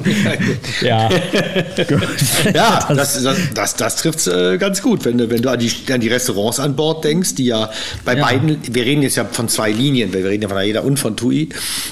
ja, 0.82 1.10
ja 2.54 2.88
das, 2.94 3.22
das, 3.24 3.38
das, 3.54 3.76
das 3.76 3.96
trifft 3.98 4.20
es 4.20 4.28
äh, 4.28 4.58
ganz 4.58 4.82
gut, 4.82 5.04
wenn, 5.06 5.18
wenn 5.30 5.42
du 5.42 5.50
an 5.50 5.60
die, 5.60 5.72
an 5.92 6.00
die 6.00 6.08
Restaurants 6.08 6.60
an 6.60 6.76
Bord 6.76 7.04
denkst, 7.04 7.36
die 7.36 7.46
ja 7.46 7.70
bei 8.06 8.16
ja. 8.16 8.24
beiden, 8.24 8.58
wir 8.72 8.86
reden 8.86 9.02
jetzt 9.02 9.16
ja 9.16 9.26
von 9.26 9.50
zwei 9.50 9.72
Linien, 9.72 10.14
wir 10.14 10.24
reden 10.24 10.44
ja 10.44 10.50
von 10.50 10.58
AIDA 10.58 10.82
und 10.82 11.00
von 11.00 11.18
TUI, 11.18 11.50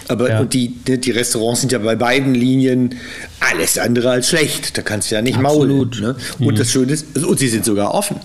aber 0.07 0.29
ja. 0.29 0.39
und 0.39 0.53
die, 0.53 0.69
die 0.69 1.12
Restaurants 1.12 1.62
sind 1.62 1.71
ja 1.71 1.79
bei 1.79 1.95
beiden 1.95 2.36
Linien 2.36 2.95
alles 3.39 3.77
andere 3.77 4.12
als 4.12 4.29
schlecht. 4.29 4.77
Da 4.77 4.81
kannst 4.81 5.12
du 5.12 5.15
ja 5.15 5.21
nicht 5.21 5.38
Absolut. 5.38 5.99
maulen. 5.99 6.15
Ne? 6.39 6.45
Und 6.45 6.53
mhm. 6.53 6.57
das 6.57 6.71
Schöne 6.71 6.93
ist, 6.93 7.17
und 7.17 7.39
sie 7.39 7.49
sind 7.49 7.65
sogar 7.65 7.93
offen. 7.93 8.17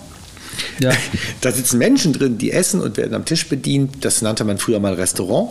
Ja. 0.81 0.91
Da 1.41 1.53
sitzen 1.53 1.79
Menschen 1.79 2.13
drin, 2.13 2.39
die 2.39 2.51
essen 2.51 2.81
und 2.81 2.97
werden 2.97 3.15
am 3.15 3.25
Tisch 3.25 3.49
bedient. 3.49 4.05
Das 4.05 4.23
nannte 4.23 4.45
man 4.45 4.59
früher 4.59 4.81
mal 4.81 4.95
Restaurant. 4.95 5.51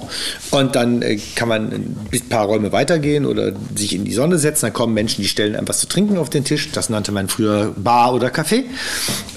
Und 0.51 0.75
dann 0.75 1.01
äh, 1.01 1.17
kann 1.35 1.47
man 1.47 1.71
ein 1.71 2.21
paar 2.29 2.45
Räume 2.45 2.71
weitergehen 2.71 3.25
oder 3.25 3.53
sich 3.75 3.95
in 3.95 4.03
die 4.03 4.13
Sonne 4.13 4.37
setzen. 4.37 4.65
Dann 4.65 4.73
kommen 4.73 4.93
Menschen, 4.93 5.21
die 5.21 5.27
stellen 5.27 5.55
einem 5.55 5.67
was 5.67 5.79
zu 5.79 5.87
trinken 5.87 6.17
auf 6.17 6.29
den 6.29 6.43
Tisch. 6.43 6.71
Das 6.71 6.89
nannte 6.89 7.11
man 7.11 7.29
früher 7.29 7.73
Bar 7.77 8.13
oder 8.13 8.27
Café. 8.27 8.63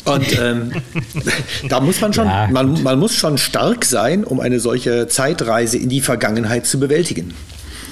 Und 0.05 0.39
ähm, 0.39 0.73
da 1.69 1.81
muss 1.81 2.01
man 2.01 2.13
schon, 2.13 2.27
ja. 2.27 2.49
man, 2.51 2.83
man 2.83 2.99
muss 2.99 3.15
schon 3.15 3.39
stark 3.39 3.85
sein, 3.85 4.25
um 4.25 4.41
eine 4.41 4.61
solche 4.61 5.07
Zeitreise 5.09 5.79
in 5.79 5.89
die 5.89 6.01
Vergangenheit 6.01 6.67
zu 6.67 6.81
bewältigen. 6.81 7.35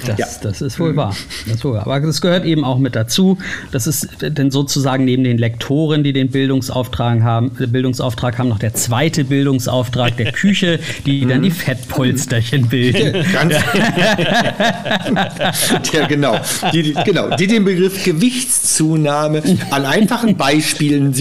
Das, 0.06 0.18
ja. 0.18 0.26
das 0.42 0.62
ist 0.62 0.80
wohl 0.80 0.96
wahr. 0.96 1.14
Das 1.46 1.56
ist 1.56 1.64
wohl 1.64 1.74
wahr. 1.74 1.82
Aber 1.82 2.00
das 2.00 2.20
gehört 2.20 2.44
eben 2.44 2.64
auch 2.64 2.78
mit 2.78 2.96
dazu. 2.96 3.38
Das 3.72 3.86
ist 3.86 4.08
denn 4.20 4.50
sozusagen 4.50 5.04
neben 5.04 5.24
den 5.24 5.38
Lektoren, 5.38 6.04
die 6.04 6.12
den 6.12 6.30
Bildungsauftrag 6.30 7.22
haben, 7.22 7.50
Bildungsauftrag 7.50 8.38
haben, 8.38 8.48
noch 8.48 8.58
der 8.58 8.74
zweite 8.74 9.24
Bildungsauftrag 9.24 10.16
der 10.16 10.32
Küche, 10.32 10.78
die 11.06 11.26
dann 11.26 11.42
die 11.42 11.50
Fettpolsterchen 11.50 12.68
bilden. 12.68 13.24
Ganz 13.32 13.54
ja, 15.92 16.06
genau. 16.06 16.40
Die, 16.72 16.82
die, 16.82 16.94
genau. 17.04 17.36
Die 17.36 17.46
den 17.46 17.64
Begriff 17.64 18.04
Gewichtszunahme 18.04 19.42
an 19.70 19.84
einfachen 19.84 20.36
Beispielen 20.36 21.14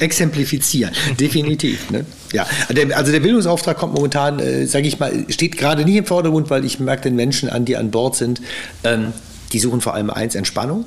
exemplifizieren. 0.00 0.92
Definitiv. 1.18 1.90
Ne? 1.90 2.04
Ja, 2.32 2.46
also 2.94 3.12
der 3.12 3.20
Bildungsauftrag 3.20 3.76
kommt 3.76 3.94
momentan, 3.94 4.38
äh, 4.38 4.66
sage 4.66 4.88
ich 4.88 4.98
mal, 4.98 5.26
steht 5.28 5.56
gerade 5.56 5.84
nicht 5.84 5.96
im 5.96 6.06
Vordergrund, 6.06 6.50
weil 6.50 6.64
ich 6.64 6.80
merke 6.80 7.02
den 7.02 7.16
Menschen 7.16 7.48
an, 7.48 7.64
die 7.64 7.76
an 7.76 7.90
Bord 7.90 8.16
sind, 8.16 8.40
ähm, 8.84 9.12
die 9.52 9.58
suchen 9.58 9.80
vor 9.80 9.94
allem 9.94 10.10
eins, 10.10 10.34
Entspannung 10.34 10.84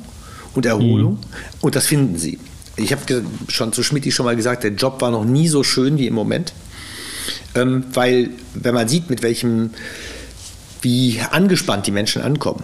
und 0.55 0.65
Erholung 0.65 1.13
mhm. 1.13 1.19
und 1.61 1.75
das 1.75 1.87
finden 1.87 2.17
sie. 2.17 2.39
Ich 2.75 2.91
habe 2.91 3.23
schon 3.49 3.73
zu 3.73 3.83
Schmidt 3.83 4.11
schon 4.13 4.25
mal 4.25 4.35
gesagt, 4.35 4.63
der 4.63 4.71
Job 4.71 5.01
war 5.01 5.11
noch 5.11 5.25
nie 5.25 5.47
so 5.47 5.63
schön 5.63 5.97
wie 5.97 6.07
im 6.07 6.13
Moment, 6.13 6.53
ähm, 7.55 7.85
weil 7.93 8.31
wenn 8.53 8.73
man 8.73 8.87
sieht, 8.87 9.09
mit 9.09 9.21
welchem, 9.21 9.71
wie 10.81 11.19
angespannt 11.31 11.87
die 11.87 11.91
Menschen 11.91 12.21
ankommen, 12.21 12.63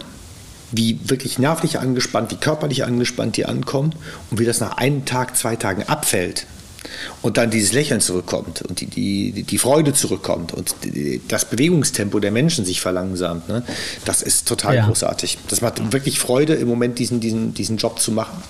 wie 0.72 0.98
wirklich 1.04 1.38
nervlich 1.38 1.78
angespannt, 1.78 2.30
wie 2.30 2.36
körperlich 2.36 2.84
angespannt 2.84 3.36
die 3.36 3.46
ankommen 3.46 3.94
und 4.30 4.40
wie 4.40 4.44
das 4.44 4.60
nach 4.60 4.76
einem 4.76 5.04
Tag, 5.04 5.36
zwei 5.36 5.56
Tagen 5.56 5.84
abfällt 5.84 6.46
und 7.22 7.36
dann 7.36 7.50
dieses 7.50 7.72
Lächeln 7.72 8.00
zurückkommt 8.00 8.62
und 8.62 8.80
die, 8.80 8.86
die, 8.86 9.42
die 9.42 9.58
Freude 9.58 9.92
zurückkommt 9.92 10.52
und 10.52 10.74
das 11.28 11.44
Bewegungstempo 11.44 12.20
der 12.20 12.30
Menschen 12.30 12.64
sich 12.64 12.80
verlangsamt, 12.80 13.48
ne? 13.48 13.62
das 14.04 14.22
ist 14.22 14.48
total 14.48 14.76
ja. 14.76 14.86
großartig. 14.86 15.38
Das 15.48 15.60
macht 15.60 15.92
wirklich 15.92 16.18
Freude, 16.18 16.54
im 16.54 16.68
Moment 16.68 16.98
diesen, 16.98 17.20
diesen, 17.20 17.54
diesen 17.54 17.76
Job 17.76 18.00
zu 18.00 18.12
machen. 18.12 18.42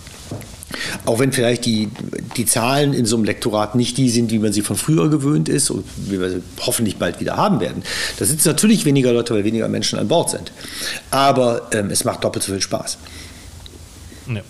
Auch 1.04 1.18
wenn 1.18 1.32
vielleicht 1.32 1.64
die, 1.64 1.88
die 2.36 2.44
Zahlen 2.44 2.92
in 2.92 3.06
so 3.06 3.16
einem 3.16 3.24
Lektorat 3.24 3.74
nicht 3.76 3.96
die 3.96 4.10
sind, 4.10 4.30
wie 4.30 4.38
man 4.38 4.52
sie 4.52 4.62
von 4.62 4.76
früher 4.76 5.08
gewöhnt 5.08 5.48
ist 5.48 5.70
und 5.70 5.84
wie 5.96 6.20
wir 6.20 6.30
sie 6.30 6.42
hoffentlich 6.60 6.96
bald 6.96 7.20
wieder 7.20 7.36
haben 7.36 7.60
werden. 7.60 7.82
Da 8.18 8.24
sitzen 8.24 8.48
natürlich 8.48 8.84
weniger 8.84 9.12
Leute, 9.12 9.34
weil 9.34 9.44
weniger 9.44 9.68
Menschen 9.68 9.98
an 9.98 10.08
Bord 10.08 10.30
sind. 10.30 10.52
Aber 11.10 11.68
ähm, 11.72 11.90
es 11.90 12.04
macht 12.04 12.24
doppelt 12.24 12.44
so 12.44 12.52
viel 12.52 12.60
Spaß. 12.60 12.98
Ja. 14.28 14.42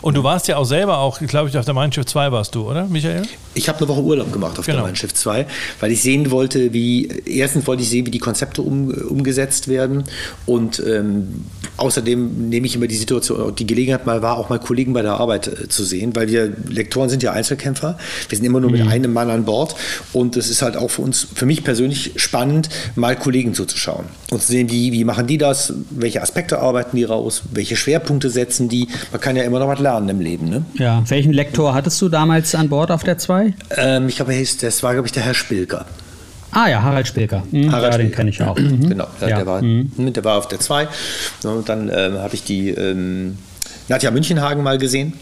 Und 0.00 0.16
du 0.16 0.24
warst 0.24 0.48
ja 0.48 0.56
auch 0.56 0.64
selber 0.64 0.98
auch, 0.98 1.18
glaube 1.20 1.48
ich, 1.48 1.56
auf 1.56 1.64
der 1.64 1.74
Mein 1.74 1.92
Schiff 1.92 2.06
2 2.06 2.32
warst 2.32 2.54
du, 2.54 2.68
oder, 2.68 2.86
Michael? 2.86 3.22
Ich 3.54 3.68
habe 3.68 3.78
eine 3.78 3.88
Woche 3.88 4.02
Urlaub 4.02 4.32
gemacht 4.32 4.58
auf 4.58 4.66
genau. 4.66 4.78
der 4.78 4.86
Mein 4.86 4.96
Schiff 4.96 5.14
2, 5.14 5.46
weil 5.80 5.92
ich 5.92 6.02
sehen 6.02 6.30
wollte, 6.30 6.72
wie, 6.72 7.08
erstens 7.26 7.66
wollte 7.66 7.82
ich 7.82 7.88
sehen, 7.88 8.06
wie 8.06 8.10
die 8.10 8.18
Konzepte 8.18 8.62
um, 8.62 8.90
umgesetzt 8.90 9.68
werden 9.68 10.04
und 10.46 10.82
ähm, 10.86 11.44
außerdem 11.76 12.48
nehme 12.48 12.66
ich 12.66 12.76
immer 12.76 12.86
die 12.86 12.96
Situation, 12.96 13.54
die 13.54 13.66
Gelegenheit 13.66 14.06
mal 14.06 14.22
war, 14.22 14.38
auch 14.38 14.48
mal 14.48 14.58
Kollegen 14.58 14.92
bei 14.92 15.02
der 15.02 15.14
Arbeit 15.14 15.48
äh, 15.48 15.68
zu 15.68 15.84
sehen, 15.84 16.14
weil 16.14 16.28
wir 16.28 16.52
Lektoren 16.68 17.08
sind 17.08 17.22
ja 17.22 17.32
Einzelkämpfer, 17.32 17.98
wir 18.28 18.36
sind 18.36 18.46
immer 18.46 18.60
nur 18.60 18.70
mhm. 18.70 18.78
mit 18.78 18.88
einem 18.88 19.12
Mann 19.12 19.30
an 19.30 19.44
Bord 19.44 19.74
und 20.12 20.36
es 20.36 20.50
ist 20.50 20.62
halt 20.62 20.76
auch 20.76 20.90
für 20.90 21.02
uns, 21.02 21.26
für 21.34 21.46
mich 21.46 21.64
persönlich 21.64 22.12
spannend, 22.16 22.68
mal 22.94 23.16
Kollegen 23.16 23.54
zuzuschauen 23.54 24.06
und 24.32 24.42
zu 24.42 24.52
sehen, 24.52 24.70
wie, 24.70 24.92
wie 24.92 25.04
machen 25.04 25.26
die 25.26 25.38
das, 25.38 25.72
welche 25.90 26.22
Aspekte 26.22 26.58
arbeiten 26.58 26.96
die 26.96 27.04
raus, 27.04 27.42
welche 27.52 27.76
Schwerpunkte 27.76 28.30
setzen 28.30 28.68
die, 28.68 28.88
man 29.10 29.20
kann 29.20 29.36
ja 29.36 29.44
immer 29.44 29.58
noch 29.58 29.68
was 29.68 29.78
lernen 29.78 30.08
im 30.08 30.20
Leben. 30.20 30.48
Ne? 30.48 30.64
Ja, 30.74 31.02
welchen 31.08 31.32
Lektor 31.32 31.74
hattest 31.74 32.00
du 32.00 32.08
damals 32.08 32.54
an 32.54 32.68
Bord 32.68 32.90
auf 32.90 33.04
der 33.04 33.18
2? 33.18 33.54
Ähm, 33.76 34.08
ich 34.08 34.16
glaube, 34.16 34.34
das 34.60 34.82
war, 34.82 34.92
glaube 34.94 35.06
ich, 35.06 35.12
der 35.12 35.22
Herr 35.22 35.34
Spilker. 35.34 35.86
Ah 36.50 36.68
ja, 36.68 36.82
Harald 36.82 37.06
Spilker. 37.06 37.42
Mhm, 37.50 37.72
Harald 37.72 37.92
ja, 37.92 37.98
den 37.98 38.12
kenne 38.12 38.30
ich 38.30 38.42
auch. 38.42 38.56
Mhm. 38.62 38.88
Genau, 38.88 39.06
ja, 39.20 39.26
Der, 39.26 39.46
war, 39.46 39.62
mhm. 39.62 39.90
der 39.96 40.24
war 40.24 40.38
auf 40.38 40.48
der 40.48 40.60
2. 40.60 40.88
Und 41.44 41.68
dann 41.68 41.90
ähm, 41.92 42.18
habe 42.18 42.34
ich 42.34 42.44
die 42.44 42.70
ähm, 42.70 43.38
Nadja 43.88 44.10
Münchenhagen 44.10 44.62
mal 44.62 44.78
gesehen. 44.78 45.14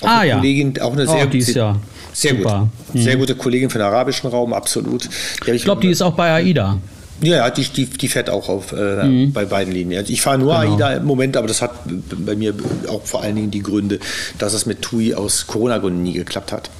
Auch 0.00 0.08
ah, 0.08 0.24
ja. 0.24 0.36
Kollegin, 0.36 0.80
auch 0.80 0.92
eine 0.92 1.08
oh, 1.08 1.12
sehr, 1.12 1.26
die 1.26 1.38
ist 1.38 1.54
ja 1.54 1.76
sehr 2.12 2.36
super. 2.36 2.68
gut. 2.92 3.02
Sehr 3.02 3.16
mhm. 3.16 3.20
gute 3.20 3.34
Kollegin 3.34 3.70
für 3.70 3.78
den 3.78 3.86
arabischen 3.86 4.30
Raum, 4.30 4.52
absolut. 4.52 5.08
ich 5.46 5.64
glaube, 5.64 5.80
die 5.80 5.88
ist 5.88 6.02
auch 6.02 6.14
bei 6.14 6.30
AIDA. 6.32 6.78
Ja, 7.20 7.50
die, 7.50 7.64
die, 7.64 7.86
die 7.86 8.08
fährt 8.08 8.30
auch 8.30 8.48
auf, 8.48 8.72
äh, 8.72 9.04
mhm. 9.04 9.32
bei 9.32 9.44
beiden 9.44 9.72
Linien. 9.72 9.98
Also 9.98 10.12
ich 10.12 10.22
fahre 10.22 10.38
nur 10.38 10.58
genau. 10.60 10.74
AIDA 10.74 10.94
im 10.94 11.04
Moment, 11.04 11.36
aber 11.36 11.48
das 11.48 11.62
hat 11.62 11.72
bei 11.84 12.36
mir 12.36 12.54
auch 12.88 13.04
vor 13.04 13.22
allen 13.22 13.36
Dingen 13.36 13.50
die 13.50 13.62
Gründe, 13.62 13.98
dass 14.38 14.52
es 14.52 14.66
mit 14.66 14.82
TUI 14.82 15.14
aus 15.14 15.46
Corona-Gründen 15.46 16.02
nie 16.02 16.12
geklappt 16.12 16.52
hat. 16.52 16.70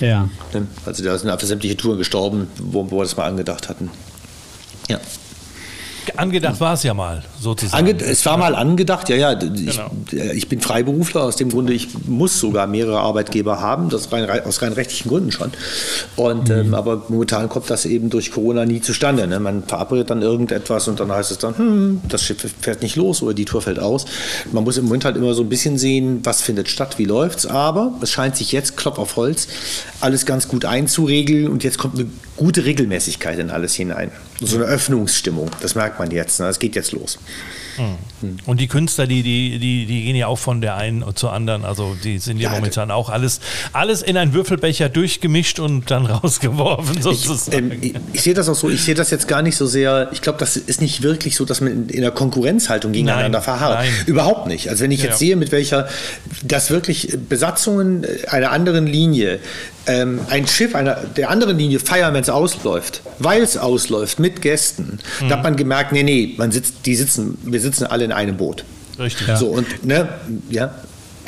Ja. 0.00 0.28
Ne? 0.52 0.66
Also 0.86 1.02
da 1.02 1.18
sind 1.18 1.30
einfach 1.30 1.46
sämtliche 1.46 1.76
Touren 1.76 1.98
gestorben, 1.98 2.48
wo, 2.58 2.90
wo 2.90 2.98
wir 2.98 3.02
das 3.02 3.16
mal 3.16 3.26
angedacht 3.26 3.68
hatten. 3.68 3.90
Ja. 4.88 5.00
Angedacht 6.16 6.60
war 6.60 6.74
es 6.74 6.82
ja 6.82 6.94
mal, 6.94 7.22
sozusagen. 7.40 7.88
Ange 7.88 8.02
es 8.02 8.24
war 8.26 8.36
mal 8.36 8.54
angedacht, 8.54 9.08
ja, 9.08 9.16
ja. 9.16 9.34
Genau. 9.34 9.90
Ich, 10.10 10.18
ich, 10.18 10.48
bin 10.48 10.60
Freiberufler, 10.60 11.22
aus 11.22 11.36
dem 11.36 11.50
Grunde, 11.50 11.72
ich 11.72 11.88
muss 12.06 12.38
sogar 12.38 12.66
mehrere 12.66 13.00
Arbeitgeber 13.00 13.60
haben, 13.60 13.88
das 13.88 14.10
rein, 14.12 14.28
aus 14.44 14.62
rein 14.62 14.72
rechtlichen 14.72 15.08
Gründen 15.08 15.32
schon. 15.32 15.52
Und, 16.16 16.48
mhm. 16.48 16.54
ähm, 16.54 16.74
aber 16.74 17.04
momentan 17.08 17.48
kommt 17.48 17.70
das 17.70 17.84
eben 17.84 18.10
durch 18.10 18.32
Corona 18.32 18.64
nie 18.64 18.80
zustande. 18.80 19.26
Ne? 19.26 19.40
Man 19.40 19.64
verabredet 19.64 20.10
dann 20.10 20.22
irgendetwas 20.22 20.88
und 20.88 21.00
dann 21.00 21.12
heißt 21.12 21.30
es 21.30 21.38
dann, 21.38 21.56
hm, 21.56 22.00
das 22.08 22.22
Schiff 22.22 22.44
fährt 22.60 22.82
nicht 22.82 22.96
los 22.96 23.22
oder 23.22 23.34
die 23.34 23.44
Tour 23.44 23.62
fällt 23.62 23.78
aus. 23.78 24.06
Man 24.52 24.64
muss 24.64 24.76
im 24.78 24.84
Moment 24.84 25.04
halt 25.04 25.16
immer 25.16 25.34
so 25.34 25.42
ein 25.42 25.48
bisschen 25.48 25.78
sehen, 25.78 26.20
was 26.24 26.42
findet 26.42 26.68
statt, 26.68 26.98
wie 26.98 27.04
läuft 27.04 27.40
es. 27.40 27.46
Aber 27.46 27.92
es 28.00 28.10
scheint 28.10 28.36
sich 28.36 28.52
jetzt, 28.52 28.76
Klopf 28.76 28.98
auf 28.98 29.16
Holz, 29.16 29.48
alles 30.00 30.26
ganz 30.26 30.48
gut 30.48 30.64
einzuregeln 30.64 31.48
und 31.48 31.64
jetzt 31.64 31.78
kommt 31.78 31.98
eine 31.98 32.08
gute 32.38 32.64
Regelmäßigkeit 32.64 33.38
in 33.38 33.50
alles 33.50 33.74
hinein. 33.74 34.10
So 34.40 34.56
eine 34.56 34.66
Öffnungsstimmung, 34.66 35.50
das 35.60 35.74
merkt 35.74 35.98
man 35.98 36.10
jetzt. 36.12 36.38
Ne? 36.38 36.46
Es 36.46 36.60
geht 36.60 36.76
jetzt 36.76 36.92
los. 36.92 37.18
Mhm. 37.76 38.36
Und 38.46 38.60
die 38.60 38.68
Künstler, 38.68 39.06
die, 39.06 39.22
die, 39.22 39.58
die, 39.58 39.86
die 39.86 40.04
gehen 40.04 40.16
ja 40.16 40.28
auch 40.28 40.38
von 40.38 40.60
der 40.60 40.76
einen 40.76 41.04
zur 41.16 41.32
anderen. 41.32 41.64
Also 41.64 41.96
die 42.02 42.18
sind 42.18 42.38
ja, 42.38 42.50
ja 42.50 42.56
momentan 42.56 42.90
auch 42.92 43.10
alles, 43.10 43.40
alles 43.72 44.02
in 44.02 44.16
einen 44.16 44.34
Würfelbecher 44.34 44.88
durchgemischt 44.88 45.58
und 45.58 45.90
dann 45.90 46.06
rausgeworfen 46.06 47.02
sozusagen. 47.02 47.72
Ich, 47.80 47.94
ähm, 47.94 48.02
ich 48.12 48.22
sehe 48.22 48.34
das 48.34 48.48
auch 48.48 48.54
so, 48.54 48.70
ich 48.70 48.82
sehe 48.82 48.94
das 48.94 49.10
jetzt 49.10 49.26
gar 49.26 49.42
nicht 49.42 49.56
so 49.56 49.66
sehr, 49.66 50.08
ich 50.12 50.22
glaube, 50.22 50.38
das 50.38 50.56
ist 50.56 50.80
nicht 50.80 51.02
wirklich 51.02 51.36
so, 51.36 51.44
dass 51.44 51.60
man 51.60 51.88
in, 51.88 52.02
einer 52.02 52.12
Konkurrenzhaltung 52.12 52.92
gegeneinander 52.92 53.38
nein, 53.38 53.42
verharrt. 53.42 53.78
Nein. 53.80 53.92
Überhaupt 54.06 54.46
nicht. 54.46 54.68
Also 54.70 54.84
wenn 54.84 54.92
ich 54.92 55.02
jetzt 55.02 55.12
ja. 55.12 55.18
sehe, 55.18 55.36
mit 55.36 55.50
welcher, 55.50 55.88
dass 56.44 56.70
wirklich 56.70 57.18
Besatzungen 57.28 58.06
einer 58.28 58.52
anderen 58.52 58.86
Linie 58.86 59.40
ähm, 59.88 60.20
ein 60.28 60.46
Schiff 60.46 60.74
einer, 60.74 60.94
der 60.94 61.30
anderen 61.30 61.58
Linie 61.58 61.80
wenn 61.88 62.22
es 62.28 62.34
ausläuft, 62.34 63.02
weil 63.18 63.42
es 63.42 63.56
ausläuft 63.56 64.18
mit 64.18 64.42
Gästen, 64.42 64.98
mhm. 65.20 65.28
da 65.28 65.36
hat 65.36 65.42
man 65.42 65.56
gemerkt, 65.56 65.92
nee, 65.92 66.02
nee, 66.02 66.34
man 66.36 66.52
sitzt, 66.52 66.86
die 66.86 66.94
sitzen, 66.94 67.38
wir 67.42 67.60
sitzen 67.60 67.86
alle 67.86 68.04
in 68.04 68.12
einem 68.12 68.36
Boot. 68.36 68.64
Richtig. 68.98 69.26
Ja. 69.28 69.36
So, 69.36 69.46
und, 69.48 69.84
ne, 69.84 70.08
ja. 70.50 70.74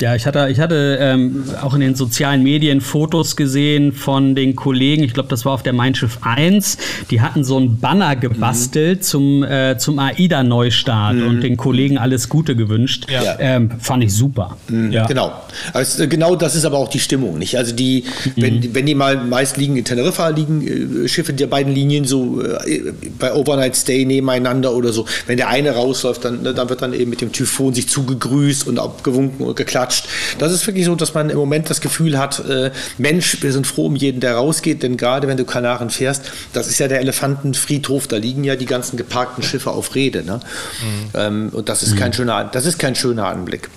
Ja, 0.01 0.15
ich 0.15 0.25
hatte, 0.25 0.47
ich 0.49 0.59
hatte 0.59 0.97
ähm, 0.99 1.43
auch 1.61 1.75
in 1.75 1.81
den 1.81 1.93
sozialen 1.93 2.41
Medien 2.41 2.81
Fotos 2.81 3.35
gesehen 3.35 3.93
von 3.93 4.33
den 4.33 4.55
Kollegen, 4.55 5.03
ich 5.03 5.13
glaube, 5.13 5.29
das 5.29 5.45
war 5.45 5.53
auf 5.53 5.61
der 5.61 5.73
Mein 5.73 5.93
Schiff 5.93 6.17
1, 6.21 6.77
die 7.11 7.21
hatten 7.21 7.43
so 7.43 7.59
ein 7.59 7.77
Banner 7.77 8.15
gebastelt 8.15 8.99
mhm. 8.99 9.03
zum, 9.03 9.43
äh, 9.43 9.77
zum 9.77 9.99
AIDA-Neustart 9.99 11.15
mhm. 11.15 11.27
und 11.27 11.41
den 11.41 11.55
Kollegen 11.55 11.99
alles 11.99 12.29
Gute 12.29 12.55
gewünscht. 12.55 13.05
Ja. 13.11 13.37
Ähm, 13.39 13.71
fand 13.79 14.03
ich 14.03 14.13
super. 14.13 14.57
Mhm. 14.67 14.91
Ja. 14.91 15.05
Genau. 15.05 15.33
Also, 15.73 16.07
genau 16.07 16.35
das 16.35 16.55
ist 16.55 16.65
aber 16.65 16.79
auch 16.79 16.89
die 16.89 16.99
Stimmung, 16.99 17.37
nicht? 17.37 17.57
Also 17.57 17.73
die, 17.73 18.05
wenn, 18.35 18.55
mhm. 18.55 18.69
wenn 18.73 18.85
die 18.87 18.95
mal 18.95 19.23
meist 19.23 19.57
liegen 19.57 19.77
in 19.77 19.85
Teneriffa, 19.85 20.29
liegen 20.29 21.05
äh, 21.05 21.07
Schiffe 21.07 21.33
der 21.33 21.47
beiden 21.47 21.73
Linien 21.73 22.05
so 22.05 22.41
äh, 22.41 22.91
bei 23.19 23.33
Overnight 23.33 23.75
Stay 23.75 24.05
nebeneinander 24.05 24.73
oder 24.73 24.91
so. 24.93 25.05
Wenn 25.27 25.37
der 25.37 25.49
eine 25.49 25.75
rausläuft, 25.75 26.25
dann, 26.25 26.43
dann 26.43 26.69
wird 26.69 26.81
dann 26.81 26.93
eben 26.93 27.11
mit 27.11 27.21
dem 27.21 27.31
Typhon 27.31 27.75
sich 27.75 27.87
zugegrüßt 27.87 28.67
und 28.67 28.79
abgewunken 28.79 29.45
und 29.45 29.55
geklatscht 29.55 29.90
quatscht. 29.91 30.07
Das 30.39 30.51
ist 30.51 30.65
wirklich 30.65 30.85
so, 30.85 30.95
dass 30.95 31.13
man 31.13 31.29
im 31.29 31.37
Moment 31.37 31.69
das 31.69 31.81
Gefühl 31.81 32.17
hat, 32.17 32.39
äh, 32.45 32.71
Mensch, 32.97 33.41
wir 33.41 33.51
sind 33.51 33.67
froh 33.67 33.85
um 33.85 33.95
jeden, 33.95 34.19
der 34.19 34.35
rausgeht, 34.35 34.83
denn 34.83 34.97
gerade 34.97 35.27
wenn 35.27 35.37
du 35.37 35.45
Kanaren 35.45 35.89
fährst, 35.89 36.31
das 36.53 36.67
ist 36.67 36.79
ja 36.79 36.87
der 36.87 36.99
Elefantenfriedhof, 36.99 38.07
da 38.07 38.17
liegen 38.17 38.43
ja 38.43 38.55
die 38.55 38.65
ganzen 38.65 38.97
geparkten 38.97 39.43
Schiffe 39.43 39.71
auf 39.71 39.95
Rede. 39.95 40.23
Ne? 40.23 40.39
Mhm. 40.81 41.09
Ähm, 41.13 41.49
und 41.53 41.69
das 41.69 41.83
ist, 41.83 41.93
mhm. 41.93 41.99
kein 41.99 42.13
schöner, 42.13 42.43
das 42.45 42.65
ist 42.65 42.79
kein 42.79 42.95
schöner 42.95 43.27
Anblick. 43.27 43.69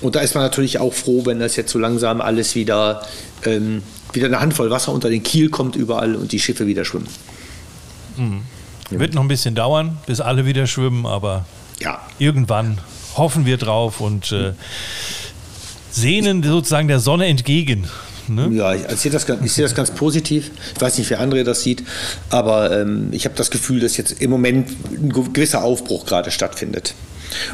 Und 0.00 0.16
da 0.16 0.20
ist 0.20 0.34
man 0.34 0.42
natürlich 0.42 0.78
auch 0.78 0.94
froh, 0.94 1.26
wenn 1.26 1.38
das 1.38 1.56
jetzt 1.56 1.70
so 1.70 1.78
langsam 1.78 2.20
alles 2.20 2.54
wieder, 2.54 3.02
ähm, 3.44 3.82
wieder 4.12 4.26
eine 4.26 4.40
Handvoll 4.40 4.70
Wasser 4.70 4.92
unter 4.92 5.10
den 5.10 5.22
Kiel 5.22 5.50
kommt 5.50 5.76
überall 5.76 6.16
und 6.16 6.32
die 6.32 6.40
Schiffe 6.40 6.66
wieder 6.66 6.84
schwimmen. 6.84 7.08
Mhm. 8.16 8.42
Wird 8.90 9.12
noch 9.12 9.22
ein 9.22 9.28
bisschen 9.28 9.54
dauern, 9.54 9.98
bis 10.06 10.20
alle 10.22 10.46
wieder 10.46 10.66
schwimmen, 10.66 11.04
aber 11.04 11.44
ja. 11.78 12.00
irgendwann 12.18 12.78
hoffen 13.16 13.44
wir 13.44 13.58
drauf 13.58 14.00
und 14.00 14.32
äh, 14.32 14.54
sehnen 16.00 16.42
sozusagen 16.42 16.88
der 16.88 17.00
Sonne 17.00 17.26
entgegen. 17.26 17.86
Ne? 18.28 18.48
Ja, 18.52 18.74
ich, 18.74 18.82
sehe 18.96 19.10
das, 19.10 19.26
ich 19.42 19.52
sehe 19.52 19.64
das 19.64 19.74
ganz 19.74 19.90
positiv. 19.90 20.50
Ich 20.74 20.80
weiß 20.80 20.98
nicht, 20.98 21.08
wie 21.10 21.16
André 21.16 21.44
das 21.44 21.62
sieht, 21.62 21.82
aber 22.30 22.78
ähm, 22.78 23.08
ich 23.12 23.24
habe 23.24 23.34
das 23.36 23.50
Gefühl, 23.50 23.80
dass 23.80 23.96
jetzt 23.96 24.20
im 24.20 24.30
Moment 24.30 24.68
ein 24.92 25.10
gewisser 25.32 25.64
Aufbruch 25.64 26.04
gerade 26.06 26.30
stattfindet. 26.30 26.94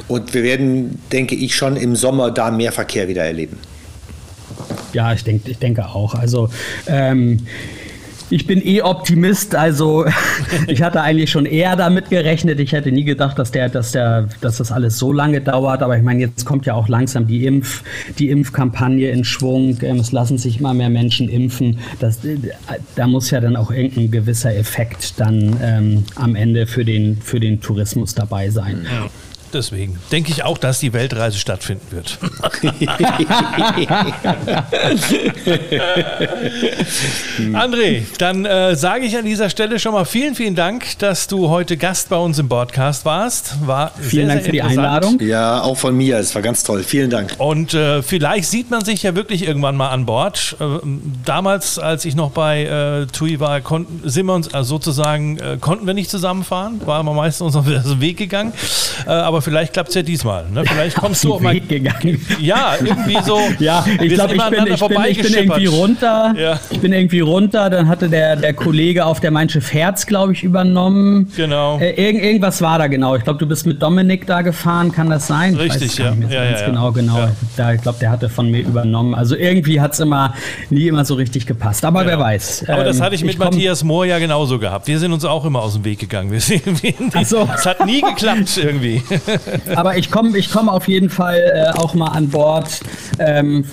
Und 0.08 0.34
wir 0.34 0.42
werden, 0.42 1.00
denke 1.12 1.34
ich, 1.34 1.54
schon 1.54 1.76
im 1.76 1.96
Sommer 1.96 2.30
da 2.30 2.50
mehr 2.50 2.72
Verkehr 2.72 3.08
wieder 3.08 3.24
erleben. 3.24 3.58
Ja, 4.92 5.12
ich, 5.12 5.24
denk, 5.24 5.48
ich 5.48 5.58
denke 5.58 5.86
auch. 5.86 6.14
Also 6.14 6.48
ähm, 6.86 7.46
ich 8.30 8.46
bin 8.46 8.66
eh 8.66 8.82
Optimist, 8.82 9.54
also 9.54 10.06
ich 10.66 10.82
hatte 10.82 11.02
eigentlich 11.02 11.30
schon 11.30 11.46
eher 11.46 11.76
damit 11.76 12.10
gerechnet. 12.10 12.60
Ich 12.60 12.72
hätte 12.72 12.90
nie 12.90 13.04
gedacht, 13.04 13.38
dass, 13.38 13.50
der, 13.50 13.68
dass, 13.68 13.92
der, 13.92 14.28
dass 14.40 14.58
das 14.58 14.72
alles 14.72 14.98
so 14.98 15.12
lange 15.12 15.40
dauert. 15.40 15.82
Aber 15.82 15.96
ich 15.96 16.02
meine, 16.02 16.20
jetzt 16.20 16.44
kommt 16.44 16.66
ja 16.66 16.74
auch 16.74 16.88
langsam 16.88 17.26
die, 17.26 17.46
Impf, 17.46 17.82
die 18.18 18.30
Impfkampagne 18.30 19.10
in 19.10 19.24
Schwung. 19.24 19.78
Ähm, 19.82 19.96
es 19.96 20.12
lassen 20.12 20.38
sich 20.38 20.60
immer 20.60 20.74
mehr 20.74 20.90
Menschen 20.90 21.28
impfen. 21.28 21.78
Das, 22.00 22.24
äh, 22.24 22.38
da 22.96 23.06
muss 23.06 23.30
ja 23.30 23.40
dann 23.40 23.56
auch 23.56 23.70
irgendein 23.70 24.10
gewisser 24.10 24.54
Effekt 24.54 25.20
dann 25.20 25.56
ähm, 25.62 26.04
am 26.16 26.34
Ende 26.34 26.66
für 26.66 26.84
den, 26.84 27.18
für 27.18 27.40
den 27.40 27.60
Tourismus 27.60 28.14
dabei 28.14 28.50
sein. 28.50 28.86
Ja. 28.90 29.10
Deswegen 29.54 29.98
denke 30.12 30.32
ich 30.32 30.44
auch, 30.44 30.58
dass 30.58 30.80
die 30.80 30.92
Weltreise 30.92 31.38
stattfinden 31.38 31.86
wird. 31.90 32.18
André, 37.52 38.02
dann 38.18 38.44
äh, 38.44 38.76
sage 38.76 39.06
ich 39.06 39.16
an 39.16 39.24
dieser 39.24 39.48
Stelle 39.48 39.78
schon 39.78 39.92
mal 39.92 40.04
vielen, 40.04 40.34
vielen 40.34 40.54
Dank, 40.54 40.98
dass 40.98 41.28
du 41.28 41.48
heute 41.48 41.76
Gast 41.76 42.08
bei 42.08 42.16
uns 42.16 42.38
im 42.38 42.48
Podcast 42.48 43.04
warst. 43.04 43.66
War 43.66 43.92
vielen 44.00 44.10
sehr, 44.10 44.26
Dank 44.26 44.40
sehr 44.40 44.46
für 44.46 44.52
die 44.52 44.62
Einladung. 44.62 45.18
Ja, 45.20 45.62
auch 45.62 45.76
von 45.76 45.96
mir. 45.96 46.18
Es 46.18 46.34
war 46.34 46.42
ganz 46.42 46.64
toll. 46.64 46.82
Vielen 46.82 47.10
Dank. 47.10 47.34
Und 47.38 47.74
äh, 47.74 48.02
vielleicht 48.02 48.50
sieht 48.50 48.70
man 48.70 48.84
sich 48.84 49.02
ja 49.02 49.14
wirklich 49.14 49.46
irgendwann 49.46 49.76
mal 49.76 49.90
an 49.90 50.04
Bord. 50.04 50.56
Äh, 50.60 50.64
damals, 51.24 51.78
als 51.78 52.04
ich 52.04 52.16
noch 52.16 52.32
bei 52.32 52.64
äh, 52.64 53.06
TUI 53.06 53.40
war, 53.40 53.60
konnten, 53.60 54.08
sind 54.08 54.26
wir 54.26 54.34
uns 54.34 54.52
also 54.52 54.74
sozusagen, 54.74 55.38
äh, 55.38 55.58
konnten 55.60 55.86
wir 55.86 55.94
nicht 55.94 56.10
zusammenfahren, 56.10 56.80
waren 56.84 57.06
wir 57.06 57.12
meistens 57.12 57.42
uns 57.42 57.56
auf 57.56 57.66
den 57.66 58.00
Weg 58.00 58.16
gegangen. 58.16 58.52
Äh, 59.06 59.10
aber 59.10 59.42
vielleicht 59.44 59.72
klappt 59.74 59.90
es 59.90 59.94
ja 59.94 60.02
diesmal. 60.02 60.46
Ne? 60.50 60.64
Vielleicht 60.66 60.96
kommst 60.96 61.22
du 61.24 61.34
auch 61.34 61.40
mal. 61.40 61.58
Gegangen. 61.60 62.20
Ja, 62.40 62.74
irgendwie 62.80 63.18
so. 63.24 63.38
Ja, 63.60 63.84
ich 64.00 64.12
glaube, 64.14 64.34
ich, 64.34 64.42
bin, 64.42 64.66
ich, 64.66 64.80
bin, 64.80 64.98
ich 65.08 65.22
bin 65.22 65.34
irgendwie 65.34 65.66
runter. 65.66 66.34
Ja. 66.36 66.58
Ich 66.70 66.80
bin 66.80 66.92
irgendwie 66.92 67.20
runter. 67.20 67.70
Dann 67.70 67.88
hatte 67.88 68.08
der, 68.08 68.36
der 68.36 68.52
Kollege 68.52 69.04
auf 69.06 69.20
der 69.20 69.30
Mein 69.30 69.48
Schiff 69.48 69.72
Herz, 69.72 70.06
glaube 70.06 70.32
ich, 70.32 70.42
übernommen. 70.42 71.30
Genau. 71.36 71.78
Äh, 71.78 71.92
irgend, 71.92 72.22
irgendwas 72.24 72.60
war 72.62 72.78
da 72.78 72.88
genau. 72.88 73.14
Ich 73.16 73.22
glaube, 73.24 73.38
du 73.38 73.46
bist 73.46 73.66
mit 73.66 73.80
Dominik 73.82 74.26
da 74.26 74.42
gefahren. 74.42 74.90
Kann 74.92 75.08
das 75.10 75.26
sein? 75.26 75.54
Ich 75.54 75.60
Richtig, 75.60 75.98
ja. 75.98 76.12
Ja, 76.28 76.44
ja. 76.44 76.66
Genau, 76.66 76.90
genau. 76.92 77.18
Ja. 77.18 77.30
Da, 77.56 77.72
ich 77.74 77.82
glaube, 77.82 77.98
der 78.00 78.10
hatte 78.10 78.28
von 78.28 78.50
mir 78.50 78.60
übernommen. 78.62 79.14
Also 79.14 79.36
irgendwie 79.36 79.80
hat 79.80 79.92
es 79.92 80.00
immer 80.00 80.34
nie 80.70 80.88
immer 80.88 81.04
so 81.04 81.14
richtig 81.14 81.46
gepasst. 81.46 81.84
Aber 81.84 82.04
wer 82.06 82.18
weiß. 82.18 82.64
Aber 82.68 82.84
das 82.84 82.96
Ähm, 82.98 83.02
hatte 83.04 83.14
ich 83.14 83.24
mit 83.24 83.38
komm- 83.38 83.46
Matthias 83.48 83.84
Mohr 83.84 84.06
ja 84.06 84.18
genauso 84.18 84.58
gehabt. 84.58 84.86
Wir 84.88 84.98
sind 84.98 85.12
uns 85.12 85.24
auch 85.24 85.44
immer 85.44 85.62
aus 85.62 85.74
dem 85.74 85.84
Weg 85.84 85.98
gegangen. 86.00 86.32
Wir 86.32 86.40
sind 86.40 86.62
so. 87.24 87.48
Es 87.54 87.64
hat 87.66 87.84
nie 87.86 88.00
geklappt 88.00 88.56
irgendwie. 88.56 89.02
Aber 89.74 89.96
ich 89.96 90.10
komme 90.10 90.36
ich 90.38 90.50
komm 90.50 90.68
auf 90.68 90.88
jeden 90.88 91.10
Fall 91.10 91.38
äh, 91.38 91.78
auch 91.78 91.94
mal 91.94 92.08
an 92.08 92.28
Bord 92.28 92.80
ähm, 93.18 93.64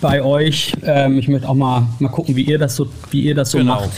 bei 0.00 0.22
euch. 0.22 0.72
Ähm, 0.84 1.18
ich 1.18 1.28
möchte 1.28 1.48
auch 1.48 1.54
mal, 1.54 1.86
mal 1.98 2.08
gucken, 2.08 2.36
wie 2.36 2.42
ihr 2.42 2.58
das 2.58 2.76
so, 2.76 2.86
wie 3.10 3.20
ihr 3.22 3.34
das 3.34 3.50
so 3.50 3.58
Genau. 3.58 3.76
macht. 3.80 3.90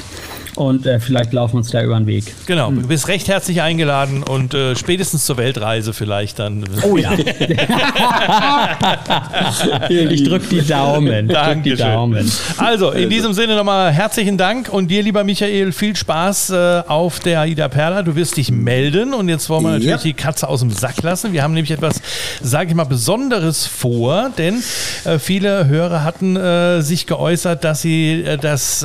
Und 0.58 0.86
äh, 0.86 0.98
vielleicht 0.98 1.32
laufen 1.32 1.52
wir 1.54 1.58
uns 1.58 1.70
da 1.70 1.80
über 1.84 1.96
den 1.96 2.08
Weg. 2.08 2.34
Genau, 2.46 2.72
du 2.72 2.88
bist 2.88 3.06
recht 3.06 3.28
herzlich 3.28 3.62
eingeladen 3.62 4.24
und 4.24 4.54
äh, 4.54 4.74
spätestens 4.74 5.24
zur 5.24 5.36
Weltreise 5.36 5.92
vielleicht 5.92 6.40
dann. 6.40 6.64
Oh 6.82 6.96
ja. 6.96 7.12
ich 9.88 10.24
drücke 10.24 10.48
die 10.48 10.66
Daumen. 10.66 11.28
Drück 11.28 11.62
die. 11.62 11.76
Daumen. 11.76 12.28
Also, 12.56 12.90
in 12.90 13.08
diesem 13.08 13.34
Sinne 13.34 13.54
nochmal 13.54 13.92
herzlichen 13.92 14.36
Dank 14.36 14.68
und 14.68 14.88
dir, 14.88 15.04
lieber 15.04 15.22
Michael, 15.22 15.70
viel 15.70 15.94
Spaß 15.94 16.50
äh, 16.50 16.82
auf 16.88 17.20
der 17.20 17.42
Aida 17.42 17.68
Perla. 17.68 18.02
Du 18.02 18.16
wirst 18.16 18.36
dich 18.36 18.50
melden 18.50 19.14
und 19.14 19.28
jetzt 19.28 19.48
wollen 19.48 19.62
wir 19.62 19.70
natürlich 19.70 19.90
Ja. 19.90 19.98
die 19.98 20.14
Katze 20.14 20.48
aus 20.48 20.58
dem 20.58 20.72
Sack 20.72 21.00
lassen. 21.04 21.32
Wir 21.32 21.44
haben 21.44 21.54
nämlich 21.54 21.70
etwas, 21.70 22.02
sage 22.42 22.70
ich 22.70 22.74
mal, 22.74 22.82
Besonderes 22.82 23.68
vor, 23.68 24.32
denn 24.36 24.60
äh, 25.04 25.20
viele 25.20 25.68
Hörer 25.68 26.02
hatten 26.02 26.34
äh, 26.34 26.80
sich 26.82 27.06
geäußert, 27.06 27.62
dass 27.62 27.82
sie 27.82 28.24
äh, 28.24 28.36
dass, 28.38 28.84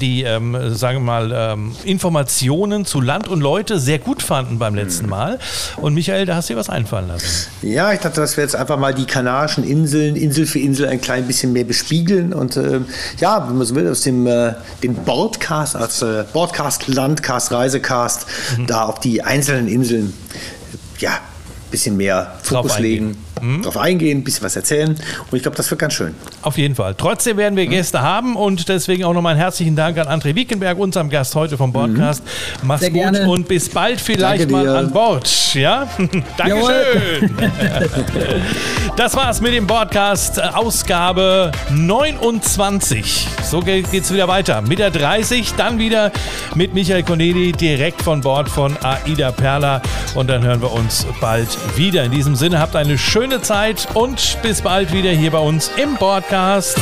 die, 0.00 0.22
ähm, 0.22 0.56
sagen 0.74 0.98
wir 0.98 1.04
mal, 1.04 1.11
ähm, 1.34 1.72
Informationen 1.84 2.84
zu 2.84 3.00
Land 3.00 3.28
und 3.28 3.40
Leute 3.40 3.78
sehr 3.78 3.98
gut 3.98 4.22
fanden 4.22 4.58
beim 4.58 4.74
letzten 4.74 5.08
Mal. 5.08 5.38
Und 5.76 5.94
Michael, 5.94 6.26
da 6.26 6.36
hast 6.36 6.48
du 6.48 6.54
dir 6.54 6.58
was 6.60 6.68
einfallen 6.70 7.08
lassen. 7.08 7.48
Ja, 7.62 7.92
ich 7.92 8.00
dachte, 8.00 8.20
dass 8.20 8.36
wir 8.36 8.44
jetzt 8.44 8.56
einfach 8.56 8.78
mal 8.78 8.94
die 8.94 9.04
Kanarischen 9.04 9.64
Inseln, 9.64 10.16
Insel 10.16 10.46
für 10.46 10.58
Insel, 10.58 10.88
ein 10.88 11.00
klein 11.00 11.26
bisschen 11.26 11.52
mehr 11.52 11.64
bespiegeln. 11.64 12.32
Und 12.32 12.56
ähm, 12.56 12.86
ja, 13.18 13.46
wenn 13.48 13.58
man 13.58 13.66
so 13.66 13.74
will, 13.74 13.88
aus 13.90 14.00
dem, 14.00 14.26
äh, 14.26 14.54
dem 14.82 14.94
Broadcast, 14.94 15.76
als 15.76 16.02
äh, 16.02 16.24
Broadcast, 16.32 16.88
Landcast, 16.88 17.52
Reisecast, 17.52 18.26
Mhm. 18.56 18.66
da 18.66 18.84
auf 18.84 19.00
die 19.00 19.22
einzelnen 19.22 19.68
Inseln, 19.68 20.12
ja, 20.98 21.10
ein 21.10 21.18
bisschen 21.70 21.96
mehr 21.96 22.34
Fokus 22.42 22.72
eingehen. 22.72 23.16
Legen, 23.40 23.62
drauf 23.62 23.76
eingehen, 23.76 24.18
ein 24.18 24.24
bisschen 24.24 24.44
was 24.44 24.56
erzählen. 24.56 24.90
Und 24.90 25.36
ich 25.36 25.42
glaube, 25.42 25.56
das 25.56 25.70
wird 25.70 25.80
ganz 25.80 25.94
schön. 25.94 26.14
Auf 26.42 26.58
jeden 26.58 26.74
Fall. 26.74 26.94
Trotzdem 26.96 27.36
werden 27.36 27.56
wir 27.56 27.66
Gäste 27.66 28.02
haben 28.02 28.36
und 28.36 28.68
deswegen 28.68 29.04
auch 29.04 29.14
nochmal 29.14 29.32
einen 29.32 29.40
herzlichen 29.40 29.76
Dank 29.76 29.98
an 29.98 30.06
André 30.08 30.34
Wiekenberg, 30.34 30.78
unserem 30.78 31.08
Gast 31.10 31.34
heute 31.34 31.56
vom 31.56 31.72
Podcast. 31.72 32.22
Mach's 32.62 32.80
Sehr 32.80 32.90
gut 32.90 33.00
gerne. 33.00 33.28
und 33.28 33.48
bis 33.48 33.68
bald 33.68 34.00
vielleicht 34.00 34.50
mal 34.50 34.68
an 34.68 34.90
Bord. 34.90 35.54
Ja? 35.54 35.88
Dankeschön. 36.36 37.36
das 38.96 39.14
war's 39.16 39.40
mit 39.40 39.52
dem 39.54 39.66
Podcast 39.66 40.38
äh, 40.38 40.42
Ausgabe 40.42 41.52
29. 41.70 43.26
So 43.42 43.60
ge- 43.60 43.82
geht's 43.82 44.12
wieder 44.12 44.28
weiter. 44.28 44.60
Mit 44.62 44.78
der 44.78 44.90
30, 44.90 45.54
dann 45.54 45.78
wieder 45.78 46.10
mit 46.54 46.74
Michael 46.74 47.02
Corneli 47.02 47.52
direkt 47.52 48.02
von 48.02 48.20
Bord 48.20 48.48
von 48.48 48.76
Aida 48.82 49.30
Perla 49.32 49.82
und 50.14 50.28
dann 50.30 50.42
hören 50.42 50.60
wir 50.60 50.72
uns 50.72 51.06
bald 51.20 51.48
wieder. 51.76 52.04
In 52.04 52.12
diesem 52.12 52.34
Sinne 52.36 52.58
habt 52.58 52.76
eine 52.76 52.98
schöne 53.22 53.40
Zeit 53.40 53.86
und 53.94 54.38
bis 54.42 54.62
bald 54.62 54.92
wieder 54.92 55.10
hier 55.12 55.30
bei 55.30 55.38
uns 55.38 55.70
im 55.76 55.94
Podcast. 55.94 56.76